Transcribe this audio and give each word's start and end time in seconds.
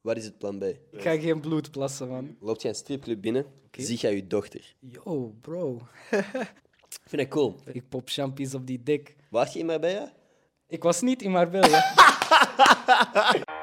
Wat 0.00 0.16
is 0.16 0.24
het 0.24 0.38
plan 0.38 0.58
B? 0.58 0.62
Ik 0.62 0.78
ga 1.02 1.18
geen 1.18 1.40
bloed 1.40 1.70
plassen, 1.70 2.08
man. 2.08 2.36
Loopt 2.40 2.62
jij 2.62 2.70
een 2.70 2.76
stripclub 2.76 3.20
binnen, 3.20 3.46
zie 3.70 3.96
jij 3.96 4.14
je 4.14 4.26
dochter. 4.26 4.74
Yo, 4.78 5.34
bro. 5.40 5.80
Ik 6.90 7.08
vind 7.08 7.22
dat 7.22 7.30
cool. 7.30 7.60
Ik 7.72 7.88
pop 7.88 8.08
champies 8.08 8.54
op 8.54 8.66
die 8.66 8.82
dik. 8.82 9.16
Wacht 9.30 9.52
je 9.52 9.58
in 9.58 9.66
Marbella? 9.66 10.12
Ik 10.66 10.82
was 10.82 11.00
niet 11.00 11.22
in 11.22 11.30
Marbella. 11.30 11.82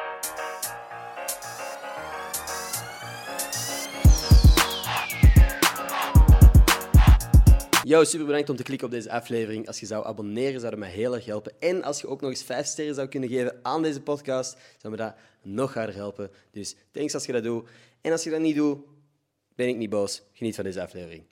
Yo, 7.87 8.03
super 8.03 8.25
bedankt 8.25 8.49
om 8.49 8.55
te 8.55 8.63
klikken 8.63 8.87
op 8.87 8.93
deze 8.93 9.11
aflevering. 9.11 9.67
Als 9.67 9.79
je 9.79 9.85
zou 9.85 10.05
abonneren, 10.05 10.59
zou 10.59 10.71
dat 10.71 10.79
mij 10.79 10.89
heel 10.89 11.15
erg 11.15 11.25
helpen. 11.25 11.53
En 11.59 11.83
als 11.83 12.01
je 12.01 12.07
ook 12.07 12.21
nog 12.21 12.29
eens 12.29 12.43
vijf 12.43 12.65
sterren 12.65 12.95
zou 12.95 13.07
kunnen 13.07 13.29
geven 13.29 13.59
aan 13.61 13.81
deze 13.81 14.01
podcast, 14.01 14.57
zou 14.77 14.93
me 14.93 14.99
dat 14.99 15.15
nog 15.41 15.73
harder 15.73 15.95
helpen. 15.95 16.31
Dus 16.51 16.75
thanks 16.91 17.13
als 17.13 17.25
je 17.25 17.31
dat 17.31 17.43
doet. 17.43 17.69
En 18.01 18.11
als 18.11 18.23
je 18.23 18.29
dat 18.29 18.39
niet 18.39 18.55
doet, 18.55 18.79
ben 19.55 19.67
ik 19.67 19.77
niet 19.77 19.89
boos. 19.89 20.23
Geniet 20.33 20.55
van 20.55 20.63
deze 20.63 20.81
aflevering. 20.81 21.23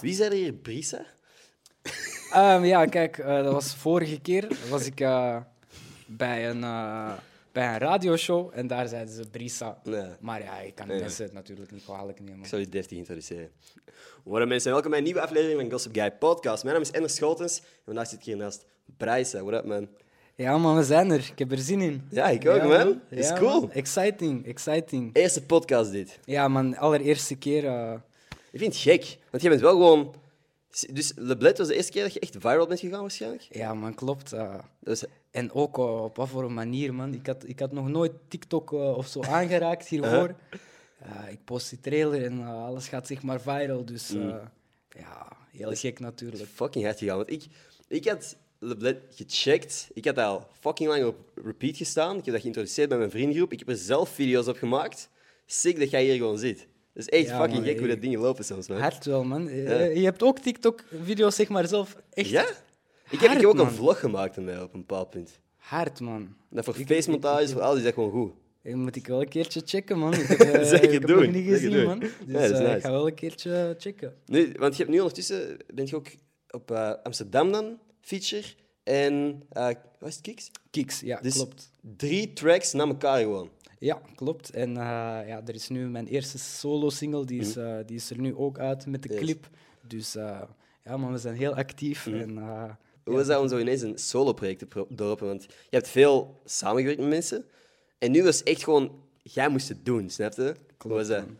Wie 0.00 0.14
zei 0.14 0.30
er 0.30 0.36
hier 0.36 0.52
Brisa? 0.52 1.06
Ehm, 2.32 2.64
ja, 2.64 2.84
kijk, 2.84 3.18
eh, 3.18 3.42
dat 3.42 3.52
was 3.52 3.74
vorige 3.74 4.20
keer. 4.20 4.48
Was 4.70 4.86
ik 4.86 5.00
eh, 5.00 5.36
bij, 6.06 6.50
een, 6.50 6.64
eh, 6.64 7.12
bij 7.54 7.72
een 7.72 7.78
radioshow 7.78 8.50
en 8.54 8.66
daar 8.66 8.88
zeiden 8.88 9.14
ze 9.14 9.30
Brisa. 9.30 9.78
Nee. 9.84 10.06
Maar 10.20 10.42
ja, 10.42 10.58
ik 10.60 10.74
kan 10.74 10.86
Nee. 10.88 11.00
mensen 11.00 11.24
het 11.24 11.32
natuurlijk 11.32 11.70
niet 11.70 11.84
kwalijk 11.84 12.20
nemen. 12.20 12.38
Ik 12.40 12.46
zal 12.46 12.58
je 12.58 12.68
deftig 12.68 12.98
introduceren. 12.98 13.50
What 14.24 14.40
up, 14.42 14.48
mensen, 14.48 14.70
welkom 14.72 14.90
bij 14.90 14.98
een 14.98 15.04
nieuwe 15.04 15.20
aflevering 15.20 15.60
van 15.60 15.70
Gossip 15.70 15.94
Guy 15.94 16.10
Podcast. 16.12 16.62
Mijn 16.62 16.74
naam 16.74 16.84
is 16.84 16.90
Ender 16.90 17.10
Scholtens 17.10 17.58
en 17.58 17.64
vandaag 17.84 18.08
zit 18.08 18.18
ik 18.18 18.24
hier 18.24 18.36
naast 18.36 18.66
Bryce. 18.96 19.44
What 19.44 19.54
up, 19.60 19.64
man? 19.64 19.88
Ja, 20.36 20.58
man, 20.58 20.76
we 20.76 20.82
zijn 20.84 21.10
er. 21.10 21.18
Ik 21.32 21.38
heb 21.38 21.52
er 21.52 21.58
zin 21.58 21.80
in. 21.80 22.06
Ja, 22.10 22.28
ik 22.28 22.46
ook, 22.48 22.62
man. 22.62 23.00
Is 23.10 23.28
Ja, 23.28 23.38
cool. 23.38 23.60
man. 23.60 23.70
Exciting, 23.72 24.46
exciting. 24.46 25.10
Eerste 25.16 25.42
podcast 25.42 25.90
dit. 25.92 26.18
Ja, 26.24 26.48
man, 26.48 26.76
allereerste 26.76 27.34
keer. 27.34 27.66
eh, 27.66 27.92
Ik 28.52 28.58
vind 28.58 28.72
het 28.72 28.82
gek, 28.82 29.18
want 29.30 29.42
je 29.42 29.48
bent 29.48 29.60
wel 29.60 29.70
gewoon... 29.70 30.14
Dus 30.92 31.12
Leblet 31.16 31.58
was 31.58 31.66
de 31.66 31.74
eerste 31.74 31.92
keer 31.92 32.02
dat 32.02 32.12
je 32.12 32.20
echt 32.20 32.36
viral 32.38 32.66
bent 32.66 32.80
gegaan, 32.80 33.00
waarschijnlijk? 33.00 33.46
ja, 33.50 33.74
man, 33.74 33.94
klopt. 33.94 34.34
Dus, 34.80 35.04
en 35.34 35.52
ook 35.52 35.76
op 35.76 36.16
wat 36.16 36.28
voor 36.28 36.44
een 36.44 36.54
manier, 36.54 36.94
man. 36.94 37.14
Ik 37.14 37.26
had, 37.26 37.48
ik 37.48 37.58
had 37.60 37.72
nog 37.72 37.88
nooit 37.88 38.12
TikTok 38.28 38.72
eh, 38.72 38.96
of 38.96 39.06
zo 39.06 39.20
aangeraakt 39.22 39.88
hiervoor. 39.88 40.34
Eh, 40.98 41.32
ik 41.32 41.38
post 41.44 41.70
die 41.70 41.80
trailer 41.80 42.24
en 42.24 42.40
eh, 42.40 42.64
alles 42.64 42.88
gaat 42.88 43.06
zeg 43.06 43.22
maar 43.22 43.40
viral. 43.40 43.84
Dus 43.84 44.08
Mm. 44.10 44.28
eh, 44.30 44.36
ja, 44.88 45.28
heel 45.50 45.74
gek 45.74 46.00
natuurlijk. 46.00 46.44
fucking 46.54 46.84
hard 46.84 46.98
gegaan. 46.98 47.16
Want 47.16 47.30
ik, 47.30 47.44
ik 47.88 48.08
had 48.08 48.36
Leblet 48.58 49.02
gecheckt. 49.14 49.88
Ik 49.94 50.04
had 50.04 50.18
al 50.18 50.46
fucking 50.60 50.88
lang 50.88 51.04
op 51.04 51.16
repeat 51.44 51.76
gestaan. 51.76 52.16
Ik 52.16 52.24
heb 52.24 52.32
dat 52.32 52.40
geïntroduceerd 52.42 52.88
bij 52.88 52.98
mijn 52.98 53.10
vriendengroep. 53.10 53.52
Ik 53.52 53.58
heb 53.58 53.68
er 53.68 53.76
zelf 53.76 54.08
video's 54.08 54.46
op 54.48 54.56
gemaakt. 54.56 55.08
Sick 55.46 55.78
dat 55.78 55.90
jij 55.90 56.04
hier 56.04 56.16
gewoon 56.16 56.38
zit. 56.38 56.58
Dat 56.92 57.02
is 57.02 57.08
echt 57.08 57.26
Ja, 57.28 57.36
fucking 57.38 57.58
man, 57.58 57.68
gek 57.68 57.78
hoe 57.78 57.88
dat 57.88 58.00
dingen 58.00 58.20
lopen 58.20 58.44
soms, 58.44 58.68
man. 58.68 58.78
Hard 58.80 59.04
wel, 59.04 59.24
man. 59.24 59.48
Ja. 59.56 59.78
Je 59.82 60.04
hebt 60.04 60.22
ook 60.22 60.38
TikTok-video's 60.38 61.34
zeg 61.34 61.48
maar 61.48 61.66
zelf 61.68 61.96
echt 62.10 62.28
Ja? 62.28 62.46
Ik 63.04 63.10
heb, 63.10 63.20
ik 63.20 63.26
Hard, 63.26 63.40
heb 63.40 63.44
ook 63.50 63.58
een 63.58 63.70
vlog 63.74 64.00
gemaakt 64.00 64.36
mij 64.40 64.62
op 64.62 64.74
een 64.74 64.80
bepaald 64.80 65.10
punt. 65.10 65.38
hard, 65.56 66.00
man. 66.00 66.34
En 66.52 66.64
voor 66.64 66.76
montages, 67.08 67.52
voor 67.52 67.60
alles 67.60 67.78
is 67.78 67.84
dat 67.84 67.94
gewoon 67.94 68.10
goed. 68.10 68.32
Eh, 68.62 68.74
moet 68.74 68.96
ik 68.96 69.06
wel 69.06 69.20
een 69.20 69.28
keertje 69.28 69.62
checken, 69.64 69.98
man. 69.98 70.14
Ik 70.20 70.26
heb, 70.26 70.40
eh, 70.40 70.82
ik 70.82 70.90
heb 70.90 71.06
doen, 71.06 71.22
nog 71.22 71.32
niet 71.32 71.46
gezien, 71.48 71.70
doen. 71.70 71.84
man. 71.84 72.00
Ja, 72.00 72.08
Dus 72.26 72.32
dat 72.50 72.60
is 72.60 72.66
eh, 72.66 72.74
ik 72.76 72.80
ga 72.82 72.90
wel 72.90 73.06
een 73.06 73.14
keertje 73.14 73.74
checken. 73.78 74.14
Nu, 74.26 74.52
want 74.58 74.72
je 74.76 74.82
hebt 74.82 74.94
nu 74.94 75.00
ondertussen, 75.00 75.56
ben 75.74 75.86
je 75.86 75.96
ook 75.96 76.06
op 76.50 76.70
eh, 76.70 76.92
Amsterdam 77.02 77.52
dan, 77.52 77.78
feature. 78.00 78.46
En, 78.82 79.42
eh 79.50 79.68
wat 79.98 80.08
is 80.08 80.14
het, 80.14 80.24
Kiks? 80.24 80.50
Kiks, 80.70 81.00
ja, 81.00 81.20
Dus 81.20 81.34
klopt. 81.34 81.70
drie 81.96 82.32
tracks 82.32 82.72
na 82.72 82.84
elkaar 82.86 83.18
gewoon. 83.20 83.50
Ja, 83.78 84.00
klopt. 84.14 84.50
En 84.50 84.68
eh, 84.68 84.82
ja, 85.28 85.42
er 85.46 85.54
is 85.54 85.68
nu 85.68 85.88
mijn 85.88 86.06
eerste 86.06 86.38
solo-single, 86.38 87.24
die, 87.24 87.40
is, 87.40 87.56
eh, 87.56 87.76
die 87.86 87.96
is 87.96 88.10
er 88.10 88.18
nu 88.20 88.34
ook 88.36 88.58
uit 88.58 88.86
met 88.86 89.02
de 89.02 89.08
Mhm. 89.08 89.16
Yes. 89.18 89.24
clip. 89.26 89.48
Dus 89.86 90.14
eh, 90.16 90.40
ja, 90.84 90.96
man, 90.96 91.12
we 91.12 91.18
zijn 91.18 91.36
heel 91.36 91.54
actief. 91.54 92.06
Mhm. 92.06 92.16
En, 92.16 92.38
eh, 92.38 92.70
Hoe 93.04 93.14
was 93.14 93.26
dat 93.26 93.40
om 93.40 93.48
zo 93.48 93.58
ineens 93.58 93.82
een 93.82 93.98
solo-project 93.98 94.58
te 94.70 94.86
droppen? 94.88 95.26
Want 95.26 95.42
je 95.42 95.48
hebt 95.76 95.88
veel 95.88 96.40
samengewerkt 96.44 97.00
met 97.00 97.08
mensen. 97.08 97.44
En 97.98 98.10
nu 98.10 98.22
was 98.22 98.42
echt 98.42 98.64
gewoon, 98.64 98.90
jij 99.22 99.48
moest 99.48 99.68
het 99.68 99.84
doen, 99.84 100.10
snap 100.10 100.32
je? 100.32 100.54
Hoe 100.78 100.92
was 100.92 101.08
dat? 101.08 101.24
man. 101.26 101.38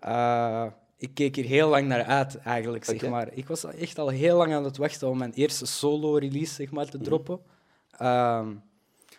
Eh, 0.00 0.66
ik 0.96 1.10
keek 1.14 1.36
hier 1.36 1.44
heel 1.44 1.68
lang 1.68 1.86
naar 1.86 2.04
uit, 2.04 2.36
eigenlijk. 2.36 2.84
Zeg 2.84 3.08
maar. 3.08 3.28
Ik 3.32 3.46
was 3.48 3.64
echt 3.64 3.98
al 3.98 4.08
heel 4.08 4.36
lang 4.36 4.52
aan 4.54 4.64
het 4.64 4.76
wachten 4.76 5.08
om 5.08 5.18
mijn 5.18 5.32
eerste 5.32 5.66
solo-release 5.66 6.54
zeg 6.54 6.70
maar, 6.70 6.84
Mhm. 6.86 6.92
te 6.98 6.98
droppen. 7.04 7.40
Ehm, 7.90 8.54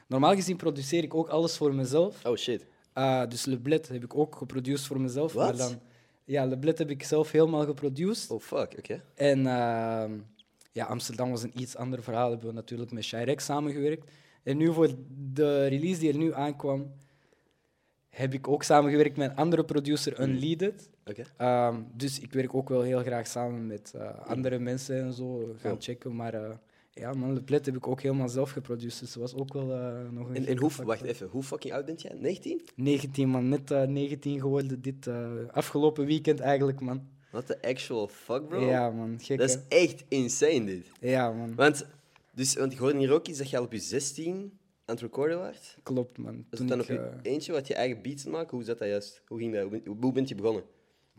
normaal 0.07 0.35
gezien 0.35 0.57
produceer 0.57 1.03
ik 1.03 1.13
ook 1.13 1.27
alles 1.29 1.57
voor 1.57 1.73
mezelf. 1.73 2.25
Oh 2.25 2.35
shit. 2.35 2.65
Uh, 2.97 3.27
dus 3.27 3.45
Le 3.45 3.57
Bled 3.57 3.87
heb 3.87 4.03
ik 4.03 4.15
ook 4.15 4.35
geproduceerd 4.35 4.81
voor 4.87 5.01
mezelf. 5.01 5.33
Wat? 5.33 5.45
Maar 5.47 5.57
dan, 5.57 5.79
ja, 6.25 6.45
Le 6.45 6.57
Bled 6.57 6.77
heb 6.77 6.89
ik 6.89 7.03
zelf 7.03 7.31
helemaal 7.31 7.65
geproduceerd. 7.65 8.29
Oh 8.31 8.39
fuck, 8.41 8.75
oké. 8.77 9.03
En 9.15 9.47
ehm, 9.47 10.11
ja, 10.71 10.85
Amsterdam 10.85 11.29
was 11.29 11.43
een 11.43 11.59
iets 11.59 11.75
ander 11.75 12.03
verhaal. 12.03 12.29
Hebben 12.29 12.47
we 12.47 12.53
natuurlijk 12.53 12.91
met 12.91 13.03
Shirek 13.03 13.39
samengewerkt. 13.39 14.11
En 14.43 14.57
nu 14.57 14.73
voor 14.73 14.89
de 15.33 15.65
release 15.65 15.99
die 15.99 16.11
er 16.11 16.17
nu 16.17 16.33
aankwam, 16.33 16.91
heb 18.09 18.33
ik 18.33 18.47
ook 18.47 18.63
samengewerkt 18.63 19.17
met 19.17 19.29
een 19.29 19.35
andere 19.35 19.65
producer, 19.65 20.21
Unleaded. 20.21 20.89
Oké. 21.05 21.23
Ehm, 21.37 21.81
dus 21.93 22.19
ik 22.19 22.33
werk 22.33 22.53
ook 22.53 22.69
wel 22.69 22.81
heel 22.81 22.99
graag 22.99 23.27
samen 23.27 23.67
met 23.67 23.93
eh, 23.95 24.27
andere 24.27 24.59
mensen 24.59 25.01
en 25.01 25.13
zo. 25.13 25.55
Gaan 25.57 25.81
checken. 25.81 26.15
Maar 26.15 26.33
eh, 26.33 26.55
ja, 26.91 27.13
man, 27.13 27.33
Le 27.33 27.41
Bled 27.43 27.65
heb 27.65 27.75
ik 27.75 27.87
ook 27.87 28.01
helemaal 28.01 28.29
zelf 28.29 28.51
geproduceerd. 28.51 28.99
Dus 28.99 29.13
dat 29.13 29.21
was 29.21 29.35
ook 29.35 29.53
wel 29.53 29.73
eh, 29.73 30.09
nog 30.11 30.29
een 30.29 30.45
En, 30.47 30.57
hoe, 30.57 30.69
factor. 30.69 30.85
wacht 30.85 31.01
even, 31.01 31.27
hoe 31.27 31.43
fucking 31.43 31.73
oud 31.73 31.85
bent 31.85 32.01
jij? 32.01 32.15
19? 32.19 32.61
19 32.75 33.29
man, 33.29 33.49
net 33.49 33.71
eh, 33.71 33.83
19 33.83 34.39
geworden 34.39 34.81
dit 34.81 35.09
afgelopen 35.51 36.05
weekend 36.05 36.39
eigenlijk 36.39 36.79
man. 36.79 37.07
What 37.31 37.45
the 37.45 37.61
actual 37.61 38.07
fuck, 38.07 38.47
bro? 38.47 38.69
Ja 38.69 38.89
man, 38.89 39.17
gek 39.21 39.37
Dat 39.37 39.49
is 39.49 39.55
hè? 39.55 39.61
echt 39.67 40.03
insane, 40.07 40.65
dit. 40.65 40.85
Ja 40.99 41.31
man, 41.31 41.55
Want, 41.55 41.85
dus, 42.33 42.55
want 42.55 42.71
ik 42.71 42.77
hoorde 42.77 42.97
hier 42.97 43.11
ook 43.13 43.27
iets 43.27 43.37
dat 43.37 43.49
je 43.49 43.57
al 43.57 43.63
op 43.63 43.71
je 43.71 43.79
16 43.79 44.35
aan 44.85 44.95
het 44.95 44.99
recorden 45.01 45.39
was. 45.39 45.77
klopt 45.83 46.17
man. 46.17 46.45
Was 46.49 46.59
het 46.59 46.67
dan 46.67 46.77
ik, 46.79 46.83
op 46.83 46.89
je 46.91 46.97
eh, 46.99 47.31
eentje 47.31 47.51
wat 47.51 47.67
je 47.67 47.73
eigen 47.73 48.01
beats 48.01 48.23
maken? 48.25 48.57
Hoe 48.57 48.63
zat 48.65 48.77
dat 48.79 48.87
juist? 48.87 49.21
Hoe 49.27 49.37
ging 49.39 49.53
dat? 49.53 49.81
Hoe 49.99 50.11
bent 50.11 50.29
je 50.29 50.35
begonnen? 50.35 50.63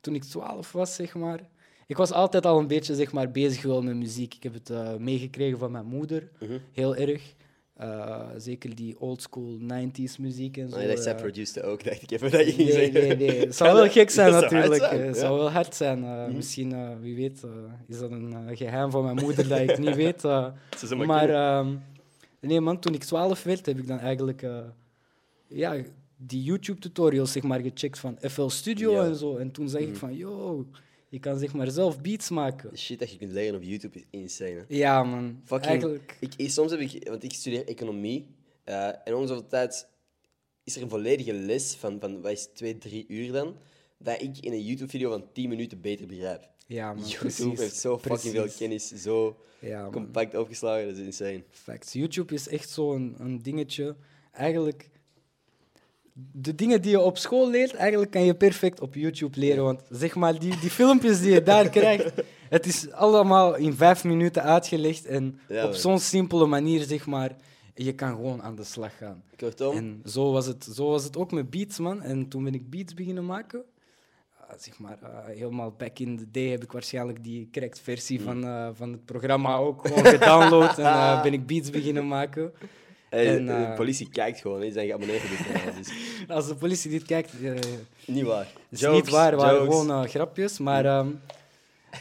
toen 0.00 0.14
ik 0.14 0.24
12 0.24 0.72
was 0.72 0.94
zeg 0.94 1.14
maar. 1.14 1.48
Ik 1.86 1.96
was 1.96 2.12
altijd 2.12 2.46
al 2.46 2.58
een 2.58 2.66
beetje 2.66 2.94
zeg 2.94 3.12
maar, 3.12 3.30
bezig 3.30 3.62
wel 3.62 3.82
met 3.82 3.96
muziek. 3.96 4.34
Ik 4.34 4.42
heb 4.42 4.54
het 4.54 4.70
eh, 4.70 4.96
meegekregen 4.96 5.58
van 5.58 5.70
mijn 5.70 5.86
moeder, 5.86 6.30
Mhm. 6.40 6.58
heel 6.72 6.96
erg. 6.96 7.34
Eh, 7.80 8.20
zeker 8.36 8.74
die 8.74 9.00
old 9.00 9.22
school 9.22 9.58
90s 9.60 10.16
muziek 10.18 10.56
en 10.56 10.68
zo. 10.68 10.76
Oh, 10.76 10.82
je 10.82 10.88
dacht, 10.88 11.02
zij 11.02 11.12
eh. 11.14 11.20
produceerde 11.20 11.68
ook, 11.68 11.84
dacht 11.84 12.02
ik 12.02 12.10
even 12.10 12.30
dat 12.30 12.56
je 12.56 12.64
Nee, 12.64 12.92
nee, 12.92 13.16
nee. 13.16 13.38
Het 13.40 13.56
zou 13.56 13.74
wel 13.74 13.88
gek 13.88 14.10
zijn 14.10 14.32
Dat 14.32 14.42
natuurlijk. 14.42 14.82
Eh, 14.82 14.90
Het 14.90 15.14
ja. 15.14 15.20
zou 15.20 15.38
wel 15.38 15.50
hard 15.50 15.74
zijn. 15.74 16.04
eh, 16.04 16.26
Misschien, 16.34 17.00
wie 17.00 17.16
weet, 17.16 17.42
is 17.88 17.98
dat 17.98 18.10
een 18.10 18.32
eh, 18.48 18.56
geheim 18.56 18.90
van 18.90 19.04
mijn 19.04 19.16
moeder 19.16 19.48
dat 19.48 19.58
ik 19.60 19.78
niet 19.78 19.94
weet. 19.96 20.22
maar 21.06 21.28
ehm, 21.30 21.74
nee, 22.40 22.60
man, 22.60 22.78
toen 22.78 22.94
ik 22.94 23.04
12 23.04 23.42
werd, 23.42 23.66
heb 23.66 23.78
ik 23.78 23.86
dan 23.86 23.98
eigenlijk 23.98 24.46
ja, 25.48 25.74
die 26.16 26.42
YouTube-tutorials 26.42 27.32
zeg 27.32 27.42
maar, 27.42 27.60
gecheckt 27.60 27.98
van 27.98 28.16
FL 28.20 28.48
Studio 28.48 28.92
Ja. 28.92 29.04
en 29.04 29.14
zo. 29.16 29.36
En 29.36 29.50
toen 29.50 29.68
zag 29.68 29.80
ik 29.80 29.88
Mhm. 29.88 29.96
van, 29.96 30.16
yo, 30.16 30.66
je 31.10 31.18
kan 31.18 31.38
zeg 31.38 31.52
maar 31.52 31.70
zelf 31.70 32.00
beats 32.00 32.30
maken. 32.30 32.70
De 32.70 32.76
shit 32.76 32.98
dat 32.98 33.10
je 33.10 33.16
kunt 33.18 33.32
leren 33.32 33.54
op 33.56 33.62
YouTube 33.62 33.98
is 33.98 34.04
insane. 34.10 34.50
Hè? 34.50 34.62
Ja, 34.68 35.02
man. 35.02 35.40
Fucking- 35.44 35.70
Eigenlijk, 35.70 36.16
Ik, 36.36 36.50
soms 36.50 36.70
heb 36.70 36.80
ik, 36.80 37.08
want 37.08 37.22
ik 37.22 37.32
studeer 37.32 37.66
economie, 37.68 38.26
eh, 38.64 38.86
en 39.04 39.14
om 39.14 39.26
zoveel 39.26 39.46
tijd 39.46 39.88
is 40.64 40.76
er 40.76 40.82
een 40.82 40.88
volledige 40.88 41.32
les 41.32 41.74
van, 41.74 42.00
van 42.00 42.20
wat 42.20 42.32
is 42.32 42.48
twee, 42.54 42.78
drie 42.78 43.04
uur 43.08 43.32
dan, 43.32 43.56
dat 43.98 44.22
ik 44.22 44.38
in 44.38 44.52
een 44.52 44.64
YouTube-video 44.64 45.10
van 45.10 45.24
10 45.32 45.48
minuten 45.48 45.80
beter 45.80 46.06
begrijp. 46.06 46.48
ja, 46.66 46.92
man. 46.92 47.02
YouTube 47.04 47.18
precies, 47.18 47.58
heeft 47.58 47.76
zo 47.76 47.98
fucking 47.98 48.34
veel 48.34 48.48
kennis, 48.58 48.88
zo 48.88 49.36
Ja, 49.58 49.88
compact 49.92 50.34
opgeslagen, 50.36 50.86
dat 50.86 50.96
is 50.96 51.04
insane. 51.04 51.42
Facts. 51.50 51.92
YouTube 51.92 52.34
is 52.34 52.48
echt 52.48 52.68
zo'n 52.70 53.14
een 53.18 53.42
dingetje. 53.42 53.96
Eigenlijk, 54.32 54.88
de 56.12 56.54
dingen 56.54 56.82
die 56.82 56.90
je 56.90 57.00
op 57.00 57.18
school 57.18 57.50
leert, 57.50 57.74
eigenlijk 57.74 58.10
kan 58.10 58.24
je 58.24 58.34
perfect 58.34 58.80
op 58.80 58.94
YouTube 58.94 59.38
leren. 59.38 59.64
Want 59.64 59.82
zeg 59.88 60.14
maar, 60.14 60.38
die, 60.38 60.58
die 60.60 60.70
filmpjes 60.70 61.20
die 61.20 61.32
je 61.32 61.42
daar 61.42 61.68
krijgt, 61.68 62.12
het 62.48 62.66
is 62.66 62.90
allemaal 62.92 63.56
in 63.56 63.72
vijf 63.72 64.04
minuten 64.04 64.42
uitgelegd. 64.42 65.06
En 65.06 65.40
Ja, 65.48 65.66
op 65.66 65.74
zo'n 65.74 65.98
simpele 65.98 66.46
manier, 66.46 66.82
zeg 66.82 67.06
maar, 67.06 67.36
je 67.74 67.92
kan 67.92 68.14
gewoon 68.14 68.42
aan 68.42 68.56
de 68.56 68.64
slag 68.64 68.96
gaan. 68.96 69.22
Kortom, 69.36 69.76
En 69.76 70.02
zo 70.04 70.32
was, 70.32 70.46
het, 70.46 70.68
zo 70.74 70.90
was 70.90 71.04
het 71.04 71.16
ook 71.16 71.32
met 71.32 71.50
beats, 71.50 71.78
man. 71.78 72.02
En 72.02 72.28
toen 72.28 72.44
ben 72.44 72.54
ik 72.54 72.70
beats 72.70 72.94
beginnen 72.94 73.26
maken. 73.26 73.64
Ah, 74.50 74.58
zeg 74.58 74.78
maar, 74.78 74.98
eh, 75.02 75.36
helemaal 75.36 75.74
back 75.78 75.98
in 75.98 76.18
the 76.18 76.30
day 76.30 76.48
heb 76.48 76.62
ik 76.62 76.72
waarschijnlijk 76.72 77.22
die 77.22 77.48
correct 77.52 77.80
versie 77.80 78.22
van, 78.22 78.44
eh, 78.44 78.68
van 78.72 78.92
het 78.92 79.04
programma 79.04 79.56
ook 79.56 79.86
gewoon 79.86 80.04
gedownload. 80.04 80.78
en 80.78 80.84
eh, 80.84 81.22
ben 81.26 81.32
ik 81.32 81.46
beats 81.46 81.70
beginnen 81.70 82.08
maken. 82.08 82.52
En, 83.10 83.46
de 83.46 83.52
eh, 83.52 83.74
politie 83.74 84.08
kijkt 84.08 84.40
gewoon, 84.40 84.60
die 84.60 84.72
zijn 84.72 84.86
geabonneerd 84.86 85.22
op 85.22 85.28
dit 85.28 85.46
kanaal, 85.46 85.74
dus 85.76 85.90
Als 86.36 86.48
de 86.48 86.54
politie 86.54 86.90
dit 86.90 87.02
kijkt, 87.02 87.42
eh, 87.42 87.54
niet 88.06 88.24
waar. 88.24 88.48
is 88.68 88.80
Jokes, 88.80 89.00
niet 89.00 89.10
waar, 89.10 89.36
waren 89.36 89.60
gewoon 89.60 89.90
eh, 89.90 90.02
grapjes. 90.02 90.58
Maar 90.58 90.84
ehm, 90.84 91.08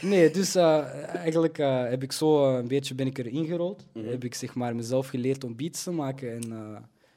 Nee, 0.00 0.30
dus 0.30 0.54
eigenlijk 0.54 1.56
heb 1.90 2.02
ik 2.02 2.12
zo 2.12 2.56
een 2.56 2.68
beetje 2.68 2.94
ben 2.94 3.06
ik 3.06 3.18
erin 3.18 3.46
gerold. 3.46 3.86
Heb 3.98 4.24
ik 4.24 4.34
zeg 4.34 4.54
maar 4.54 4.76
mezelf 4.76 5.08
geleerd 5.08 5.44
om 5.44 5.56
beats 5.56 5.82
te 5.82 5.90
maken. 5.90 6.32
En 6.32 6.48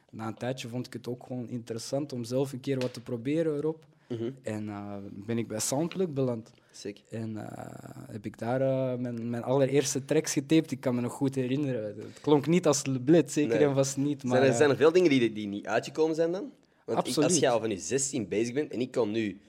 na 0.10 0.28
een 0.28 0.34
tijdje 0.34 0.68
vond 0.68 0.88
ik 0.88 0.94
het 0.94 1.08
ook 1.08 1.24
gewoon 1.28 1.50
interessant 1.50 2.14
om 2.14 2.24
zelf 2.24 2.54
een 2.54 2.60
keer 2.60 2.80
wat 2.80 2.94
te 2.94 3.02
proberen 3.02 3.58
erop. 3.58 3.86
Mhm. 4.08 4.30
En 4.44 4.72
ben 5.12 5.38
ik 5.38 5.48
bij 5.48 5.60
Soundplug 5.60 6.08
beland. 6.08 6.52
Sick. 6.76 7.02
En 7.10 7.38
eh, 7.38 8.12
heb 8.12 8.26
ik 8.26 8.38
daar 8.38 8.62
eh, 8.62 9.00
mijn, 9.00 9.30
mijn 9.30 9.44
allereerste 9.44 10.06
tracks 10.06 10.34
getaped. 10.34 10.72
Ik 10.72 10.80
kan 10.80 10.96
me 10.96 11.02
nog 11.02 11.14
goed 11.14 11.36
herinneren. 11.36 11.84
Het 11.84 12.20
klonk 12.22 12.48
niet 12.48 12.68
als 12.68 12.86
Le 12.86 13.02
Blitz, 13.02 13.34
zeker 13.34 13.58
Nee. 13.58 13.68
en 13.68 13.74
vast 13.74 13.98
niet. 13.98 14.24
Maar, 14.24 14.32
Zijn 14.32 14.44
er, 14.44 14.50
eh, 14.52 14.58
zijn 14.58 14.70
er 14.70 14.76
veel 14.76 14.92
dingen 14.92 15.10
die, 15.10 15.34
die 15.34 15.48
niet 15.48 15.68
uitgekomen 15.68 16.16
zijn 16.16 16.32
dan? 16.32 16.52
Want 16.86 17.00
ik, 17.00 17.06
als 17.06 17.18
Absoluut. 17.18 17.40
jij 17.40 17.50
al 17.52 17.60
van 17.60 17.70
je 17.70 17.78
16 17.78 18.28
bezig 18.28 18.54
bent 18.54 18.72
en 18.72 18.82
ik 18.82 18.92
kan 18.92 19.12
nu 19.12 19.42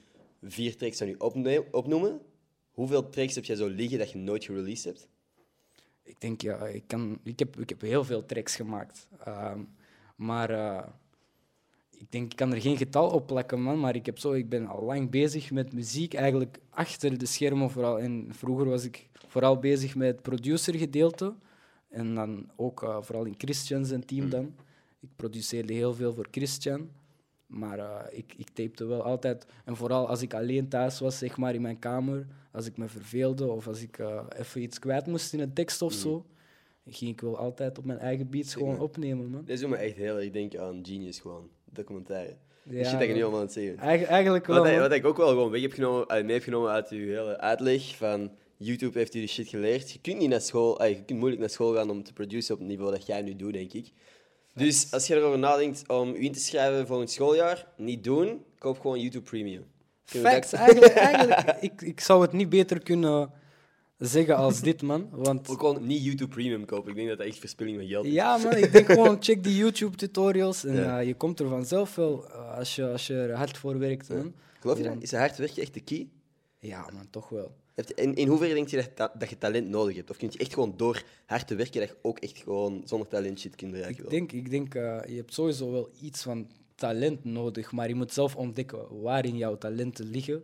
vier 0.43 0.75
tracks 0.77 1.01
aan 1.01 1.07
je 1.07 1.21
opnoemen, 1.71 2.21
hoeveel 2.71 3.09
tracks 3.09 3.35
heb 3.35 3.45
jij 3.45 3.55
zo 3.55 3.67
liggen 3.67 3.97
dat 3.97 4.11
je 4.11 4.17
nooit 4.17 4.43
gereleased 4.43 4.83
hebt? 4.83 5.07
Ik 6.03 6.21
denk, 6.21 6.41
ja, 6.41 6.65
ik, 6.67 6.83
kan, 6.87 7.19
ik, 7.23 7.39
heb, 7.39 7.59
ik 7.59 7.69
heb 7.69 7.81
heel 7.81 8.03
veel 8.03 8.25
tracks 8.25 8.55
gemaakt. 8.55 9.07
Ehm, 9.23 9.59
maar 10.15 10.49
ik 11.97 12.11
denk, 12.11 12.31
ik 12.31 12.37
kan 12.37 12.53
er 12.53 12.61
geen 12.61 12.77
getal 12.77 13.09
op 13.09 13.27
plakken, 13.27 13.61
man. 13.61 13.79
Maar 13.79 13.95
ik, 13.95 14.05
heb 14.05 14.19
zo, 14.19 14.31
ik 14.31 14.49
ben 14.49 14.67
al 14.67 14.83
lang 14.83 15.09
bezig 15.09 15.51
met 15.51 15.73
muziek, 15.73 16.13
eigenlijk 16.13 16.59
achter 16.69 17.17
de 17.17 17.25
schermen 17.25 17.69
vooral. 17.69 17.99
En 17.99 18.27
vroeger 18.31 18.65
was 18.65 18.83
ik 18.83 19.09
vooral 19.27 19.59
bezig 19.59 19.95
met 19.95 20.07
het 20.07 20.21
producergedeelte. 20.21 21.33
En 21.89 22.15
dan 22.15 22.49
ook 22.55 22.83
eh, 22.83 22.97
vooral 23.01 23.25
in 23.25 23.35
Christian 23.37 23.85
zijn 23.85 24.05
team 24.05 24.29
dan. 24.29 24.55
Ik 24.99 25.09
produceerde 25.15 25.73
heel 25.73 25.93
veel 25.93 26.13
voor 26.13 26.27
Christian. 26.31 26.89
Maar 27.47 27.79
eh, 27.79 28.17
ik, 28.17 28.33
ik 28.37 28.49
tapte 28.49 28.85
wel 28.85 29.03
altijd. 29.03 29.45
En 29.65 29.75
vooral 29.75 30.07
als 30.07 30.21
ik 30.21 30.33
alleen 30.33 30.67
thuis 30.67 30.99
was, 30.99 31.17
zeg 31.17 31.37
maar 31.37 31.53
in 31.53 31.61
mijn 31.61 31.79
kamer, 31.79 32.27
als 32.51 32.65
ik 32.65 32.77
me 32.77 32.87
verveelde 32.87 33.51
of 33.51 33.67
als 33.67 33.81
ik 33.81 33.97
eh, 33.97 34.23
even 34.37 34.61
iets 34.61 34.79
kwijt 34.79 35.07
moest 35.07 35.33
in 35.33 35.39
een 35.39 35.53
tekst 35.53 35.81
of 35.81 35.93
zo, 35.93 36.25
ging 36.85 37.11
ik 37.11 37.21
wel 37.21 37.37
altijd 37.37 37.77
op 37.77 37.85
mijn 37.85 37.99
eigen 37.99 38.29
beats 38.29 38.53
gewoon 38.53 38.79
opnemen, 38.79 39.29
man. 39.29 39.45
Dit 39.45 39.59
doet 39.59 39.69
me 39.69 39.75
echt 39.75 39.95
heel 39.95 40.19
erg 40.19 40.31
denken 40.31 40.61
aan 40.61 40.79
Genius 40.85 41.19
gewoon, 41.19 41.49
documentaire. 41.75 42.35
Ja, 42.69 42.83
shit 42.89 42.99
dat 42.99 43.07
je 43.07 43.13
nu 43.13 43.21
allemaal 43.21 43.39
aan 43.39 43.45
het 43.45 43.53
zeggen. 43.53 43.77
Eigen- 43.77 44.07
eigenlijk 44.07 44.45
wel. 44.45 44.57
Wat, 44.57 44.65
ik- 44.65 44.71
man. 44.71 44.81
wat 44.81 44.91
ik 44.91 45.05
ook 45.05 45.17
wel 45.17 45.27
gewoon 45.27 45.51
weg 45.51 45.61
heb 45.61 45.71
genomen, 45.73 46.25
mee 46.25 46.33
heb 46.33 46.43
genomen 46.43 46.71
uit 46.71 46.89
uw 46.89 47.05
hele 47.07 47.37
uitleg 47.39 47.95
van 47.97 48.31
YouTube 48.57 48.97
heeft 48.97 49.15
u 49.15 49.19
die 49.19 49.27
shit 49.27 49.47
geleerd. 49.47 49.91
Je 49.91 49.99
kunt 50.01 50.17
niet 50.17 50.29
naar 50.29 50.41
school, 50.41 50.83
je 50.85 51.03
kunt 51.03 51.19
moeilijk 51.19 51.41
naar 51.41 51.49
school 51.49 51.73
gaan 51.73 51.89
om 51.89 52.03
te 52.03 52.13
produceren 52.13 52.53
op 52.55 52.61
het 52.61 52.69
niveau 52.69 52.91
dat 52.91 53.05
jij 53.05 53.21
nu 53.21 53.35
doet, 53.35 53.53
denk 53.53 53.73
ik. 53.73 53.91
Dus 54.53 54.91
als 54.91 55.07
je 55.07 55.15
erover 55.15 55.39
nadenkt 55.39 55.89
om 55.89 56.09
u 56.15 56.23
in 56.23 56.31
te 56.31 56.39
schrijven 56.39 56.87
volgend 56.87 57.11
schooljaar, 57.11 57.67
niet 57.77 58.03
doen, 58.03 58.43
koop 58.57 58.79
gewoon 58.79 58.99
YouTube 58.99 59.29
Premium. 59.29 59.65
Facts. 60.03 60.53
Eigenlijk, 60.53 60.93
eigenlijk 61.09 61.57
ik, 61.61 61.81
ik 61.81 61.99
zou 61.99 62.21
het 62.21 62.31
niet 62.31 62.49
beter 62.49 62.79
kunnen 62.83 63.31
zeggen 63.97 64.35
als 64.35 64.61
dit, 64.61 64.81
man. 64.81 65.07
Want 65.11 65.49
Ook 65.49 65.59
gewoon 65.59 65.85
niet 65.85 66.03
YouTube 66.03 66.29
Premium 66.33 66.65
kopen. 66.65 66.89
Ik 66.89 66.95
denk 66.95 67.07
dat 67.07 67.17
dat 67.17 67.27
echt 67.27 67.37
verspilling 67.39 67.77
van 67.77 67.87
geld 67.87 68.05
is. 68.05 68.11
ja, 68.13 68.37
man, 68.37 68.55
ik 68.57 68.71
denk 68.71 68.85
gewoon, 68.85 69.17
check 69.19 69.43
die 69.43 69.55
YouTube-tutorials 69.55 70.65
en 70.65 70.75
Ja. 70.75 70.99
eh, 70.99 71.07
je 71.07 71.15
komt 71.15 71.39
er 71.39 71.47
vanzelf 71.49 71.95
wel 71.95 72.27
eh, 72.29 72.57
als, 72.57 72.75
je, 72.75 72.87
als 72.91 73.07
je 73.07 73.13
er 73.13 73.33
hard 73.35 73.57
voor 73.57 73.79
werkt, 73.79 74.09
man. 74.09 74.33
Geloof 74.59 74.77
je 74.77 74.83
dat? 74.83 74.95
Is 74.99 75.11
hard 75.11 75.37
werken 75.37 75.61
echt 75.61 75.73
de 75.73 75.81
key? 75.81 76.07
Ja, 76.59 76.89
man, 76.93 77.07
toch 77.09 77.29
wel. 77.29 77.55
In, 77.95 78.13
in 78.15 78.27
hoeverre 78.27 78.53
denk 78.53 78.67
je 78.67 78.75
dat, 78.75 78.95
ta- 78.95 79.13
dat 79.17 79.29
je 79.29 79.37
talent 79.37 79.69
nodig 79.69 79.95
hebt? 79.95 80.09
Of 80.09 80.17
kun 80.17 80.27
je 80.31 80.37
echt 80.37 80.53
gewoon 80.53 80.73
door 80.77 81.03
hard 81.25 81.47
te 81.47 81.55
werken 81.55 81.79
dat 81.79 81.89
je 81.89 81.95
ook 82.01 82.19
echt 82.19 82.37
gewoon 82.37 82.81
zonder 82.85 83.07
talent 83.07 83.39
shit 83.39 83.55
kunt 83.55 83.71
bereiken? 83.71 84.03
Ik 84.03 84.09
denk, 84.09 84.31
ik 84.31 84.49
denk 84.49 84.75
eh, 84.75 84.97
je 85.07 85.15
hebt 85.15 85.33
sowieso 85.33 85.71
wel 85.71 85.89
iets 86.01 86.21
van 86.23 86.47
talent 86.75 87.23
nodig, 87.23 87.71
maar 87.71 87.87
je 87.87 87.95
moet 87.95 88.13
zelf 88.13 88.35
ontdekken 88.35 89.01
waarin 89.01 89.37
jouw 89.37 89.57
talenten 89.57 90.05
liggen. 90.09 90.43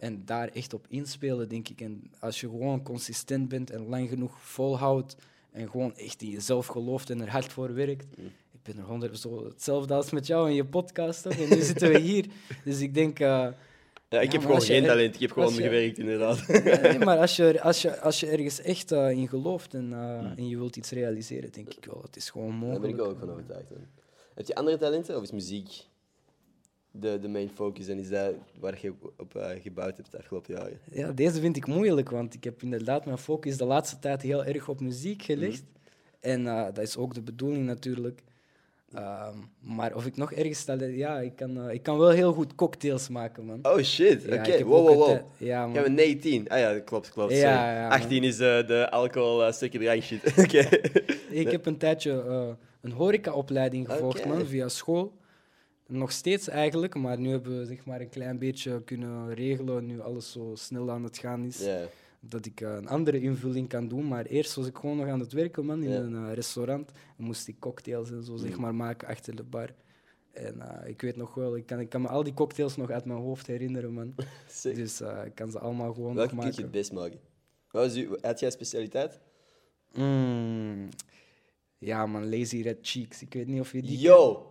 En 0.00 0.22
daar 0.24 0.48
echt 0.48 0.74
op 0.74 0.86
inspelen, 0.88 1.48
denk 1.48 1.68
ik. 1.68 1.80
En 1.80 2.10
als 2.18 2.40
je 2.40 2.48
gewoon 2.48 2.82
consistent 2.82 3.48
bent 3.48 3.70
en 3.70 3.88
lang 3.88 4.08
genoeg 4.08 4.40
volhoudt 4.40 5.16
en 5.50 5.70
gewoon 5.70 5.96
echt 5.96 6.22
in 6.22 6.28
jezelf 6.28 6.66
gelooft 6.66 7.10
en 7.10 7.20
er 7.20 7.30
hard 7.30 7.52
voor 7.52 7.74
werkt. 7.74 8.06
Ik 8.52 8.62
ben 8.62 8.78
er 8.78 8.84
honderd 8.84 9.18
zo 9.18 9.44
hetzelfde 9.44 9.94
als 9.94 10.10
met 10.10 10.26
jou 10.26 10.48
in 10.48 10.54
je 10.54 10.64
podcast, 10.64 11.22
toch? 11.22 11.32
En 11.32 11.48
nu 11.48 11.60
zitten 11.62 11.88
we 11.92 11.98
hier. 11.98 12.26
Dus 12.64 12.80
ik 12.80 12.94
denk... 12.94 13.18
eh, 13.20 13.46
Ja, 14.08 14.20
ik 14.20 14.32
heb 14.32 14.40
gewoon 14.42 14.60
geen 14.62 14.82
er- 14.82 14.88
talent. 14.88 15.14
Ik 15.14 15.20
heb 15.20 15.30
gewoon 15.32 15.54
je- 15.54 15.62
gewerkt, 15.62 15.98
inderdaad. 15.98 16.46
nee, 16.82 16.98
maar 16.98 17.18
als 17.18 17.36
je, 17.36 17.60
als, 17.62 17.82
je, 17.82 18.00
als 18.00 18.20
je 18.20 18.26
ergens 18.26 18.60
echt 18.60 18.92
eh, 18.92 19.10
in 19.10 19.28
gelooft 19.28 19.74
en, 19.74 19.92
eh, 19.92 20.38
en 20.38 20.48
je 20.48 20.56
wilt 20.56 20.76
iets 20.76 20.90
realiseren, 20.90 21.52
denk 21.52 21.74
ik 21.74 21.84
wel. 21.84 22.02
Het 22.02 22.16
is 22.16 22.30
gewoon 22.30 22.48
Daar 22.50 22.58
mogelijk. 22.58 22.96
ben 22.96 23.04
ik 23.04 23.10
ook 23.10 23.18
van 23.18 23.30
overtuigd. 23.30 23.70
Man. 23.70 23.78
Heb 24.34 24.46
je 24.46 24.54
andere 24.54 24.76
talenten 24.76 25.16
of 25.16 25.22
is 25.22 25.30
muziek 25.30 25.88
de, 26.90 27.18
de 27.20 27.28
main 27.28 27.50
focus 27.54 27.88
en 27.88 27.98
is 27.98 28.08
dat 28.08 28.34
waar 28.60 28.78
je 28.80 28.92
op 29.16 29.36
eh, 29.36 29.62
gebouwd 29.62 29.96
hebt 29.96 30.10
de 30.10 30.18
afgelopen 30.18 30.54
jaren? 30.54 30.78
Ja, 30.92 31.12
deze 31.12 31.40
vind 31.40 31.56
ik 31.56 31.66
moeilijk, 31.66 32.10
want 32.10 32.34
ik 32.34 32.44
heb 32.44 32.62
inderdaad 32.62 33.04
mijn 33.04 33.18
focus 33.18 33.56
de 33.56 33.64
laatste 33.64 33.98
tijd 33.98 34.22
heel 34.22 34.44
erg 34.44 34.68
op 34.68 34.80
muziek 34.80 35.22
gelegd. 35.22 35.62
En 36.20 36.46
eh, 36.46 36.64
dat 36.64 36.78
is 36.78 36.96
ook 36.96 37.14
de 37.14 37.22
bedoeling 37.22 37.64
natuurlijk. 37.64 38.22
Ehm, 38.94 39.36
maar 39.60 39.94
of 39.94 40.06
ik 40.06 40.16
nog 40.16 40.32
ergens 40.32 40.64
talent... 40.64 40.96
Ja, 40.96 41.20
ik 41.20 41.36
kan, 41.36 41.68
eh, 41.68 41.74
ik 41.74 41.82
kan 41.82 41.98
wel 41.98 42.10
heel 42.10 42.32
goed 42.32 42.54
cocktails 42.54 43.08
maken, 43.08 43.44
man. 43.44 43.58
Oh 43.62 43.78
shit, 43.78 44.22
Ja, 44.22 44.34
oké. 44.34 44.50
heb 44.50 44.66
Wow, 44.66 44.88
wow, 44.88 44.90
een 44.90 44.96
wow. 44.96 45.20
Ja, 45.36 45.66
man. 45.66 45.82
we 45.82 45.88
19? 45.88 46.48
Ah 46.48 46.58
ja, 46.58 46.72
dat 46.72 46.84
klopt, 46.84 47.10
klopt. 47.10 47.32
Ja, 47.32 47.36
sorry. 47.36 47.76
ja, 47.76 47.88
man. 47.88 47.98
18 47.98 48.24
is 48.24 48.36
de 48.36 48.86
alcohol 48.90 49.46
uh, 49.46 49.52
stukje 49.52 50.00
shit. 50.00 50.24
Oké. 50.44 50.68
Ik 51.30 51.50
heb 51.50 51.66
een 51.66 51.76
tijdje 51.76 52.56
een 52.80 52.92
horecaopleiding 52.92 53.90
gevolgd, 53.90 54.24
man, 54.26 54.46
via 54.46 54.68
school. 54.68 55.18
Nog 55.86 56.12
steeds 56.12 56.48
eigenlijk, 56.48 56.94
maar 56.94 57.18
nu 57.18 57.30
hebben 57.30 57.58
we 57.58 57.64
zeg 57.66 57.84
maar, 57.84 58.00
een 58.00 58.08
klein 58.08 58.38
beetje 58.38 58.84
kunnen 58.84 59.34
regelen, 59.34 59.86
nu 59.86 60.00
alles 60.00 60.32
zo 60.32 60.52
snel 60.54 60.90
aan 60.90 61.04
het 61.04 61.18
gaan 61.18 61.44
is. 61.44 61.66
Dat 62.20 62.46
ik 62.46 62.60
eh, 62.60 62.74
een 62.74 62.88
andere 62.88 63.20
invulling 63.20 63.68
kan 63.68 63.88
doen. 63.88 64.08
Maar 64.08 64.24
eerst 64.24 64.54
was 64.54 64.66
ik 64.66 64.76
gewoon 64.76 64.96
nog 64.96 65.06
aan 65.06 65.20
het 65.20 65.32
werken, 65.32 65.64
man, 65.64 65.82
in 65.82 65.90
een 65.92 66.26
eh, 66.28 66.34
restaurant. 66.34 66.90
En 67.18 67.24
moest 67.24 67.48
ik 67.48 67.58
cocktails 67.58 68.10
en 68.10 68.22
zo, 68.22 68.36
zeg 68.36 68.54
Mm. 68.54 68.60
maar, 68.60 68.74
maken 68.74 69.08
achter 69.08 69.36
de 69.36 69.42
bar. 69.42 69.74
En 70.32 70.60
eh, 70.60 70.88
ik 70.88 71.00
weet 71.00 71.16
nog 71.16 71.34
wel, 71.34 71.56
ik 71.56 71.66
kan, 71.66 71.80
ik 71.80 71.88
kan 71.88 72.02
me 72.02 72.08
al 72.08 72.22
die 72.22 72.34
cocktails 72.34 72.76
nog 72.76 72.90
uit 72.90 73.04
mijn 73.04 73.18
hoofd 73.18 73.46
herinneren, 73.46 73.92
man. 73.92 74.14
Sick. 74.48 74.74
Dus 74.74 75.00
ik 75.00 75.34
kan 75.34 75.50
ze 75.50 75.58
allemaal 75.58 75.92
gewoon 75.94 76.14
Welke 76.14 76.34
nog 76.34 76.44
kun 76.44 76.52
je 76.54 76.62
het 76.62 76.64
maken. 76.66 76.70
best 76.80 76.92
maken? 76.92 77.18
Wat 77.70 77.86
is 77.96 78.04
uw, 78.04 78.16
had 78.20 78.38
jij 78.38 78.48
een 78.48 78.54
specialiteit? 78.54 79.20
Mm. 79.94 80.88
Ja, 81.80 82.06
man, 82.06 82.28
Lazy 82.38 82.62
Red 82.62 82.78
Cheeks. 82.82 83.22
Ik 83.22 83.32
weet 83.34 83.46
niet 83.46 83.60
of 83.60 83.72
je 83.72 83.82
die... 83.82 83.98
Yo! 83.98 84.44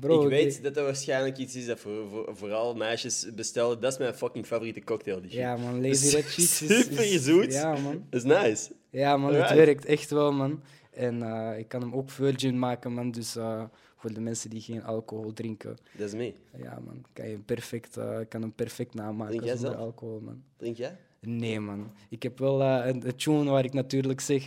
Bro, 0.00 0.22
ik 0.22 0.28
weet 0.28 0.52
die- 0.52 0.62
dat 0.62 0.74
dat 0.74 0.84
waarschijnlijk 0.84 1.36
iets 1.38 1.54
is 1.56 1.66
dat 1.66 1.78
voor, 1.80 2.08
voor, 2.08 2.36
vooral 2.36 2.74
meisjes 2.74 3.26
bestellen. 3.34 3.80
Dat 3.80 3.92
is 3.92 3.98
mijn 3.98 4.14
fucking 4.14 4.46
favoriete 4.46 4.80
cocktail. 4.84 5.20
Die. 5.20 5.32
Ja, 5.34 5.56
man, 5.56 5.80
Lazy 5.86 6.14
Red 6.16 6.24
Cheeks 6.32 6.62
is... 6.62 6.80
Super 6.82 7.12
is- 7.12 7.24
zoet. 7.24 7.52
Ja, 7.52 7.76
man. 7.76 8.04
Is 8.10 8.22
nice. 8.24 8.72
Ja, 8.90 9.16
man, 9.16 9.34
het 9.34 9.50
werkt 9.54 9.84
echt 9.84 10.10
wel, 10.10 10.32
man. 10.32 10.62
En 10.90 11.22
eh, 11.22 11.58
ik 11.58 11.68
kan 11.68 11.80
hem 11.80 11.94
ook 11.94 12.10
virgin 12.10 12.58
maken, 12.58 12.92
man. 12.92 13.10
Dus 13.10 13.36
eh, 13.36 13.64
voor 13.96 14.12
de 14.14 14.20
mensen 14.20 14.50
die 14.50 14.60
geen 14.60 14.82
alcohol 14.84 15.32
drinken, 15.32 15.76
Dat 15.96 16.06
is 16.08 16.14
me. 16.14 16.32
ja, 16.62 16.78
man, 16.84 17.04
kan 17.12 17.28
je 17.28 17.38
perfect, 17.38 17.96
eh, 17.96 18.18
kan 18.28 18.40
hem 18.40 18.52
perfect 18.54 18.94
namaken 18.94 19.26
Drink 19.26 19.44
jij 19.44 19.52
zonder 19.56 19.72
zelf? 19.72 19.84
alcohol, 19.84 20.20
man. 20.20 20.42
Drink 20.56 20.76
jij? 20.76 20.96
Nee, 21.20 21.60
man. 21.60 21.92
Ik 22.08 22.22
heb 22.22 22.38
wel 22.38 22.62
een, 22.62 23.06
een 23.06 23.16
tune 23.16 23.50
waar 23.50 23.64
ik 23.64 23.72
natuurlijk 23.72 24.20
zeg, 24.20 24.46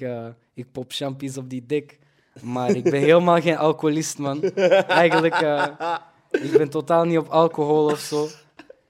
ik 0.53 0.71
pop 0.71 0.91
champies 0.91 1.37
op 1.37 1.49
die 1.49 1.65
dik. 1.65 1.99
Maar 2.41 2.69
ik 2.75 2.83
ben 2.83 3.01
helemaal 3.01 3.41
geen 3.41 3.57
alcoholist, 3.57 4.17
man. 4.17 4.43
Eigenlijk, 4.43 5.33
eh, 5.33 5.97
ik 6.31 6.51
ben 6.57 6.69
totaal 6.69 7.05
niet 7.05 7.17
op 7.17 7.27
alcohol 7.27 7.85
of 7.85 7.99
zo. 7.99 8.27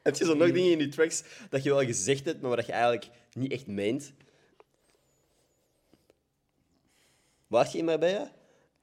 Heb 0.04 0.16
je 0.16 0.26
zo 0.26 0.34
nog 0.34 0.52
dingen 0.52 0.72
in 0.72 0.80
je 0.80 0.88
tracks 0.88 1.24
dat 1.50 1.64
je 1.64 1.70
wel 1.70 1.86
gezegd 1.86 2.26
hebt, 2.26 2.42
maar 2.42 2.56
dat 2.56 2.66
je 2.66 2.72
eigenlijk 2.72 3.10
niet 3.34 3.52
echt 3.52 3.68
meent? 3.68 4.14
Waart 7.48 7.72
je 7.72 7.78
in 7.78 7.86
Marbella? 7.86 8.32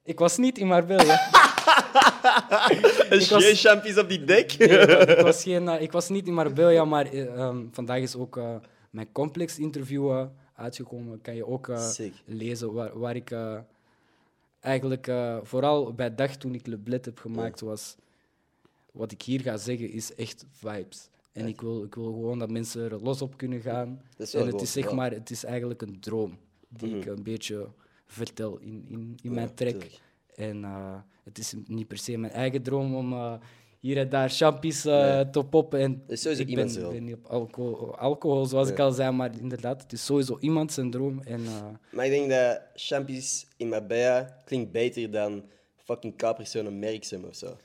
Ik 0.04 0.18
was 0.18 0.36
niet 0.36 0.58
in 0.58 0.66
Marbella. 0.66 1.14
Een 3.10 3.28
was- 3.28 3.60
champies 3.60 3.98
op 3.98 4.08
die 4.08 4.24
dek? 4.24 4.58
Nee, 4.58 4.68
ik, 5.16 5.20
was 5.20 5.42
geen, 5.42 5.68
eh, 5.68 5.82
ik 5.82 5.92
was 5.92 6.08
niet 6.08 6.26
in 6.26 6.34
Marbella, 6.34 6.84
maar 6.84 7.06
eh, 7.06 7.34
ehm, 7.34 7.64
vandaag 7.72 7.98
is 8.00 8.16
ook 8.16 8.40
mijn 8.90 9.12
complex 9.12 9.58
interview 9.58 10.26
uitgekomen. 10.54 11.20
Kan 11.20 11.34
je 11.34 11.46
ook 11.46 11.72
lezen 12.24 12.72
waar, 12.72 12.98
waar 12.98 13.16
ik 13.16 13.30
eigenlijk 14.60 15.06
eh, 15.06 15.38
vooral 15.42 15.94
bij 15.94 16.14
dag 16.14 16.36
toen 16.36 16.54
ik 16.54 16.66
Le 16.66 16.78
Bled 16.78 17.04
heb 17.04 17.18
gemaakt 17.18 17.60
was. 17.60 17.96
Wat 18.92 19.12
ik 19.12 19.22
hier 19.22 19.40
ga 19.40 19.56
zeggen 19.56 19.90
is 19.90 20.14
echt 20.14 20.44
vibes. 20.50 21.08
En 21.32 21.46
ik 21.46 21.60
wil, 21.60 21.84
ik 21.84 21.94
wil 21.94 22.12
gewoon 22.12 22.38
dat 22.38 22.50
mensen 22.50 22.90
er 22.90 23.02
los 23.02 23.22
op 23.22 23.36
kunnen 23.36 23.60
gaan. 23.60 24.02
En 24.32 24.46
het 24.46 24.60
is 24.60 24.72
zeg 24.72 24.92
maar, 24.92 25.10
het 25.10 25.30
is 25.30 25.44
eigenlijk 25.44 25.82
een 25.82 26.00
droom 26.00 26.38
die 26.68 26.96
ik 26.96 27.06
een 27.06 27.22
beetje 27.22 27.68
vertel 28.06 28.58
in, 28.58 28.84
in, 28.88 29.18
in 29.22 29.34
mijn 29.34 29.54
track. 29.54 29.82
En 30.34 30.64
eh, 30.64 30.98
het 31.24 31.38
is 31.38 31.54
niet 31.66 31.88
per 31.88 31.98
se 31.98 32.16
mijn 32.16 32.32
eigen 32.32 32.62
droom 32.62 32.94
om 32.94 33.12
eh, 33.12 33.34
hier 33.80 33.96
en 33.96 34.08
daar 34.08 34.30
champies 34.30 34.84
eh, 34.84 35.20
te 35.20 35.44
poppen. 35.44 35.80
En 35.80 36.02
is 36.08 36.20
sowieso 36.20 36.42
ik 36.42 36.48
iemands 36.48 36.78
ben, 36.78 37.04
niet 37.04 37.14
op 37.14 37.26
alcohol, 37.26 37.96
alcohol, 37.96 38.44
zoals 38.46 38.68
ik 38.70 38.78
al 38.78 38.92
zei, 38.92 39.10
maar 39.12 39.30
inderdaad, 39.40 39.82
het 39.82 39.92
is 39.92 40.04
sowieso 40.04 40.36
iemand 40.40 40.72
zijn 40.72 40.90
droom. 40.90 41.20
En, 41.24 41.40
eh, 41.46 41.64
Maar 41.90 42.04
ik 42.04 42.10
denk 42.10 42.30
dat 42.30 42.60
champies 42.74 43.46
in 43.56 43.68
Marbella 43.68 44.36
klinkt 44.44 44.72
beter 44.72 45.10
dan 45.10 45.44
fucking 45.84 46.16
Capri 46.16 46.44
en 46.60 46.78
Merksem 46.78 47.24
of 47.24 47.34
zo. 47.36 47.56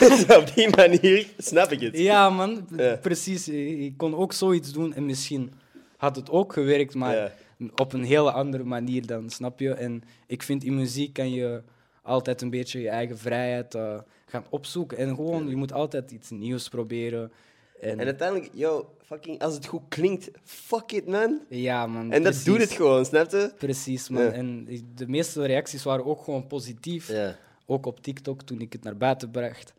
Zo, 0.00 0.38
op 0.40 0.54
die 0.54 0.68
manier 0.76 1.28
snap 1.38 1.70
ik 1.72 1.80
het. 1.80 1.98
ja, 1.98 2.30
man, 2.30 2.66
Ja. 2.76 2.96
precies. 2.96 3.48
Ik 3.48 3.96
kon 3.96 4.14
ook 4.14 4.32
zoiets 4.32 4.72
doen 4.72 4.94
en 4.94 5.06
misschien 5.06 5.52
had 5.96 6.16
het 6.16 6.30
ook 6.30 6.52
gewerkt, 6.52 6.94
maar 6.94 7.16
Ja. 7.16 7.32
op 7.76 7.92
een 7.92 8.04
hele 8.04 8.32
andere 8.32 8.64
manier 8.64 9.06
dan, 9.06 9.30
snap 9.30 9.60
je? 9.60 9.72
En 9.74 10.02
ik 10.26 10.42
vind 10.42 10.64
in 10.64 10.74
muziek 10.74 11.12
kan 11.12 11.30
je 11.32 11.62
altijd 12.02 12.42
een 12.42 12.50
beetje 12.50 12.80
je 12.80 12.88
eigen 12.88 13.18
vrijheid 13.18 13.74
eh, 13.74 13.98
gaan 14.32 14.44
opzoeken. 14.48 14.98
En 14.98 15.14
gewoon, 15.14 15.48
je 15.48 15.56
moet 15.56 15.72
altijd 15.72 16.10
iets 16.10 16.30
nieuws 16.30 16.68
proberen. 16.68 17.32
En, 17.80 17.98
En 18.00 18.06
uiteindelijk, 18.06 18.50
yo, 18.54 18.94
fucking, 19.04 19.40
als 19.40 19.54
het 19.54 19.66
goed 19.66 19.82
klinkt, 19.88 20.30
fuck 20.44 20.92
it, 20.92 21.06
man. 21.06 21.40
ja, 21.48 21.86
man. 21.86 22.12
En 22.12 22.22
dat 22.22 22.42
doet 22.44 22.60
het 22.60 22.72
gewoon, 22.72 23.04
snap 23.04 23.30
je? 23.30 23.52
Precies, 23.58 24.08
man. 24.08 24.22
Ja. 24.22 24.30
En 24.32 24.68
de 24.94 25.08
meeste 25.08 25.46
reacties 25.46 25.82
waren 25.82 26.04
ook 26.04 26.22
gewoon 26.24 26.46
positief. 26.46 27.08
Ja. 27.08 27.36
Ook 27.66 27.86
op 27.86 28.02
TikTok 28.02 28.42
toen 28.42 28.60
ik 28.60 28.72
het 28.72 28.82
naar 28.82 28.96
buiten 28.96 29.30
bracht. 29.30 29.72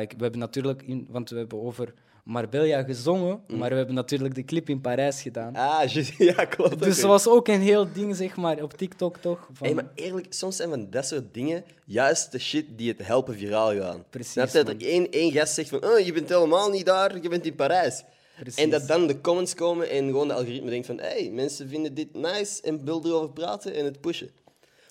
Ik, 0.00 0.12
we 0.16 0.22
hebben 0.22 0.38
natuurlijk, 0.38 0.82
in, 0.82 1.06
want 1.10 1.30
we 1.30 1.36
hebben 1.36 1.62
over 1.62 1.94
Marbella 2.24 2.82
gezongen, 2.82 3.40
maar 3.46 3.70
we 3.70 3.76
hebben 3.76 3.94
natuurlijk 3.94 4.34
de 4.34 4.44
clip 4.44 4.68
in 4.68 4.80
Parijs 4.80 5.22
gedaan. 5.22 5.54
Ah, 5.54 5.88
ja, 6.18 6.44
klopt. 6.44 6.82
dus 6.82 6.96
het 6.96 7.06
was 7.06 7.28
ook 7.28 7.48
een 7.48 7.60
heel 7.60 7.92
ding, 7.92 8.16
zeg 8.16 8.36
maar, 8.36 8.62
op 8.62 8.72
TikTok 8.72 9.16
toch? 9.16 9.48
Van, 9.52 9.66
Hey, 9.66 9.74
maar 9.74 9.90
eerlijk, 9.94 10.26
soms 10.28 10.56
zijn 10.56 10.68
van 10.68 10.90
dat 10.90 11.06
soort 11.06 11.34
dingen 11.34 11.64
juist 11.84 12.32
de 12.32 12.38
shit 12.38 12.66
die 12.76 12.88
het 12.88 13.06
helpen 13.06 13.34
viraal 13.34 13.76
gaan. 13.76 14.04
Precies, 14.10 14.34
je? 14.34 14.50
Dat 14.52 14.68
er 14.68 14.76
één, 14.86 15.10
één 15.10 15.32
gast 15.32 15.54
zegt 15.54 15.68
van, 15.68 15.84
oh, 15.84 15.98
je 15.98 16.12
bent 16.12 16.28
helemaal 16.28 16.70
niet 16.70 16.86
daar, 16.86 17.22
je 17.22 17.28
bent 17.28 17.46
in 17.46 17.54
Parijs. 17.54 18.04
Precies. 18.40 18.62
En 18.62 18.70
dat 18.70 18.86
dan 18.88 19.06
de 19.06 19.20
comments 19.20 19.54
komen 19.54 19.90
en 19.90 20.06
gewoon 20.06 20.28
de 20.28 20.34
algoritme 20.34 20.70
denkt 20.70 20.86
van, 20.86 20.98
hey, 20.98 21.30
mensen 21.32 21.68
vinden 21.68 21.94
dit 21.94 22.14
nice 22.14 22.62
en 22.62 22.84
wil 22.84 23.04
erover 23.04 23.30
praten 23.30 23.74
en 23.74 23.84
het 23.84 24.00
pushen. 24.00 24.30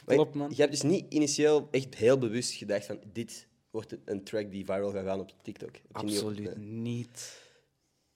Maar 0.06 0.16
Klopt, 0.16 0.36
man. 0.36 0.50
Je 0.50 0.62
hebt 0.62 0.72
dus 0.72 0.82
niet 0.82 1.06
initieel 1.10 1.68
echt 1.72 1.96
heel 1.96 2.18
bewust 2.18 2.54
gedacht 2.54 2.86
van, 2.86 3.00
dit 3.14 3.48
wordt 3.72 3.98
een 4.06 4.24
track 4.24 4.52
die 4.52 4.66
viral 4.66 4.92
gaat 4.92 5.06
gaan 5.06 5.20
op 5.20 5.32
TikTok. 5.42 5.72
Heb 5.76 5.82
je 6.02 6.04
niet 6.06 6.22
op- 6.22 6.28
Absoluut 6.30 6.58
niet. 6.58 7.42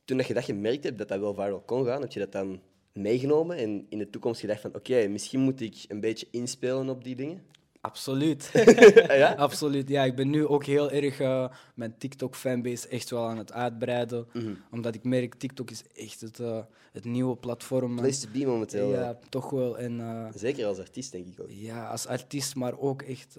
Toen 0.05 0.17
dat 0.17 0.27
je 0.27 0.33
dat 0.33 0.43
gemerkt 0.43 0.83
hebt, 0.83 0.97
dat 0.97 1.07
dat 1.07 1.19
wel 1.19 1.33
viral 1.33 1.61
kon 1.61 1.85
gaan, 1.85 2.01
heb 2.01 2.11
je 2.11 2.19
dat 2.19 2.31
dan 2.31 2.61
meegenomen 2.93 3.57
en 3.57 3.85
in 3.89 3.97
de 3.97 4.09
toekomst 4.09 4.39
gedacht 4.39 4.61
van, 4.61 4.75
oké, 4.75 5.07
misschien 5.07 5.39
moet 5.39 5.61
ik 5.61 5.85
een 5.87 5.99
beetje 5.99 6.27
inspelen 6.31 6.89
op 6.89 7.03
die 7.03 7.15
dingen? 7.15 7.41
Absoluut. 7.81 8.49
ja? 9.07 9.33
Absoluut. 9.47 9.89
Ja, 9.89 10.03
ik 10.03 10.15
ben 10.15 10.29
nu 10.29 10.45
ook 10.47 10.65
heel 10.65 10.91
erg 10.91 11.19
eh, 11.19 11.49
mijn 11.75 11.97
TikTok-fanbase 11.97 12.87
echt 12.87 13.09
wel 13.09 13.27
aan 13.27 13.37
het 13.37 13.51
uitbreiden. 13.53 14.27
Mhm. 14.33 14.53
Omdat 14.71 14.95
ik 14.95 15.03
merk, 15.03 15.33
TikTok 15.35 15.69
is 15.71 15.83
echt 15.95 16.21
het, 16.21 16.39
eh, 16.39 16.59
het 16.91 17.05
nieuwe 17.05 17.35
platform. 17.35 17.95
Place 17.95 18.21
to 18.21 18.39
be 18.39 18.45
momenteel. 18.45 18.89
Ja, 18.91 19.19
toch 19.29 19.49
wel. 19.49 19.77
En 19.77 19.99
eh, 19.99 20.27
Zeker 20.35 20.65
als 20.65 20.79
artiest, 20.79 21.11
denk 21.11 21.27
ik 21.27 21.39
ook. 21.41 21.47
ja, 21.49 21.87
als 21.89 22.07
artiest, 22.07 22.55
maar 22.55 22.79
ook 22.79 23.01
echt 23.01 23.35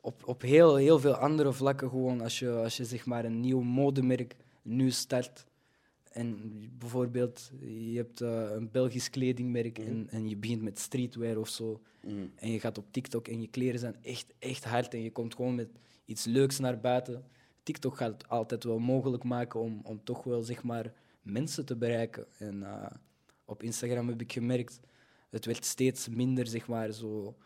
op, 0.00 0.28
op 0.28 0.42
heel, 0.42 0.76
heel 0.76 0.98
veel 0.98 1.14
andere 1.14 1.52
vlakken 1.52 1.88
gewoon. 1.88 2.20
Als 2.20 2.38
je, 2.38 2.50
als 2.50 2.76
je 2.76 2.84
zeg 2.84 3.06
maar 3.06 3.24
een 3.24 3.40
nieuw 3.40 3.60
modemerk 3.60 4.36
nu 4.62 4.90
start. 4.90 5.44
En 6.10 6.52
bijvoorbeeld, 6.78 7.50
je 7.60 7.96
hebt 7.96 8.20
eh, 8.20 8.50
een 8.50 8.70
Belgisch 8.70 9.10
kledingmerk 9.10 9.78
en, 9.78 10.06
en 10.10 10.28
je 10.28 10.36
begint 10.36 10.62
met 10.62 10.78
streetwear 10.78 11.36
of 11.36 11.48
zo. 11.48 11.80
Mhm. 12.02 12.26
En 12.36 12.50
je 12.50 12.60
gaat 12.60 12.78
op 12.78 12.86
TikTok 12.90 13.28
en 13.28 13.40
je 13.40 13.48
kleren 13.48 13.80
zijn 13.80 13.96
echt, 14.02 14.26
echt 14.38 14.64
hard. 14.64 14.94
En 14.94 15.02
je 15.02 15.12
komt 15.12 15.34
gewoon 15.34 15.54
met 15.54 15.68
iets 16.04 16.24
leuks 16.24 16.58
naar 16.58 16.80
buiten. 16.80 17.24
TikTok 17.62 17.96
gaat 17.96 18.12
het 18.12 18.28
altijd 18.28 18.64
wel 18.64 18.78
mogelijk 18.78 19.24
maken 19.24 19.60
om, 19.60 19.80
om 19.82 20.04
toch 20.04 20.24
wel 20.24 20.42
zeg 20.42 20.62
maar, 20.62 20.92
mensen 21.22 21.64
te 21.64 21.76
bereiken. 21.76 22.26
En 22.38 22.62
eh, 22.62 22.90
op 23.44 23.62
Instagram 23.62 24.08
heb 24.08 24.20
ik 24.20 24.32
gemerkt, 24.32 24.80
het 25.30 25.44
werd 25.44 25.64
steeds 25.64 26.08
minder 26.08 26.46
zeg 26.46 26.66
maar 26.66 26.92
zo. 26.92 27.36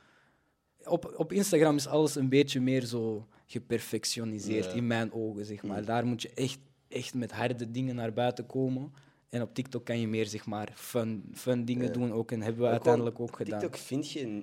Op, 0.88 1.14
op 1.16 1.32
Instagram 1.32 1.76
is 1.76 1.86
alles 1.86 2.14
een 2.14 2.28
beetje 2.28 2.60
meer 2.60 2.84
zo 2.84 3.26
geperfectioniseerd 3.46 4.64
Ja. 4.64 4.70
in 4.72 4.86
mijn 4.86 5.12
ogen. 5.12 5.44
Zeg 5.44 5.62
maar. 5.62 5.84
Daar 5.84 6.06
moet 6.06 6.22
je 6.22 6.30
echt, 6.34 6.58
echt 6.88 7.14
met 7.14 7.32
harde 7.32 7.70
dingen 7.70 7.94
naar 7.94 8.12
buiten 8.12 8.46
komen. 8.46 8.92
En 9.28 9.42
op 9.42 9.54
TikTok 9.54 9.84
kan 9.84 10.00
je 10.00 10.08
meer 10.08 10.26
zeg 10.26 10.46
maar, 10.46 10.72
fun, 10.74 11.24
fun 11.34 11.64
dingen 11.64 11.86
Ja. 11.86 11.92
doen 11.92 12.12
ook. 12.12 12.32
En 12.32 12.40
hebben 12.42 12.60
we 12.60 12.66
Ook 12.66 12.72
uiteindelijk 12.72 13.20
ook 13.20 13.36
gedaan. 13.36 13.60
TikTok 13.60 13.80
vind 13.80 14.10
je, 14.10 14.42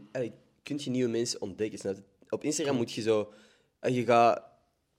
kun 0.64 0.80
je 0.84 0.90
nieuwe 0.90 1.10
mensen 1.10 1.42
ontdekken. 1.42 1.80
Snap? 1.80 1.96
Op 2.30 2.44
Instagram 2.44 2.76
moet 2.76 2.92
je 2.92 3.02
zo... 3.02 3.34
eh, 3.80 3.96
Je 3.96 4.04
gaat 4.06 4.44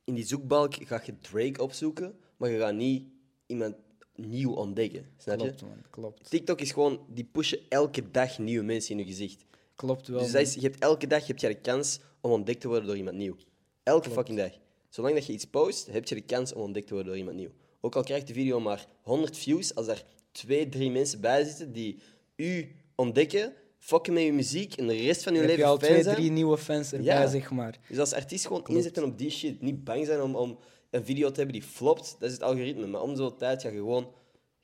in 0.04 0.14
die 0.14 0.24
zoekbalk 0.24 0.74
ga 0.74 1.02
je 1.04 1.18
Drake 1.18 1.62
opzoeken, 1.62 2.14
maar 2.36 2.50
je 2.50 2.58
gaat 2.58 2.74
niet 2.74 3.04
iemand 3.46 3.74
nieuw 4.16 4.52
ontdekken. 4.52 5.06
Snap 5.16 5.38
je? 5.40 5.44
Klopt, 5.46 5.62
man. 5.62 5.82
Klopt. 5.90 6.30
TikTok 6.30 6.60
is 6.60 6.72
gewoon... 6.72 7.00
Die 7.08 7.24
pushen 7.24 7.58
elke 7.68 8.10
dag 8.10 8.38
nieuwe 8.38 8.64
mensen 8.64 8.90
in 8.92 8.98
je 8.98 9.04
gezicht. 9.04 9.44
Klopt 9.74 10.08
wel. 10.08 10.18
Dus 10.20 10.32
dat 10.32 10.40
is, 10.40 10.54
je 10.54 10.60
hebt 10.60 10.78
elke 10.78 11.06
dag 11.06 11.26
heb 11.26 11.38
je 11.38 11.48
de 11.48 11.54
kans 11.60 12.00
om 12.20 12.30
ontdekt 12.30 12.60
te 12.60 12.68
worden 12.68 12.86
door 12.86 12.96
iemand 12.96 13.16
nieuw. 13.16 13.36
Elke 13.82 14.10
fucking 14.10 14.38
dag. 14.38 14.50
Zolang 14.88 15.14
dat 15.14 15.26
je 15.26 15.32
iets 15.32 15.44
post, 15.44 15.86
heb 15.90 16.08
je 16.08 16.14
de 16.14 16.20
kans 16.20 16.52
om 16.52 16.60
ontdekt 16.62 16.86
te 16.86 16.92
worden 16.94 17.10
door 17.12 17.20
iemand 17.20 17.36
nieuw. 17.36 17.50
Ook 17.80 17.96
al 17.96 18.02
krijgt 18.02 18.26
de 18.26 18.32
video 18.34 18.60
maar 18.60 18.86
100 19.02 19.36
views, 19.38 19.74
als 19.74 19.86
er 19.86 20.04
twee, 20.32 20.68
drie 20.68 20.90
mensen 20.90 21.20
bij 21.20 21.44
zitten 21.44 21.72
die 21.72 21.98
u 22.36 22.74
ontdekken, 22.94 23.52
fokken 23.78 24.12
met 24.12 24.22
je 24.22 24.32
muziek 24.32 24.74
en 24.74 24.86
de 24.86 24.96
rest 24.96 25.22
van 25.22 25.32
je 25.32 25.38
heb 25.40 25.48
je 25.50 25.54
leven 25.56 25.70
al 25.70 25.78
twee, 25.78 26.02
zijn. 26.02 26.16
drie 26.16 26.30
nieuwe 26.30 26.58
fans 26.58 26.92
erbij, 26.92 27.06
Ja. 27.06 27.26
zeg 27.26 27.50
maar. 27.50 27.78
Dus 27.88 27.98
als 27.98 28.12
artiest 28.12 28.46
gewoon 28.46 28.66
inzetten 28.66 29.04
op 29.04 29.18
die 29.18 29.30
shit. 29.30 29.60
Niet 29.60 29.84
bang 29.84 30.06
zijn 30.06 30.20
om, 30.20 30.36
om 30.36 30.58
een 30.90 31.04
video 31.04 31.30
te 31.30 31.36
hebben 31.36 31.60
die 31.60 31.68
flopt. 31.68 32.16
Dat 32.18 32.28
is 32.28 32.34
het 32.34 32.42
algoritme. 32.44 32.86
Maar 32.86 33.00
om 33.02 33.16
zo'n 33.16 33.36
tijd 33.36 33.62
ga 33.62 33.68
je 33.68 33.74
gewoon... 33.76 34.08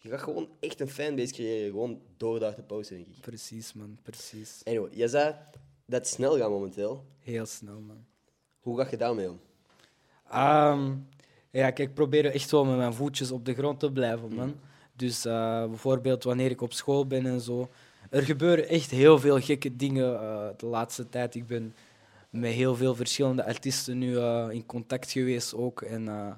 Je 0.00 0.08
gaat 0.08 0.20
gewoon 0.20 0.48
echt 0.60 0.80
een 0.80 0.88
fanbase 0.88 1.32
creëren. 1.32 1.70
Gewoon 1.70 2.00
door 2.16 2.40
daar 2.40 2.54
te 2.54 2.62
posten, 2.62 2.96
denk 2.96 3.08
ik. 3.08 3.20
Precies, 3.20 3.72
man. 3.72 3.98
Precies. 4.02 4.60
Anyway, 4.64 4.90
jij 4.92 5.08
zei 5.08 5.34
dat 5.86 6.00
het 6.00 6.08
snel 6.08 6.38
gaat 6.38 6.50
momenteel. 6.50 7.04
Heel 7.18 7.46
snel, 7.46 7.80
man. 7.80 8.04
Hoe 8.58 8.78
ga 8.78 8.86
je 8.90 8.96
daarmee 8.96 9.30
om? 9.30 9.40
Ehm, 10.30 10.94
ja, 11.50 11.70
kijk, 11.70 11.78
ik 11.78 11.94
probeer 11.94 12.26
echt 12.26 12.50
wel 12.50 12.64
met 12.64 12.76
mijn 12.76 12.94
voetjes 12.94 13.30
op 13.30 13.44
de 13.44 13.54
grond 13.54 13.80
te 13.80 13.92
blijven, 13.92 14.34
man. 14.34 14.54
Dus 14.96 15.24
eh, 15.24 15.66
bijvoorbeeld 15.66 16.24
wanneer 16.24 16.50
ik 16.50 16.60
op 16.60 16.72
school 16.72 17.06
ben 17.06 17.26
en 17.26 17.40
zo. 17.40 17.68
Er 18.10 18.22
gebeuren 18.22 18.68
echt 18.68 18.90
heel 18.90 19.18
veel 19.18 19.40
gekke 19.40 19.76
dingen 19.76 20.20
eh, 20.20 20.48
de 20.56 20.66
laatste 20.66 21.08
tijd. 21.08 21.34
Ik 21.34 21.46
ben 21.46 21.74
met 22.30 22.52
heel 22.52 22.74
veel 22.74 22.94
verschillende 22.94 23.44
artiesten 23.44 23.98
nu 23.98 24.16
eh, 24.16 24.46
in 24.50 24.66
contact 24.66 25.10
geweest 25.10 25.54
ook. 25.54 25.82
En 25.82 26.08
eh, 26.08 26.30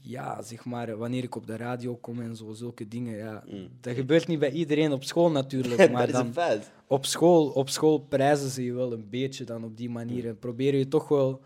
ja, 0.00 0.42
zeg 0.42 0.64
maar, 0.64 0.96
wanneer 0.96 1.22
ik 1.22 1.34
op 1.34 1.46
de 1.46 1.56
radio 1.56 1.96
kom 1.96 2.20
en 2.20 2.36
zo, 2.36 2.52
zulke 2.52 2.88
dingen. 2.88 3.16
Ja. 3.16 3.44
Dat 3.80 3.94
gebeurt 3.94 4.26
niet 4.26 4.38
bij 4.38 4.50
iedereen 4.50 4.92
op 4.92 5.04
school 5.04 5.30
natuurlijk. 5.30 5.76
dat 5.78 5.90
maar 5.90 6.06
is 6.06 6.12
dan, 6.12 6.26
een 6.26 6.32
feit. 6.32 6.70
op 6.86 7.06
school, 7.06 7.48
op 7.48 7.68
school 7.68 7.98
prijzen 7.98 8.50
ze 8.50 8.64
je 8.64 8.72
wel 8.72 8.92
een 8.92 9.08
beetje 9.10 9.44
dan 9.44 9.64
op 9.64 9.76
die 9.76 9.90
manier. 9.90 10.26
En 10.26 10.38
probeer 10.38 10.74
je 10.74 10.88
toch 10.88 11.08
wel 11.08 11.40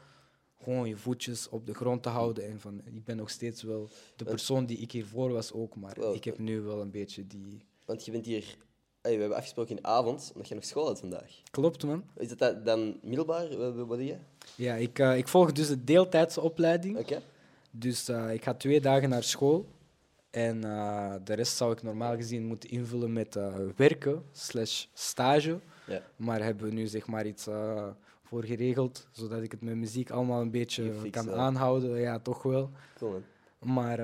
gewoon 0.62 0.88
je 0.88 0.96
voetjes 0.96 1.48
op 1.48 1.66
de 1.66 1.74
grond 1.74 2.02
te 2.02 2.08
houden. 2.08 2.46
En 2.48 2.60
van, 2.60 2.80
ik 2.84 3.04
ben 3.04 3.16
nog 3.16 3.30
steeds 3.30 3.62
wel 3.62 3.88
de 4.16 4.24
persoon 4.24 4.66
die 4.66 4.78
ik 4.78 4.92
hiervoor 4.92 5.32
was 5.32 5.52
ook, 5.52 5.76
maar 5.76 5.98
ik 5.98 6.24
heb 6.24 6.38
nu 6.38 6.60
wel 6.60 6.80
een 6.80 6.90
beetje 6.90 7.26
die... 7.26 7.64
Want 7.84 8.04
je 8.04 8.10
bent 8.10 8.26
hier... 8.26 8.56
Hey, 9.00 9.14
we 9.14 9.20
hebben 9.20 9.38
afgesproken 9.38 9.76
in 9.76 9.82
de 9.82 9.88
avond, 9.88 10.30
omdat 10.34 10.48
je 10.48 10.54
nog 10.54 10.64
school 10.64 10.86
had 10.86 10.98
vandaag. 11.00 11.40
Klopt, 11.50 11.84
man. 11.84 12.04
Is 12.16 12.28
dat 12.28 12.38
da- 12.38 12.52
dan 12.52 12.98
middelbaar? 13.02 13.56
Wat, 13.56 13.88
doe 13.88 14.04
je? 14.04 14.16
Ja, 14.54 14.74
ik, 14.74 14.98
eh, 14.98 15.16
ik 15.16 15.28
volg 15.28 15.52
dus 15.52 15.68
de 15.68 15.84
deeltijdse 15.84 16.40
opleiding. 16.40 16.98
Oké. 16.98 17.22
Dus 17.70 18.08
eh, 18.08 18.32
ik 18.32 18.44
ga 18.44 18.54
twee 18.54 18.80
dagen 18.80 19.08
naar 19.08 19.22
school. 19.22 19.66
En 20.30 20.64
eh, 20.64 21.14
de 21.24 21.34
rest 21.34 21.56
zou 21.56 21.72
ik 21.72 21.82
normaal 21.82 22.16
gezien 22.16 22.46
moeten 22.46 22.70
invullen 22.70 23.12
met 23.12 23.36
eh, 23.36 23.54
werken 23.76 24.22
slash 24.32 24.84
stage. 24.92 25.60
Ja. 25.86 26.02
Maar 26.16 26.42
hebben 26.42 26.66
we 26.68 26.72
nu 26.72 26.86
zeg 26.86 27.06
maar 27.06 27.26
iets 27.26 27.48
voor 28.22 28.44
geregeld, 28.44 29.08
zodat 29.10 29.42
ik 29.42 29.50
het 29.50 29.62
met 29.62 29.76
muziek 29.76 30.10
allemaal 30.10 30.40
een 30.40 30.50
beetje 30.50 31.10
kan 31.10 31.28
hè? 31.28 31.34
aanhouden. 31.34 32.00
Ja, 32.00 32.18
toch 32.18 32.42
wel. 32.42 32.70
Cool. 32.98 33.22
Maar 33.58 33.98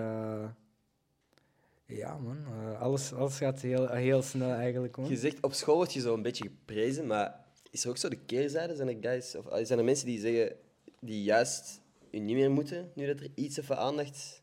ja, 1.87 2.19
man, 2.19 2.37
alles, 2.78 3.12
alles 3.12 3.37
gaat 3.37 3.61
heel, 3.61 3.88
heel 3.88 4.23
snel 4.23 4.50
eigenlijk. 4.50 4.97
Man. 4.97 5.09
Je 5.09 5.16
zegt, 5.16 5.42
op 5.42 5.52
school 5.52 5.76
word 5.76 5.92
je 5.92 6.00
zo 6.00 6.14
een 6.14 6.23
beetje 6.23 6.45
geprezen, 6.45 7.07
maar 7.07 7.45
is 7.71 7.85
er 7.85 7.90
ook 7.90 7.97
zo 7.97 8.09
de 8.09 8.19
keerzijde? 8.26 8.76
Zijn 8.76 8.88
er, 8.88 8.97
guys, 9.00 9.35
of, 9.35 9.66
zijn 9.66 9.78
er 9.78 9.85
mensen 9.85 10.07
die 10.07 10.21
zeggen, 10.21 10.57
die 11.00 11.23
juist 11.23 11.81
je 12.12 12.21
niet 12.21 12.37
meer 12.37 12.50
moeten, 12.50 12.90
nu 12.95 13.07
dat 13.07 13.21
er 13.21 13.31
iets 13.35 13.59
even 13.59 13.78
aandacht 13.78 14.42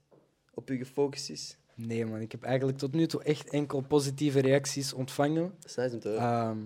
op 0.54 0.70
je 0.70 0.78
gefocust 0.78 1.30
is? 1.30 1.58
Nee, 1.76 2.06
man, 2.06 2.22
ik 2.22 2.32
heb 2.32 2.44
eigenlijk 2.44 2.78
tot 2.78 2.94
nu 2.94 3.08
toe 3.08 3.24
echt 3.24 3.50
enkel 3.50 3.82
positieve 3.82 4.40
reacties 4.40 4.94
ontvangen. 4.94 5.54
Dat 5.60 5.70
is 5.70 5.76
nice 5.76 5.94
om 5.94 6.00
te 6.00 6.08
horen. 6.08 6.24
Ehm, 6.24 6.58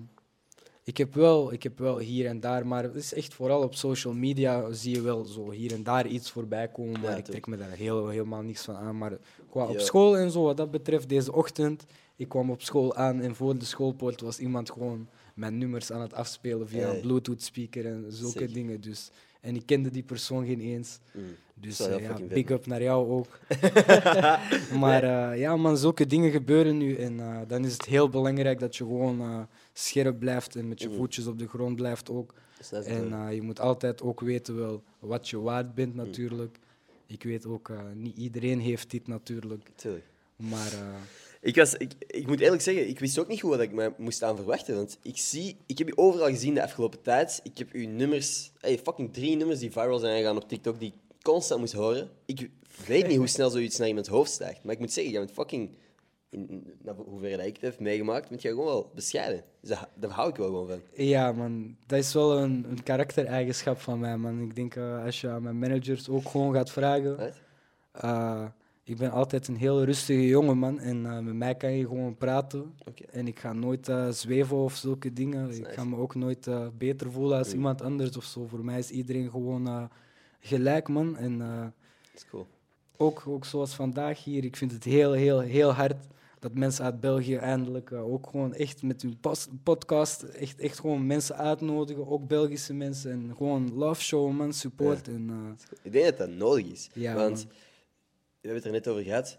ik, 0.84 0.98
heb 0.98 1.14
wel, 1.14 1.54
ik 1.54 1.64
heb 1.64 1.80
wel 1.80 1.98
hier 1.98 2.26
en 2.26 2.40
daar, 2.40 2.68
maar 2.68 2.84
het 2.84 2.96
is 2.96 3.14
echt 3.14 3.34
vooral 3.34 3.64
op 3.64 3.76
social 3.76 4.14
media 4.14 4.72
zie 4.72 4.96
je 4.96 5.02
wel 5.02 5.26
zo 5.26 5.52
hier 5.52 5.74
en 5.74 5.84
daar 5.84 6.08
iets 6.08 6.32
voorbij 6.32 6.68
komen, 6.68 7.00
maar 7.00 7.12
Ja, 7.12 7.18
ik 7.18 7.26
trek 7.26 7.48
me 7.48 7.58
daar 7.58 7.72
heel, 7.72 8.08
helemaal 8.08 8.42
niks 8.42 8.62
van 8.62 8.76
aan. 8.76 8.98
Maar 8.98 9.18
qua 9.50 9.66
op 9.66 9.80
school 9.80 10.18
en 10.18 10.32
zo, 10.32 10.44
wat 10.44 10.58
dat 10.58 10.72
betreft, 10.72 11.10
deze 11.10 11.34
ochtend, 11.34 11.86
ik 12.16 12.30
kwam 12.30 12.52
op 12.52 12.62
school 12.62 12.96
aan 12.96 13.22
en 13.22 13.36
voor 13.36 13.58
de 13.58 13.66
schoolpoort 13.66 14.22
was 14.22 14.40
iemand 14.40 14.72
gewoon 14.72 15.08
mijn 15.34 15.58
nummers 15.58 15.92
aan 15.92 16.02
het 16.02 16.14
afspelen 16.14 16.70
via 16.70 16.80
Hey. 16.88 16.96
een 16.96 17.02
Bluetooth 17.02 17.42
speaker 17.42 17.86
en 17.86 18.06
zulke 18.10 18.46
dingen. 18.52 18.82
Dus. 18.82 19.10
En 19.42 19.56
ik 19.56 19.66
kende 19.66 19.92
die 19.92 20.04
persoon 20.04 20.46
geen 20.46 20.60
eens. 20.60 21.00
Mm. 21.14 21.24
Dus 21.54 21.80
eh, 21.80 22.00
ja, 22.02 22.18
big 22.28 22.50
up 22.50 22.66
naar 22.66 22.82
jou 22.82 23.10
ook. 23.10 23.40
maar 24.84 25.04
eh, 25.04 25.40
ja, 25.40 25.56
man, 25.56 25.78
zulke 25.78 26.06
dingen 26.06 26.32
gebeuren 26.32 26.78
nu. 26.78 26.96
En 26.96 27.20
eh, 27.20 27.40
dan 27.48 27.66
is 27.66 27.74
het 27.74 27.86
heel 27.86 28.10
belangrijk 28.10 28.60
dat 28.60 28.76
je 28.76 28.84
gewoon 28.84 29.48
scherp 29.74 30.20
blijft 30.20 30.56
en 30.56 30.68
met 30.68 30.82
je 30.82 30.88
Mhm. 30.88 30.98
voetjes 30.98 31.28
op 31.28 31.40
de 31.40 31.48
grond 31.48 31.76
blijft 31.76 32.10
ook. 32.10 32.34
Te 32.70 32.78
En 32.78 33.34
je 33.36 33.42
moet 33.42 33.60
altijd 33.60 34.02
ook 34.02 34.20
weten 34.20 34.56
wel 34.56 34.84
wat 35.00 35.30
je 35.30 35.40
waard 35.40 35.74
bent 35.74 35.96
natuurlijk. 35.96 36.60
Ik 37.06 37.24
weet 37.24 37.46
ook, 37.46 37.72
niet 37.94 38.18
iedereen 38.18 38.60
heeft 38.60 38.92
dit 38.92 39.08
natuurlijk. 39.08 39.70
Tuurlijk. 39.76 40.06
Maar 40.36 40.72
Ik, 41.44 41.56
was, 41.56 41.74
ik, 41.74 41.94
ik 42.08 42.28
moet 42.28 42.40
eerlijk 42.40 42.62
zeggen, 42.62 42.88
ik 42.88 43.00
wist 43.00 43.20
ook 43.20 43.28
niet 43.28 43.42
goed 43.42 43.50
wat 43.50 43.60
ik 43.60 43.72
me 43.72 43.94
moest 43.98 44.24
aan 44.24 44.36
verwachten. 44.36 44.76
Want 44.76 44.98
ik 45.02 45.18
zie, 45.18 45.58
ik 45.66 45.78
heb 45.78 45.88
je 45.88 45.98
overal 45.98 46.28
gezien 46.28 46.54
de 46.54 46.64
afgelopen 46.64 47.02
tijd. 47.02 47.40
Ik 47.44 47.58
heb 47.58 47.72
uw 47.72 47.88
nummers, 47.88 48.52
hey, 48.60 48.78
fucking 48.78 49.14
drie 49.14 49.36
nummers 49.36 49.60
die 49.60 49.72
viral 49.72 50.00
zijn 50.00 50.18
gegaan 50.18 50.36
op 50.36 50.48
TikTok, 50.48 50.80
die 50.80 50.88
ik 50.90 51.22
constant 51.22 51.60
moest 51.60 51.74
horen. 51.74 52.10
Ik 52.26 52.50
weet 52.88 53.08
niet 53.08 53.18
hoe 53.18 53.28
snel 53.28 53.50
zoiets 53.50 53.78
naar 53.78 53.88
iemands 53.88 54.10
hoofd 54.10 54.32
stijgt. 54.32 54.64
Maar 54.64 54.74
ik 54.74 54.80
moet 54.80 54.92
zeggen, 54.92 55.14
jij 55.14 55.22
bent 55.22 55.34
fucking, 55.34 55.70
in, 56.30 56.50
in, 56.50 56.74
naar 56.82 56.96
hoever 56.96 57.38
dat 57.38 57.46
ik 57.46 57.56
het 57.56 57.62
heb 57.62 57.80
meegemaakt, 57.80 58.30
bent 58.30 58.42
jij 58.42 58.52
gewoon 58.52 58.68
wel 58.68 58.92
bescheiden. 58.96 59.44
Dus 59.60 59.70
daar, 59.70 59.90
daar 59.96 60.12
hou 60.12 60.30
ik 60.30 60.36
wel 60.36 60.48
gewoon 60.48 60.68
van. 60.68 60.82
Ja, 60.94 61.32
man. 61.32 61.76
Dat 61.86 62.00
is 62.00 62.14
wel 62.14 62.38
een, 62.38 62.66
een 62.70 62.84
karaktereigenschap 62.84 63.80
van 63.80 64.00
mij, 64.00 64.18
man. 64.18 64.42
Ik 64.42 64.56
denk 64.56 64.76
uh, 64.76 65.06
als 65.06 65.22
je 65.22 65.30
aan 65.30 65.44
mijn 65.44 65.60
managers 65.60 66.10
ook 66.10 66.30
gewoon 66.30 66.54
gaat 66.54 66.72
vragen. 66.72 67.18
Right? 67.18 67.42
Uh, 68.04 68.46
ik 68.84 68.98
ben 68.98 69.12
altijd 69.12 69.48
een 69.48 69.56
heel 69.58 69.84
rustige 69.84 70.28
jongen, 70.28 70.58
man. 70.58 70.80
En 70.80 71.04
uh, 71.04 71.20
met 71.20 71.34
mij 71.34 71.56
kan 71.56 71.72
je 71.72 71.88
gewoon 71.88 72.16
praten. 72.18 72.74
Okay. 72.80 73.08
En 73.12 73.28
ik 73.28 73.40
ga 73.40 73.54
nooit 73.54 73.92
zweven 74.10 74.58
of 74.58 74.76
zulke 74.76 75.14
dingen. 75.14 75.52
Ik 75.52 75.68
ga 75.68 75.84
me 75.84 75.96
ook 75.98 76.16
nooit 76.16 76.50
beter 76.78 77.12
voelen 77.12 77.38
als 77.38 77.48
Mm. 77.48 77.54
iemand 77.54 77.82
anders 77.82 78.18
of 78.18 78.24
zo. 78.24 78.46
Voor 78.48 78.66
mij 78.66 78.80
is 78.80 78.90
iedereen 78.90 79.30
gewoon 79.30 79.90
gelijk, 80.40 80.88
man. 80.88 81.18
En 81.18 81.42
is 82.16 82.26
cool. 82.30 82.48
ook, 82.98 83.24
ook 83.28 83.46
zoals 83.46 83.74
vandaag 83.76 84.24
hier, 84.24 84.44
ik 84.44 84.56
vind 84.56 84.72
het 84.72 84.84
heel, 84.84 85.12
heel, 85.12 85.40
heel 85.40 85.72
hard 85.72 85.96
dat 86.40 86.54
mensen 86.54 86.86
uit 86.86 87.00
België 87.00 87.36
eindelijk 87.36 87.92
ook 87.92 88.28
gewoon 88.30 88.54
echt 88.54 88.84
met 88.84 89.02
hun 89.02 89.18
podcast 89.64 90.22
echt, 90.24 90.60
echt 90.60 90.80
gewoon 90.80 91.08
mensen 91.08 91.38
uitnodigen, 91.38 92.08
ook 92.08 92.28
Belgische 92.28 92.74
mensen. 92.74 93.12
En 93.12 93.34
gewoon 93.38 93.74
love 93.74 94.02
show, 94.02 94.32
man, 94.32 94.54
support. 94.54 95.06
Ja. 95.06 95.14
En, 95.14 95.58
Ik 95.84 95.92
denk 95.92 96.06
dat 96.06 96.18
dat 96.18 96.30
nodig 96.30 96.66
is. 96.66 96.90
Ja, 96.94 97.14
Want 97.16 97.46
man. 97.46 97.54
We 98.44 98.50
hebben 98.50 98.72
het 98.72 98.74
er 98.74 98.80
net 98.80 98.88
over 98.88 99.04
gehad. 99.12 99.38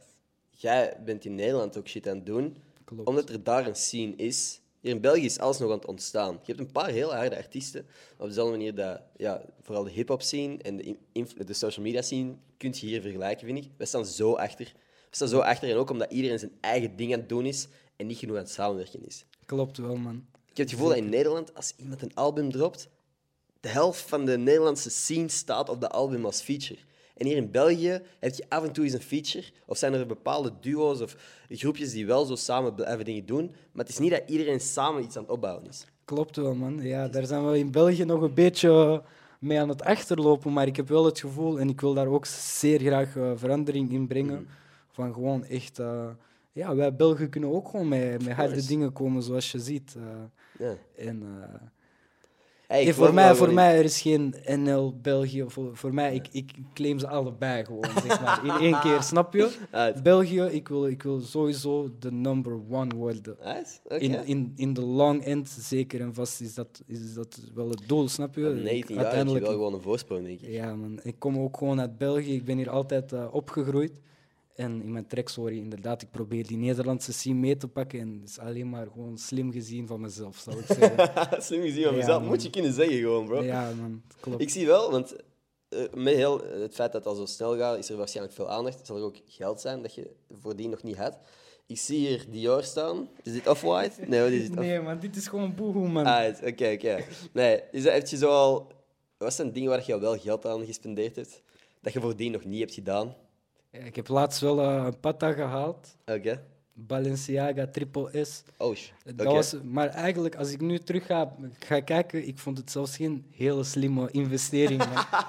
Jij 0.51 0.97
bent 1.05 1.25
in 1.25 1.35
Nederland 1.35 1.79
ook 1.79 1.89
shit 1.89 2.09
aan 2.09 2.17
het 2.17 2.27
doen. 2.27 2.57
klopt. 2.85 3.09
Omdat 3.09 3.29
er 3.31 3.43
daar 3.43 3.67
een 3.67 3.77
scene 3.77 4.17
is. 4.17 4.61
Hier 4.81 4.91
in 4.93 5.01
België 5.01 5.25
is 5.25 5.39
alles 5.39 5.59
nog 5.59 5.71
aan 5.71 5.77
het 5.77 5.87
ontstaan. 5.87 6.33
Je 6.33 6.53
hebt 6.53 6.59
een 6.59 6.73
paar 6.73 6.89
heel 6.89 7.15
harde 7.15 7.37
artiesten. 7.37 7.87
Op 8.17 8.27
dezelfde 8.27 8.53
manier 8.57 8.75
dat 8.75 9.01
ja, 9.17 9.45
vooral 9.61 9.85
de 9.85 9.91
hip-hop 9.91 10.23
scene 10.23 10.59
en 10.59 10.77
de, 10.77 10.97
de 11.45 11.53
social 11.53 11.85
media 11.85 12.03
scene 12.03 12.35
kun 12.57 12.71
je 12.75 12.87
hier 12.87 13.01
vergelijken, 13.01 13.47
vind 13.47 13.65
ik. 13.65 13.71
We 13.77 13.85
staan 13.85 14.07
zo 14.07 14.35
achter. 14.35 14.73
We 15.11 15.17
staan 15.17 15.29
zo 15.29 15.39
achter 15.39 15.71
en 15.71 15.77
ook 15.77 15.91
omdat 15.91 16.13
iedereen 16.13 16.39
zijn 16.39 16.53
eigen 16.61 16.97
ding 16.97 17.13
aan 17.13 17.19
het 17.19 17.29
doen 17.29 17.47
is 17.47 17.67
en 17.97 18.07
niet 18.07 18.19
genoeg 18.19 18.37
aan 18.37 18.43
het 18.43 18.53
samenwerken 18.53 19.07
is. 19.07 19.25
Klopt 19.47 19.77
wel, 19.77 19.97
man. 19.97 20.27
Ik 20.51 20.57
heb 20.57 20.67
het 20.67 20.71
gevoel 20.71 20.89
dat 20.89 20.97
in 20.97 21.09
Nederland, 21.09 21.55
als 21.55 21.73
iemand 21.77 22.03
een 22.03 22.15
album 22.15 22.51
dropt, 22.53 22.89
de 23.61 23.69
helft 23.69 24.01
van 24.01 24.25
de 24.25 24.39
Nederlandse 24.39 24.91
scene 24.91 25.29
staat 25.29 25.69
op 25.69 25.81
dat 25.81 25.93
album 25.93 26.25
als 26.25 26.41
feature. 26.43 26.81
En 27.15 27.27
hier 27.27 27.37
in 27.37 27.51
België 27.51 28.01
heb 28.21 28.35
je 28.35 28.45
af 28.49 28.65
en 28.65 28.73
toe 28.73 28.85
eens 28.85 28.93
een 28.93 29.01
feature, 29.03 29.47
of 29.67 29.77
zijn 29.79 29.95
er 29.95 30.07
bepaalde 30.07 30.53
duo's 30.61 31.01
of 31.01 31.17
groepjes 31.49 31.93
die 31.93 32.07
wel 32.07 32.25
zo 32.25 32.35
samen 32.35 32.75
blijven 32.75 33.05
dingen 33.05 33.27
doen, 33.27 33.47
maar 33.73 33.85
het 33.85 33.89
is 33.89 33.99
niet 33.99 34.11
dat 34.11 34.23
iedereen 34.27 34.61
samen 34.61 35.03
iets 35.03 35.17
aan 35.17 35.23
het 35.23 35.33
opbouwen 35.33 35.67
is. 35.69 35.87
Klopt 36.05 36.37
wel, 36.37 36.55
man. 36.55 36.83
Ja, 36.83 37.09
daar 37.09 37.27
zijn 37.27 37.51
we 37.51 37.59
in 37.59 37.71
België 37.71 38.05
nog 38.05 38.23
een 38.23 38.35
beetje 38.35 39.03
mee 39.39 39.61
aan 39.61 39.69
het 39.69 39.83
achterlopen, 39.83 40.53
maar 40.53 40.67
ik 40.67 40.77
heb 40.77 40.89
wel 40.89 41.05
het 41.05 41.21
gevoel, 41.21 41.59
en 41.61 41.69
ik 41.69 41.81
wil 41.81 41.95
daar 41.95 42.07
ook 42.07 42.27
zeer 42.27 42.81
graag 42.81 43.15
uh, 43.17 43.31
verandering 43.35 43.93
in 43.93 44.07
brengen, 44.07 44.35
Mhm. 44.41 44.45
van 44.91 45.13
gewoon 45.13 45.45
echt... 45.45 45.79
Uh, 45.79 46.07
ja, 46.53 46.75
wij 46.75 46.95
Belgen 46.97 47.29
kunnen 47.29 47.53
ook 47.53 47.69
gewoon 47.69 47.89
met, 47.89 48.25
met 48.25 48.33
harde 48.33 48.67
dingen 48.67 48.93
komen, 48.93 49.23
zoals 49.23 49.53
je 49.53 49.59
ziet. 49.59 49.95
Uh, 49.97 50.05
Ja. 50.59 50.77
en, 50.97 51.23
Hey, 52.75 52.95
voor 52.95 53.15
mij, 53.15 53.35
voor 53.35 53.53
mij 53.53 53.79
er 53.79 53.85
is 53.85 54.01
geen 54.01 54.35
NL 54.47 54.95
België. 55.03 55.45
Voor, 55.47 55.77
voor 55.77 55.95
mij, 55.95 56.15
ik, 56.15 56.29
ik 56.33 56.53
claim 56.73 56.99
ze 56.99 57.09
allebei 57.09 57.65
gewoon, 57.65 57.85
zeg 58.07 58.21
maar. 58.23 58.45
In 58.45 58.51
één 58.51 58.81
keer, 58.81 59.03
snap 59.03 59.33
je? 59.35 59.51
Uit. 59.71 60.03
België, 60.03 60.41
ik 60.41 60.69
wil, 60.69 60.87
ik 60.87 61.03
wil 61.03 61.21
sowieso 61.21 61.91
de 61.99 62.13
number 62.13 62.53
one 62.71 62.95
worden. 62.95 63.37
In, 63.99 64.27
in, 64.27 64.53
in 64.57 64.73
de 64.73 64.81
long 64.81 65.25
end, 65.25 65.49
zeker 65.49 66.01
en 66.01 66.15
vast, 66.15 66.41
is 66.41 66.55
dat, 66.55 66.83
is 66.87 67.15
dat 67.15 67.41
wel 67.55 67.69
het 67.69 67.83
doel, 67.87 68.09
snap 68.09 68.35
je? 68.35 68.49
Op 68.49 68.55
19 68.55 68.95
jaar 68.97 69.17
heb 69.17 69.27
je 69.27 69.41
wel 69.41 69.51
gewoon 69.51 69.75
een 69.75 69.81
voorsprong, 69.81 70.25
denk 70.25 70.41
ik. 70.41 70.49
Ja, 70.49 70.75
man. 70.75 71.01
Ik 71.03 71.19
kom 71.19 71.39
ook 71.39 71.57
gewoon 71.57 71.81
uit 71.81 71.99
België. 71.99 72.35
Ik 72.35 72.45
ben 72.45 72.57
hier 72.57 72.71
altijd 72.71 73.13
uh, 73.13 73.25
opgegroeid. 73.31 74.01
En 74.55 74.83
in 74.83 74.93
mijn 74.93 75.07
track, 75.07 75.29
sorry, 75.29 75.57
inderdaad, 75.59 76.03
ik 76.03 76.11
probeer 76.11 76.47
die 76.47 76.57
Nederlandse 76.57 77.13
scene 77.13 77.35
mee 77.41 77.57
te 77.57 77.69
pakken. 77.69 78.01
En 78.01 78.19
het 78.21 78.29
is 78.29 78.39
alleen 78.39 78.69
maar 78.69 78.87
gewoon 78.93 79.19
slim 79.19 79.53
gezien 79.53 79.87
van 79.87 80.01
mezelf, 80.01 80.37
zal 80.37 80.59
ik 80.59 80.65
zeggen. 80.67 81.43
Slim 81.43 81.63
gezien 81.63 81.85
van 81.85 81.95
mezelf. 81.97 82.23
Moet 82.25 82.43
je 82.43 82.51
kunnen 82.51 82.73
zeggen 82.73 82.99
gewoon, 82.99 83.27
bro. 83.27 83.43
ja, 83.43 83.71
man. 83.81 84.03
Klopt. 84.21 84.41
Ik 84.41 84.51
zie 84.51 84.67
wel, 84.67 84.91
want 84.91 85.17
eh, 85.69 85.81
met 85.95 86.15
heel 86.15 86.41
het 86.45 86.75
feit 86.75 86.93
dat 86.93 87.05
het 87.05 87.07
al 87.07 87.15
zo 87.15 87.27
snel 87.27 87.57
gaat, 87.57 87.79
is 87.79 87.91
er 87.91 87.97
waarschijnlijk 87.97 88.35
veel 88.37 88.51
aandacht. 88.51 88.87
Zal 88.87 88.97
er 88.97 89.03
ook 89.03 89.17
geld 89.27 89.61
zijn 89.61 89.83
dat 89.83 89.95
je 89.95 90.11
voordien 90.41 90.71
nog 90.71 90.83
niet 90.83 90.97
had. 90.97 91.19
Ik 91.67 91.79
zie 91.79 91.99
hier 92.09 92.25
Dior 92.31 92.63
staan. 92.63 93.09
Is 93.23 93.33
dit 93.33 93.49
Off-White? 93.49 94.01
Nee, 94.07 94.21
wat 94.23 94.31
is 94.31 94.41
dit? 94.43 94.51
Off- 94.51 94.59
Nee, 94.59 94.81
man, 94.81 94.99
dit 94.99 95.17
is 95.17 95.27
gewoon 95.29 95.55
boehoe, 95.55 95.89
man. 95.89 96.05
Ah, 96.07 96.35
Oké, 96.45 96.71
oké. 96.73 97.05
Nee, 97.33 97.61
is 97.73 97.83
dat, 97.83 97.93
heb 97.93 98.07
je 98.07 98.17
zo 98.17 98.29
al... 98.29 98.73
Wat 99.19 99.35
zijn 99.35 99.53
dingen 99.53 99.71
waar 99.71 99.83
je 99.87 99.93
al 99.95 100.01
wel 100.01 100.19
geld 100.19 100.47
aan 100.47 100.65
gespendeerd 100.67 101.17
hebt? 101.17 101.43
Dat 101.81 101.93
je 101.93 102.01
voordien 102.01 102.33
nog 102.33 102.45
niet 102.45 102.61
hebt 102.61 102.75
gedaan? 102.75 103.15
Ja, 103.75 103.81
ik 103.81 103.97
heb 103.97 104.09
laatst 104.09 104.41
wel 104.41 104.61
uh, 104.61 104.85
een 104.85 105.01
patta 105.01 105.33
gehaald. 105.33 105.97
Oké. 106.07 106.43
Balenciaga 106.73 107.67
Triple 107.67 108.25
S. 108.25 108.43
Oh, 108.57 108.77
Dat 109.15 109.27
was, 109.27 109.55
maar 109.63 109.89
eigenlijk, 109.89 110.37
als 110.37 110.51
ik 110.51 110.61
nu 110.61 110.79
terug 110.79 111.07
ga, 111.07 111.37
ga 111.59 111.81
kijken, 111.81 112.27
ik 112.27 112.39
vond 112.39 112.59
het 112.59 112.71
zelfs 112.71 112.97
geen 112.97 113.25
hele 113.31 113.65
slimme 113.65 114.11
investering. 114.11 114.83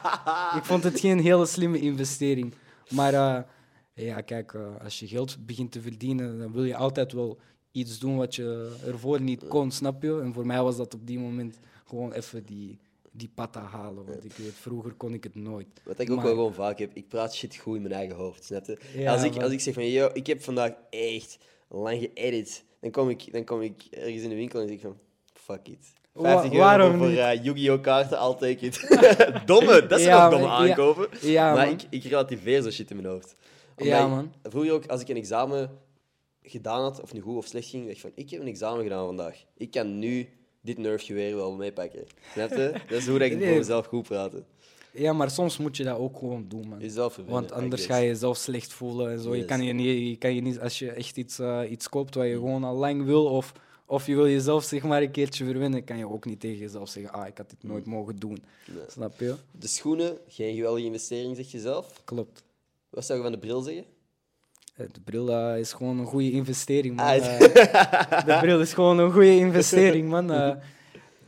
ik 0.59 0.63
vond 0.63 0.83
het 0.83 0.99
geen 0.99 1.19
hele 1.19 1.45
slimme 1.45 1.79
investering. 1.79 2.53
Maar 2.89 3.13
uh, 3.13 3.39
ja, 3.93 4.21
kijk, 4.21 4.53
uh, 4.53 4.61
als 4.83 4.99
je 4.99 5.07
geld 5.07 5.45
begint 5.45 5.71
te 5.71 5.81
verdienen, 5.81 6.39
dan 6.39 6.51
wil 6.51 6.63
je 6.63 6.75
altijd 6.75 7.11
wel 7.11 7.37
iets 7.71 7.99
doen 7.99 8.17
wat 8.17 8.35
je 8.35 8.75
ervoor 8.85 9.21
niet 9.21 9.47
kon, 9.47 9.71
snap 9.71 10.03
je? 10.03 10.21
En 10.21 10.33
voor 10.33 10.45
mij 10.45 10.61
was 10.61 10.77
dat 10.77 10.93
op 10.93 11.07
die 11.07 11.19
moment 11.19 11.59
gewoon 11.85 12.11
even 12.11 12.45
die, 12.45 12.79
die 13.17 13.29
patta 13.35 13.61
halen. 13.61 14.05
Want 14.05 14.25
ik 14.25 14.31
weet, 14.35 14.53
vroeger 14.53 14.93
kon 14.93 15.13
ik 15.13 15.23
het 15.23 15.35
nooit. 15.35 15.67
Wat 15.83 15.99
ik 15.99 16.09
ook 16.09 16.15
Maar- 16.15 16.25
wel 16.25 16.33
gewoon 16.33 16.53
vaak 16.53 16.79
heb, 16.79 16.91
ik 16.93 17.07
praat 17.07 17.35
shit 17.35 17.55
goed 17.55 17.75
in 17.75 17.81
mijn 17.81 17.93
eigen 17.93 18.15
hoofd, 18.15 18.43
snap 18.43 18.65
je? 18.65 18.77
Ja, 18.95 19.11
als, 19.13 19.23
ik, 19.23 19.33
maar- 19.35 19.43
als 19.43 19.51
ik 19.53 19.59
zeg 19.59 19.73
van, 19.73 19.89
yo, 19.89 20.09
ik 20.13 20.27
heb 20.27 20.41
vandaag 20.43 20.71
echt 20.89 21.37
lang 21.69 21.99
geëdit, 21.99 22.63
dan 22.79 22.91
kom, 22.91 23.09
ik, 23.09 23.33
dan 23.33 23.43
kom 23.43 23.61
ik 23.61 23.83
ergens 23.91 24.21
in 24.23 24.29
de 24.29 24.35
winkel 24.35 24.59
en 24.61 24.67
zeg 24.67 24.75
ik 24.75 24.81
van, 24.81 24.97
fuck 25.33 25.67
it. 25.67 25.93
Wa- 26.11 26.23
50 26.29 26.51
euro 26.51 26.63
waarom 26.63 26.97
voor 26.97 27.07
eh, 27.09 27.43
Yu-Gi-Oh! 27.43 27.81
kaarten, 27.81 28.17
take 28.37 28.65
it. 28.65 28.79
domme, 29.45 29.85
dat 29.87 29.99
zijn 29.99 30.15
Ja, 30.15 30.25
ook 30.25 30.31
domme 30.31 30.47
maar- 30.47 30.69
aankopen. 30.69 31.07
Ja, 31.21 31.53
maar 31.53 31.69
ik, 31.69 31.81
ik 31.89 32.03
relativeer 32.03 32.61
zo 32.61 32.71
shit 32.71 32.89
in 32.89 32.95
mijn 32.95 33.07
hoofd. 33.07 33.35
Omdat 33.77 33.93
Ja, 33.97 34.03
ik- 34.03 34.09
man. 34.09 34.33
Vroeger 34.43 34.71
ook, 34.73 34.85
als 34.85 35.01
ik 35.01 35.07
een 35.07 35.15
examen 35.15 35.77
gedaan 36.43 36.81
had, 36.81 37.01
of 37.01 37.13
nu 37.13 37.19
goed 37.21 37.35
of 37.37 37.45
slecht 37.45 37.69
ging, 37.69 37.83
dacht 37.83 37.95
ik 37.95 38.01
van, 38.01 38.11
ik 38.15 38.29
heb 38.29 38.41
een 38.41 38.47
examen 38.47 38.83
gedaan 38.83 39.05
vandaag. 39.05 39.43
Ik 39.57 39.71
kan 39.71 39.99
nu 39.99 40.29
dit 40.65 40.77
nerfgeweer 40.77 41.35
wel 41.35 41.51
meepakken. 41.51 42.03
Snap 42.33 42.49
je? 42.49 42.71
Dat 42.89 42.97
is 42.97 43.07
hoe 43.07 43.19
ik 43.19 43.37
Nee. 43.37 43.47
voor 43.47 43.57
mezelf 43.57 43.85
goed 43.85 44.03
praten. 44.03 44.45
Ja, 44.91 45.13
maar 45.13 45.31
soms 45.31 45.57
moet 45.57 45.77
je 45.77 45.83
dat 45.83 45.97
ook 45.97 46.17
gewoon 46.17 46.45
doen, 46.47 46.67
man. 46.67 46.79
Jezelf 46.79 47.19
Want 47.27 47.51
anders 47.51 47.85
ga 47.85 47.97
je 47.97 48.07
jezelf 48.07 48.37
slecht 48.37 48.73
voelen 48.73 49.11
en 49.11 49.19
zo. 49.19 49.35
Je, 49.35 49.45
kan 49.45 49.63
je, 49.63 49.73
niet, 49.73 50.09
je 50.09 50.15
kan 50.15 50.35
je 50.35 50.41
niet, 50.41 50.59
als 50.59 50.79
je 50.79 50.91
echt 50.91 51.17
iets, 51.17 51.39
eh, 51.39 51.61
iets 51.69 51.89
koopt 51.89 52.15
wat 52.15 52.25
je 52.25 52.31
gewoon 52.33 52.63
al 52.63 52.75
lang 52.75 53.03
wil, 53.03 53.25
of, 53.25 53.51
of 53.85 54.07
je 54.07 54.15
wil 54.15 54.27
jezelf 54.27 54.63
zeg 54.63 54.83
maar 54.83 55.01
een 55.01 55.11
keertje 55.11 55.45
verwinnen, 55.45 55.83
kan 55.83 55.97
je 55.97 56.09
ook 56.09 56.25
niet 56.25 56.39
tegen 56.39 56.57
jezelf 56.57 56.89
zeggen, 56.89 57.13
ah, 57.13 57.27
ik 57.27 57.37
had 57.37 57.49
dit 57.49 57.63
nooit 57.63 57.85
mogen 57.85 58.15
doen. 58.15 58.43
Nee. 58.67 58.83
Snap 58.87 59.19
je? 59.19 59.35
De 59.51 59.67
schoenen, 59.67 60.17
geen 60.27 60.55
geweldige 60.55 60.85
investering, 60.85 61.35
zeg 61.35 61.51
je 61.51 61.59
zelf. 61.59 62.01
Klopt. 62.03 62.43
Wat 62.89 63.05
zou 63.05 63.17
je 63.17 63.23
van 63.23 63.33
de 63.33 63.39
bril 63.39 63.61
zeggen? 63.61 63.85
De 64.75 65.01
bril 65.03 65.55
is 65.55 65.73
gewoon 65.73 65.99
een 65.99 66.05
goede 66.05 66.31
investering, 66.31 66.95
man. 66.95 67.05
Ah, 67.05 67.15
Eh, 67.15 67.39
de 68.25 68.37
bril 68.41 68.59
is 68.61 68.73
gewoon 68.73 68.99
een 68.99 69.11
goede 69.11 69.35
investering, 69.37 70.09
man. 70.09 70.25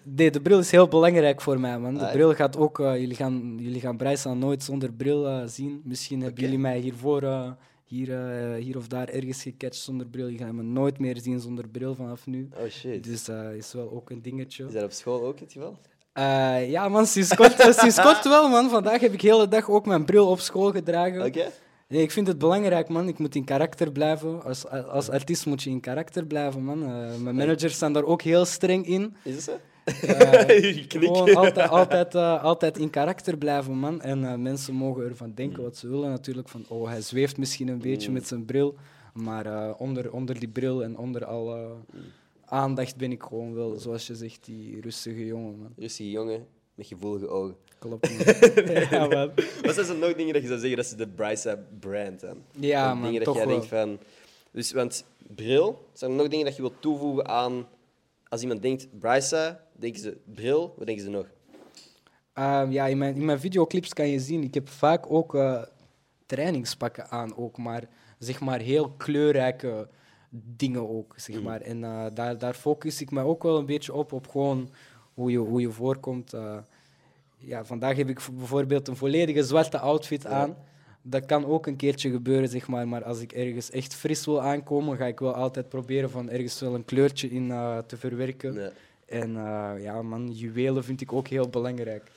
Nee, 0.04 0.32
de 0.32 0.42
bril 0.42 0.60
is 0.60 0.72
heel 0.72 0.88
belangrijk 0.88 1.42
voor 1.42 1.60
mij, 1.60 1.80
man. 1.80 1.94
De 1.94 2.06
Ah, 2.06 2.12
bril 2.12 2.34
gaat 2.34 2.58
ook... 2.58 2.80
eh, 2.80 2.98
jullie, 3.00 3.16
gaan, 3.16 3.58
jullie 3.60 3.82
gaan 3.82 3.98
Bryce 3.98 4.34
nooit 4.34 4.64
zonder 4.64 4.92
bril 4.94 5.28
eh, 5.28 5.42
zien. 5.46 5.82
Misschien 5.84 6.22
hebben 6.22 6.42
jullie 6.44 6.60
mij 6.60 6.80
hiervoor... 6.80 7.56
hier, 7.86 8.10
hier 8.56 8.78
of 8.78 8.88
daar 8.88 9.08
ergens 9.10 9.42
gecatcht 9.42 9.82
zonder 9.82 10.08
bril. 10.08 10.28
Je 10.28 10.38
gaat 10.38 10.52
me 10.52 10.64
nooit 10.64 11.00
meer 11.00 11.18
zien 11.22 11.40
zonder 11.40 11.68
bril 11.68 11.96
vanaf 11.96 12.26
nu. 12.26 12.50
Oh 12.58 12.70
shit. 12.70 13.04
Dus 13.04 13.24
dat 13.26 13.54
is 13.58 13.74
wel 13.74 13.92
ook 13.92 14.10
een 14.10 14.22
dingetje. 14.22 14.66
Is 14.68 14.74
dat 14.74 14.84
op 14.84 14.92
school 14.92 15.26
ook 15.26 15.40
het 15.40 15.52
geval? 15.52 15.78
Ja, 16.70 16.90
man, 16.90 17.06
sinds 17.06 17.36
kort, 17.36 17.76
sinds 17.80 18.02
kort 18.02 18.24
wel, 18.24 18.50
man. 18.50 18.70
Vandaag 18.70 19.00
heb 19.00 19.14
ik 19.14 19.22
de 19.22 19.28
hele 19.28 19.48
dag 19.48 19.70
ook 19.70 19.86
mijn 19.86 20.06
bril 20.06 20.28
op 20.28 20.40
school 20.40 20.72
gedragen. 20.72 21.26
Oké. 21.26 21.46
Nee, 21.88 22.02
ik 22.02 22.12
vind 22.12 22.28
het 22.28 22.38
belangrijk, 22.38 22.90
man. 22.90 23.08
Ik 23.08 23.18
moet 23.20 23.36
in 23.36 23.44
karakter 23.44 23.92
blijven. 23.92 24.44
Als, 24.44 24.68
als 24.68 25.10
artiest 25.10 25.46
moet 25.46 25.64
je 25.64 25.70
in 25.70 25.80
karakter 25.80 26.26
blijven, 26.26 26.64
man. 26.64 26.84
Eh, 26.84 27.16
mijn 27.18 27.36
managers 27.36 27.74
staan 27.74 27.94
daar 27.94 28.04
ook 28.04 28.22
heel 28.22 28.46
streng 28.46 28.86
in. 28.88 29.16
Is 29.24 29.34
het 29.36 29.44
zo? 29.44 29.58
Knikt. 30.88 30.94
gewoon 30.94 31.36
altijd, 31.36 31.70
altijd, 31.70 32.16
eh, 32.16 32.44
altijd 32.44 32.78
in 32.78 32.90
karakter 32.90 33.38
blijven, 33.38 33.74
man. 33.74 34.02
En 34.02 34.42
mensen 34.42 34.74
mogen 34.74 35.04
ervan 35.04 35.32
denken 35.34 35.64
wat 35.64 35.78
ze 35.78 35.88
willen. 35.88 36.10
Natuurlijk 36.10 36.50
van, 36.50 36.66
oh, 36.68 36.88
hij 36.88 37.02
zweeft 37.02 37.38
misschien 37.38 37.68
een 37.68 37.80
beetje 37.80 38.08
Mm. 38.08 38.14
met 38.14 38.28
zijn 38.28 38.46
bril. 38.46 38.76
Maar 39.14 39.76
onder, 39.76 40.12
onder 40.12 40.40
die 40.40 40.50
bril 40.50 40.84
en 40.84 40.98
onder 40.98 41.26
alle 41.26 41.68
aandacht 42.46 42.96
ben 42.98 43.12
ik 43.12 43.24
gewoon 43.24 43.54
wel, 43.54 43.80
zoals 43.80 44.08
je 44.08 44.16
zegt, 44.16 44.46
die 44.46 44.82
rustige 44.82 45.26
jongen, 45.26 45.58
man. 45.60 45.74
Rustige 45.78 46.12
jongen 46.12 46.46
met 46.76 46.88
gevoelige 46.88 47.28
ogen. 47.28 47.56
Klopt, 47.80 48.10
man. 48.10 48.74
ja, 48.92 49.08
man. 49.08 49.32
Wat 49.62 49.74
zijn 49.74 49.86
zo 49.86 49.98
nog 49.98 50.14
dingen 50.14 50.34
dat 50.34 50.42
je 50.42 50.48
zou 50.48 50.60
zeggen 50.60 50.78
dat 50.78 50.86
ze 50.86 50.96
de 50.96 51.08
Bryce 51.08 51.60
brand 51.80 52.20
zijn? 52.20 52.38
Ja, 52.60 52.94
man, 52.94 53.04
Dingen 53.04 53.24
dat 53.24 53.24
toch 53.34 53.36
jij 53.36 53.46
wel. 53.46 53.56
denkt 53.56 53.70
van... 53.70 54.00
Dus, 54.52 54.72
want 54.72 55.06
bril. 55.36 55.88
Zijn 55.94 56.12
er 56.12 56.18
nog 56.18 56.28
dingen 56.28 56.46
dat 56.46 56.56
je 56.56 56.62
wilt 56.62 56.82
toevoegen 56.82 57.28
aan... 57.28 57.68
Als 58.30 58.42
iemand 58.42 58.62
denkt 58.62 58.88
Brysa, 59.00 59.64
denken 59.76 60.02
ze 60.02 60.18
bril. 60.34 60.74
Wat 60.78 60.86
denken 60.88 61.04
ze 61.06 61.10
nog? 61.12 61.26
Ehm, 62.34 62.72
ja, 62.72 62.86
in 62.86 62.98
mijn, 62.98 63.16
in 63.16 63.26
mijn 63.26 63.40
videoclips 63.40 63.94
kan 63.94 64.08
je 64.08 64.20
zien, 64.20 64.44
ik 64.44 64.54
heb 64.54 64.70
vaak 64.70 65.12
ook 65.12 65.36
eh, 65.36 65.62
trainingspakken 66.26 67.10
aan, 67.10 67.38
ook, 67.38 67.58
maar 67.58 67.84
zeg 68.20 68.40
maar 68.40 68.60
heel 68.60 68.90
kleurrijke 68.90 69.90
dingen 70.30 70.90
ook. 70.90 71.14
Zeg 71.18 71.42
maar. 71.42 71.62
En 71.62 71.84
eh, 71.84 72.06
daar, 72.14 72.38
daar 72.38 72.54
focus 72.54 73.02
ik 73.02 73.12
me 73.12 73.22
ook 73.24 73.44
wel 73.44 73.58
een 73.58 73.66
beetje 73.66 73.94
op, 73.94 74.12
op 74.12 74.28
gewoon 74.28 74.70
hoe 75.14 75.32
je, 75.32 75.38
hoe 75.38 75.62
je 75.62 75.72
voorkomt. 75.72 76.34
eh. 76.34 76.58
Ja, 77.38 77.66
vandaag 77.66 77.96
heb 77.98 78.10
ik 78.10 78.20
bijvoorbeeld 78.34 78.88
een 78.88 78.96
volledige 78.96 79.44
zwarte 79.44 79.80
outfit 79.80 80.26
aan. 80.26 80.58
Dat 81.02 81.26
kan 81.26 81.46
ook 81.46 81.68
een 81.68 81.76
keertje 81.76 82.10
gebeuren, 82.12 82.50
zeg 82.50 82.68
maar. 82.68 82.88
Maar 82.88 83.04
als 83.04 83.20
ik 83.20 83.32
ergens 83.32 83.70
echt 83.70 83.96
fris 83.96 84.26
wil 84.26 84.42
aankomen, 84.42 84.98
ga 84.98 85.06
ik 85.06 85.20
wel 85.20 85.34
altijd 85.34 85.70
proberen 85.70 86.10
van 86.10 86.30
ergens 86.30 86.60
wel 86.60 86.76
een 86.76 86.86
kleurtje 86.86 87.30
in 87.30 87.52
eh, 87.52 87.78
te 87.78 87.98
verwerken. 87.98 88.74
En 89.06 89.36
eh, 89.36 89.72
ja, 89.84 90.02
man, 90.02 90.32
juwelen 90.32 90.84
vind 90.84 91.02
ik 91.02 91.14
ook 91.14 91.28
heel 91.28 91.50
belangrijk. 91.50 92.12